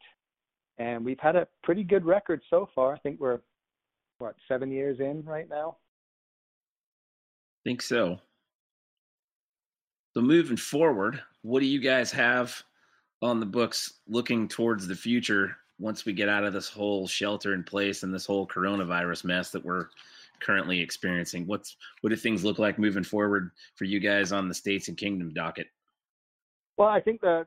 [0.78, 2.94] And we've had a pretty good record so far.
[2.94, 3.40] I think we're,
[4.18, 5.76] what, seven years in right now?
[7.60, 8.18] I think so.
[10.14, 12.62] So moving forward, what do you guys have
[13.22, 17.54] on the books looking towards the future once we get out of this whole shelter
[17.54, 19.86] in place and this whole coronavirus mess that we're
[20.40, 21.46] currently experiencing?
[21.46, 24.96] What's what do things look like moving forward for you guys on the states and
[24.96, 25.68] kingdom docket?
[26.76, 27.46] Well, I think that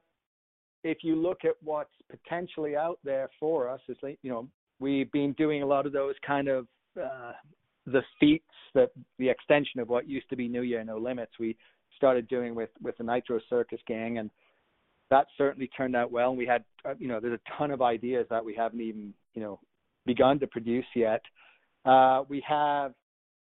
[0.83, 4.47] if you look at what's potentially out there for us, is like you know
[4.79, 6.67] we've been doing a lot of those kind of
[7.01, 7.31] uh,
[7.85, 11.33] the feats that the extension of what used to be New Year No Limits.
[11.39, 11.55] We
[11.95, 14.29] started doing with with the Nitro Circus gang, and
[15.09, 16.29] that certainly turned out well.
[16.29, 19.13] And we had, uh, you know, there's a ton of ideas that we haven't even,
[19.33, 19.59] you know,
[20.05, 21.21] begun to produce yet.
[21.85, 22.93] Uh, we have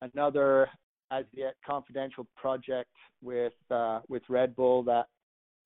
[0.02, 0.68] another
[1.10, 2.90] as yet confidential project
[3.22, 5.06] with uh, with Red Bull that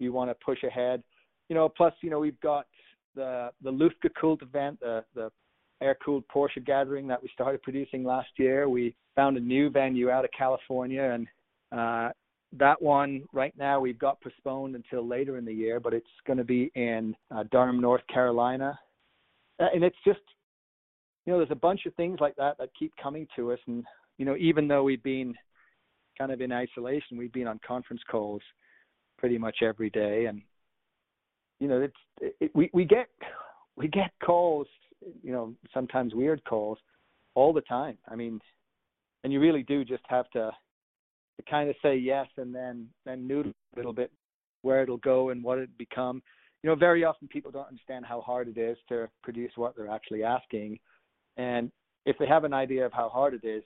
[0.00, 1.02] we want to push ahead.
[1.48, 2.66] You know, plus you know we've got
[3.14, 5.30] the the Luftgekühlt event, the the
[5.80, 8.68] air cooled Porsche gathering that we started producing last year.
[8.68, 11.26] We found a new venue out of California, and
[11.72, 12.10] uh,
[12.56, 16.38] that one right now we've got postponed until later in the year, but it's going
[16.38, 18.78] to be in uh, Durham, North Carolina,
[19.60, 20.20] uh, and it's just
[21.28, 23.84] you know there's a bunch of things like that that keep coming to us, and
[24.16, 25.34] you know even though we've been
[26.16, 28.40] kind of in isolation, we've been on conference calls
[29.18, 30.40] pretty much every day, and
[31.60, 33.08] you know it's it, we we get
[33.76, 34.66] we get calls,
[35.22, 36.78] you know sometimes weird calls
[37.34, 37.98] all the time.
[38.08, 38.40] I mean,
[39.22, 40.50] and you really do just have to
[41.36, 44.10] to kind of say yes and then then noodle a little bit
[44.62, 46.22] where it'll go and what it become.
[46.62, 49.90] You know, very often people don't understand how hard it is to produce what they're
[49.90, 50.78] actually asking,
[51.38, 51.70] and
[52.04, 53.62] if they have an idea of how hard it is,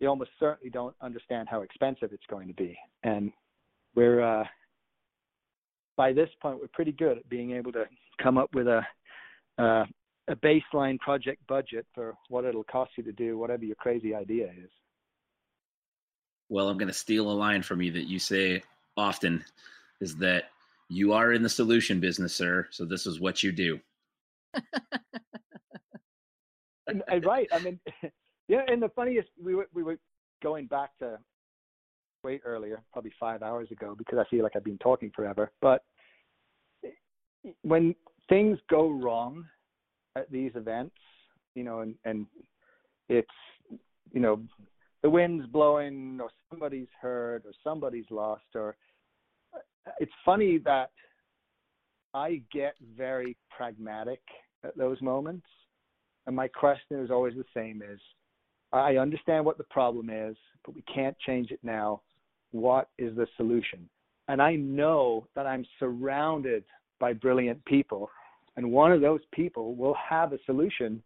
[0.00, 2.76] they almost certainly don't understand how expensive it's going to be.
[3.02, 3.32] And
[3.94, 4.44] we're uh,
[5.96, 7.84] by this point we're pretty good at being able to
[8.22, 8.82] come up with a
[9.58, 9.84] uh,
[10.28, 14.46] a baseline project budget for what it'll cost you to do whatever your crazy idea
[14.46, 14.70] is.
[16.48, 18.62] Well, I'm going to steal a line from you that you say
[18.96, 19.44] often
[20.00, 20.50] is that
[20.88, 22.66] you are in the solution business, sir.
[22.70, 23.80] So this is what you do.
[27.24, 27.48] right.
[27.52, 27.80] I mean,
[28.48, 28.62] yeah.
[28.68, 29.98] And the funniest, we were we were
[30.42, 31.18] going back to
[32.22, 35.52] way earlier, probably five hours ago, because I feel like I've been talking forever.
[35.60, 35.82] But
[37.62, 37.94] when
[38.28, 39.44] things go wrong
[40.16, 40.96] at these events,
[41.54, 42.26] you know, and and
[43.08, 43.28] it's
[44.12, 44.42] you know
[45.02, 48.76] the wind's blowing or somebody's hurt or somebody's lost or
[50.00, 50.90] it's funny that
[52.14, 54.20] I get very pragmatic
[54.64, 55.46] at those moments
[56.26, 58.00] and my question is always the same is
[58.72, 62.02] I understand what the problem is, but we can't change it now.
[62.50, 63.88] What is the solution?
[64.28, 66.64] And I know that I'm surrounded
[66.98, 68.10] by brilliant people.
[68.56, 71.02] And one of those people will have a solution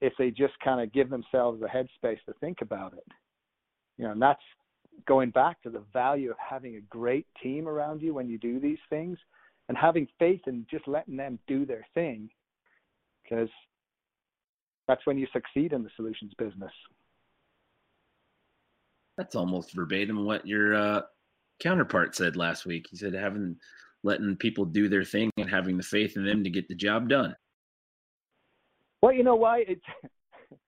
[0.00, 3.06] if they just kind of give themselves the headspace to think about it.
[3.96, 4.42] You know, and that's
[5.06, 8.60] going back to the value of having a great team around you when you do
[8.60, 9.18] these things
[9.68, 12.28] and having faith in just letting them do their thing
[13.22, 13.48] because
[14.86, 16.72] that's when you succeed in the solutions business.
[19.16, 21.02] That's almost verbatim what your uh,
[21.60, 22.86] counterpart said last week.
[22.90, 23.56] He said having
[24.02, 27.08] letting people do their thing and having the faith in them to get the job
[27.08, 27.34] done.
[29.00, 29.84] Well, you know why it's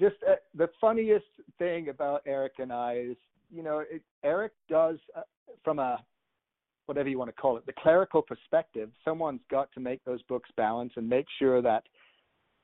[0.00, 1.26] just uh, the funniest
[1.58, 3.16] thing about Eric and I is,
[3.50, 5.22] you know, it, Eric does uh,
[5.62, 6.02] from a
[6.86, 8.90] whatever you want to call it, the clerical perspective.
[9.04, 11.84] Someone's got to make those books balance and make sure that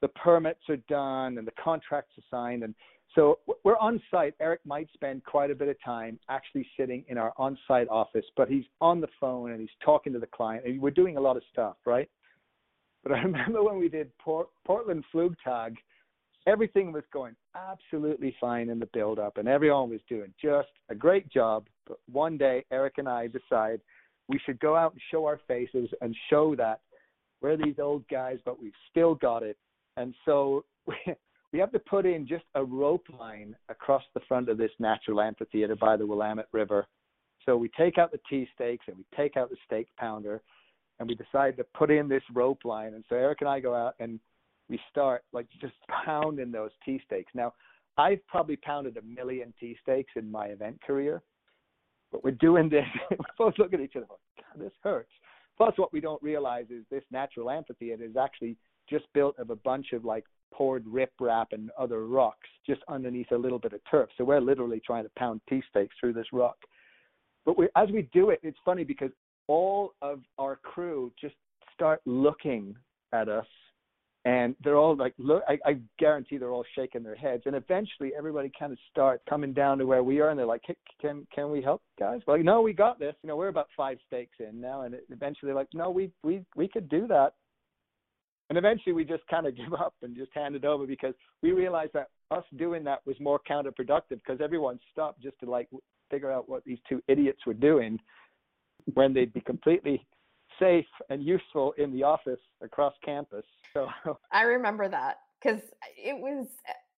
[0.01, 2.63] the permits are done and the contracts are signed.
[2.63, 2.75] And
[3.15, 4.35] so we're on site.
[4.41, 8.25] Eric might spend quite a bit of time actually sitting in our on site office,
[8.37, 10.65] but he's on the phone and he's talking to the client.
[10.65, 12.09] And we're doing a lot of stuff, right?
[13.03, 15.75] But I remember when we did Port- Portland Flugtag,
[16.47, 20.95] everything was going absolutely fine in the build up and everyone was doing just a
[20.95, 21.67] great job.
[21.87, 23.81] But one day, Eric and I decide
[24.29, 26.81] we should go out and show our faces and show that
[27.43, 29.57] we're these old guys, but we've still got it
[29.97, 30.65] and so
[31.53, 35.21] we, have to put in just a rope line across the front of this natural
[35.21, 36.87] amphitheater by the Willamette River.
[37.47, 40.43] So we take out the T-stakes and we take out the stake pounder
[40.99, 42.95] and we decide to put in this rope line.
[42.95, 44.21] And so Eric and I go out and
[44.69, 47.33] we start like just pounding those T-stakes.
[47.35, 47.55] Now,
[47.99, 51.23] I've probably pounded a million T-stakes in my event career,
[52.13, 52.87] but we're doing this.
[53.11, 55.11] we both look at each other like, God, this hurts.
[55.57, 58.57] Plus, what we don't realize is this natural amphitheater is actually
[58.91, 63.37] just built of a bunch of like poured riprap and other rocks just underneath a
[63.37, 64.11] little bit of turf.
[64.19, 66.57] So we're literally trying to pound T-stakes through this rock.
[67.47, 69.11] But we, as we do it, it's funny because
[69.47, 71.35] all of our crew just
[71.75, 72.77] start looking
[73.13, 73.47] at us
[74.27, 77.45] and they're all like look I, I guarantee they're all shaking their heads.
[77.47, 80.63] And eventually everybody kind of start coming down to where we are and they're like
[80.67, 82.21] hey, can can we help guys?
[82.27, 83.15] Well no we got this.
[83.23, 84.83] You know we're about five stakes in now.
[84.83, 87.33] And eventually like no we we we could do that
[88.51, 91.53] and eventually we just kind of give up and just hand it over because we
[91.53, 95.69] realized that us doing that was more counterproductive because everyone stopped just to like
[96.11, 97.99] figure out what these two idiots were doing
[98.95, 100.05] when they'd be completely
[100.59, 103.45] safe and useful in the office across campus.
[103.73, 103.87] So
[104.33, 105.61] I remember that because
[105.97, 106.49] it was,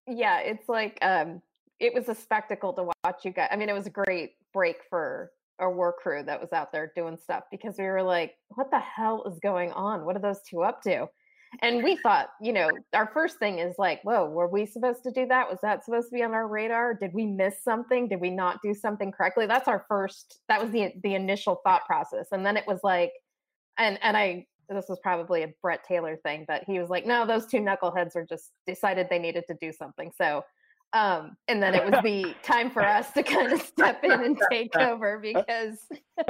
[0.09, 1.43] yeah, it's like, um,
[1.81, 3.51] it was a spectacle to watch you guys.
[3.53, 6.91] I mean, it was a great break for our work crew that was out there
[6.97, 10.07] doing stuff because we were like, what the hell is going on?
[10.07, 11.09] What are those two up to?
[11.61, 15.11] And we thought, you know, our first thing is like, whoa, were we supposed to
[15.11, 15.51] do that?
[15.51, 16.95] Was that supposed to be on our radar?
[16.95, 18.09] Did we miss something?
[18.09, 19.47] Did we not do something correctly?
[19.47, 20.41] That's our first.
[20.49, 23.13] That was the the initial thought process, and then it was like,
[23.79, 27.27] and and I this was probably a Brett Taylor thing, but he was like, no,
[27.27, 30.11] those two knuckleheads are just decided they needed to do something.
[30.17, 30.45] So
[30.95, 34.39] um, and then it was the time for us to kind of step in and
[34.51, 35.79] take over because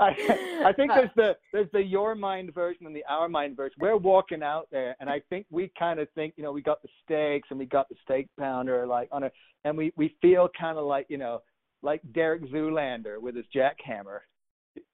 [0.00, 3.76] I, I think there's the there's the your mind version and the our mind version.
[3.80, 6.82] We're walking out there, and I think we kind of think, you know, we got
[6.82, 9.30] the stakes and we got the stake pounder, like on a,
[9.64, 11.42] and we we feel kind of like, you know,
[11.82, 14.20] like Derek Zoolander with his jackhammer.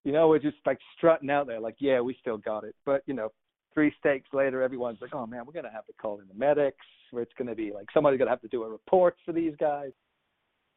[0.04, 2.74] You know, we're just like strutting out there, like, yeah, we still got it.
[2.86, 3.30] But you know,
[3.74, 6.84] three stakes later, everyone's like, oh man, we're gonna have to call in the medics
[7.12, 9.32] where it's going to be like somebody's going to have to do a report for
[9.32, 9.92] these guys.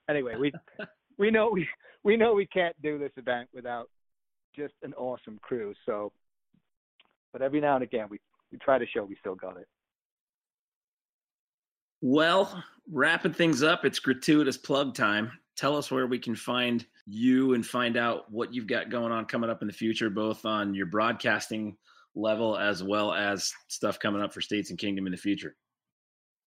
[0.09, 0.53] Anyway, we
[1.17, 1.67] we know we
[2.03, 3.89] we know we can't do this event without
[4.55, 5.73] just an awesome crew.
[5.85, 6.11] So,
[7.33, 8.19] but every now and again, we
[8.51, 9.67] we try to show we still got it.
[12.01, 15.31] Well, wrapping things up, it's gratuitous plug time.
[15.55, 19.25] Tell us where we can find you and find out what you've got going on
[19.25, 21.77] coming up in the future, both on your broadcasting
[22.15, 25.55] level as well as stuff coming up for States and Kingdom in the future.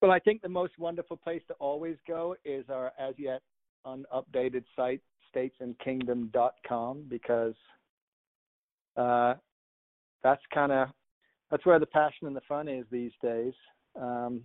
[0.00, 3.42] Well, I think the most wonderful place to always go is our as yet
[3.84, 5.02] unupdated site,
[5.34, 7.54] statesandkingdom.com, because
[8.96, 9.34] uh,
[10.22, 10.88] that's kind of
[11.50, 13.54] that's where the passion and the fun is these days.
[14.00, 14.42] Um,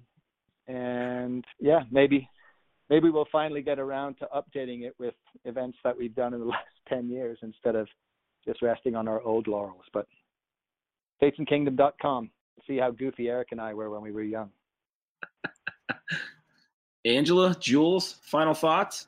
[0.68, 2.28] and yeah, maybe
[2.90, 6.46] maybe we'll finally get around to updating it with events that we've done in the
[6.48, 7.88] last ten years instead of
[8.46, 9.86] just resting on our old laurels.
[9.94, 10.08] But
[11.24, 12.30] statesandkingdom.com.
[12.68, 14.50] See how goofy Eric and I were when we were young.
[17.06, 19.08] Angela, Jules, final thoughts?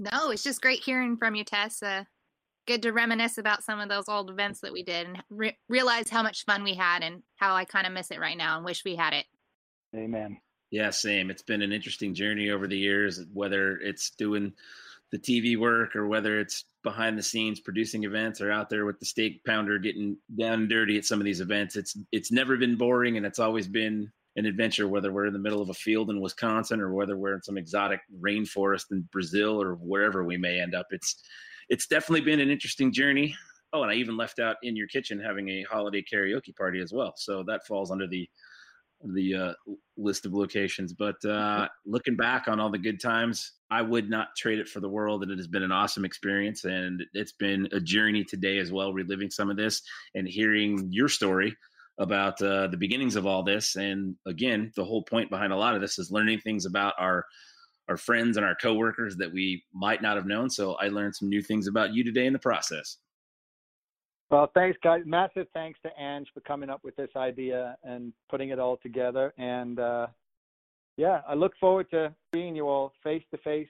[0.00, 1.82] No, it's just great hearing from you, Tes.
[1.82, 2.04] Uh,
[2.66, 6.10] good to reminisce about some of those old events that we did and re- realize
[6.10, 8.64] how much fun we had and how I kind of miss it right now and
[8.64, 9.26] wish we had it.
[9.94, 10.38] Amen.
[10.70, 11.30] Yeah, same.
[11.30, 14.52] It's been an interesting journey over the years, whether it's doing
[15.12, 18.98] the TV work or whether it's behind the scenes producing events or out there with
[18.98, 21.76] the stake pounder getting down dirty at some of these events.
[21.76, 25.38] It's it's never been boring and it's always been an adventure, whether we're in the
[25.38, 29.60] middle of a field in Wisconsin or whether we're in some exotic rainforest in Brazil
[29.60, 30.86] or wherever we may end up.
[30.90, 31.22] It's
[31.68, 33.34] it's definitely been an interesting journey.
[33.72, 36.92] Oh, and I even left out in your kitchen having a holiday karaoke party as
[36.92, 37.14] well.
[37.16, 38.28] So that falls under the
[39.04, 39.52] the uh,
[39.96, 40.92] list of locations.
[40.92, 44.80] But uh, looking back on all the good times, I would not trade it for
[44.80, 45.22] the world.
[45.22, 46.64] And it has been an awesome experience.
[46.64, 49.82] And it's been a journey today as well, reliving some of this
[50.14, 51.56] and hearing your story
[51.98, 53.76] about uh, the beginnings of all this.
[53.76, 57.24] And again, the whole point behind a lot of this is learning things about our
[57.88, 60.50] our friends and our coworkers that we might not have known.
[60.50, 62.98] So I learned some new things about you today in the process.
[64.30, 65.02] Well, thanks, guys.
[65.04, 69.32] Massive thanks to Ange for coming up with this idea and putting it all together.
[69.38, 70.08] And uh,
[70.96, 73.68] yeah, I look forward to seeing you all face to face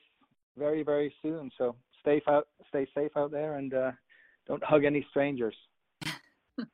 [0.57, 1.51] very, very soon.
[1.59, 3.93] So stay out, stay safe out there, and uh,
[4.47, 5.55] don't hug any strangers.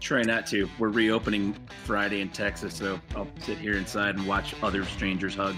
[0.00, 0.68] Try not to.
[0.78, 5.54] We're reopening Friday in Texas, so I'll sit here inside and watch other strangers hug.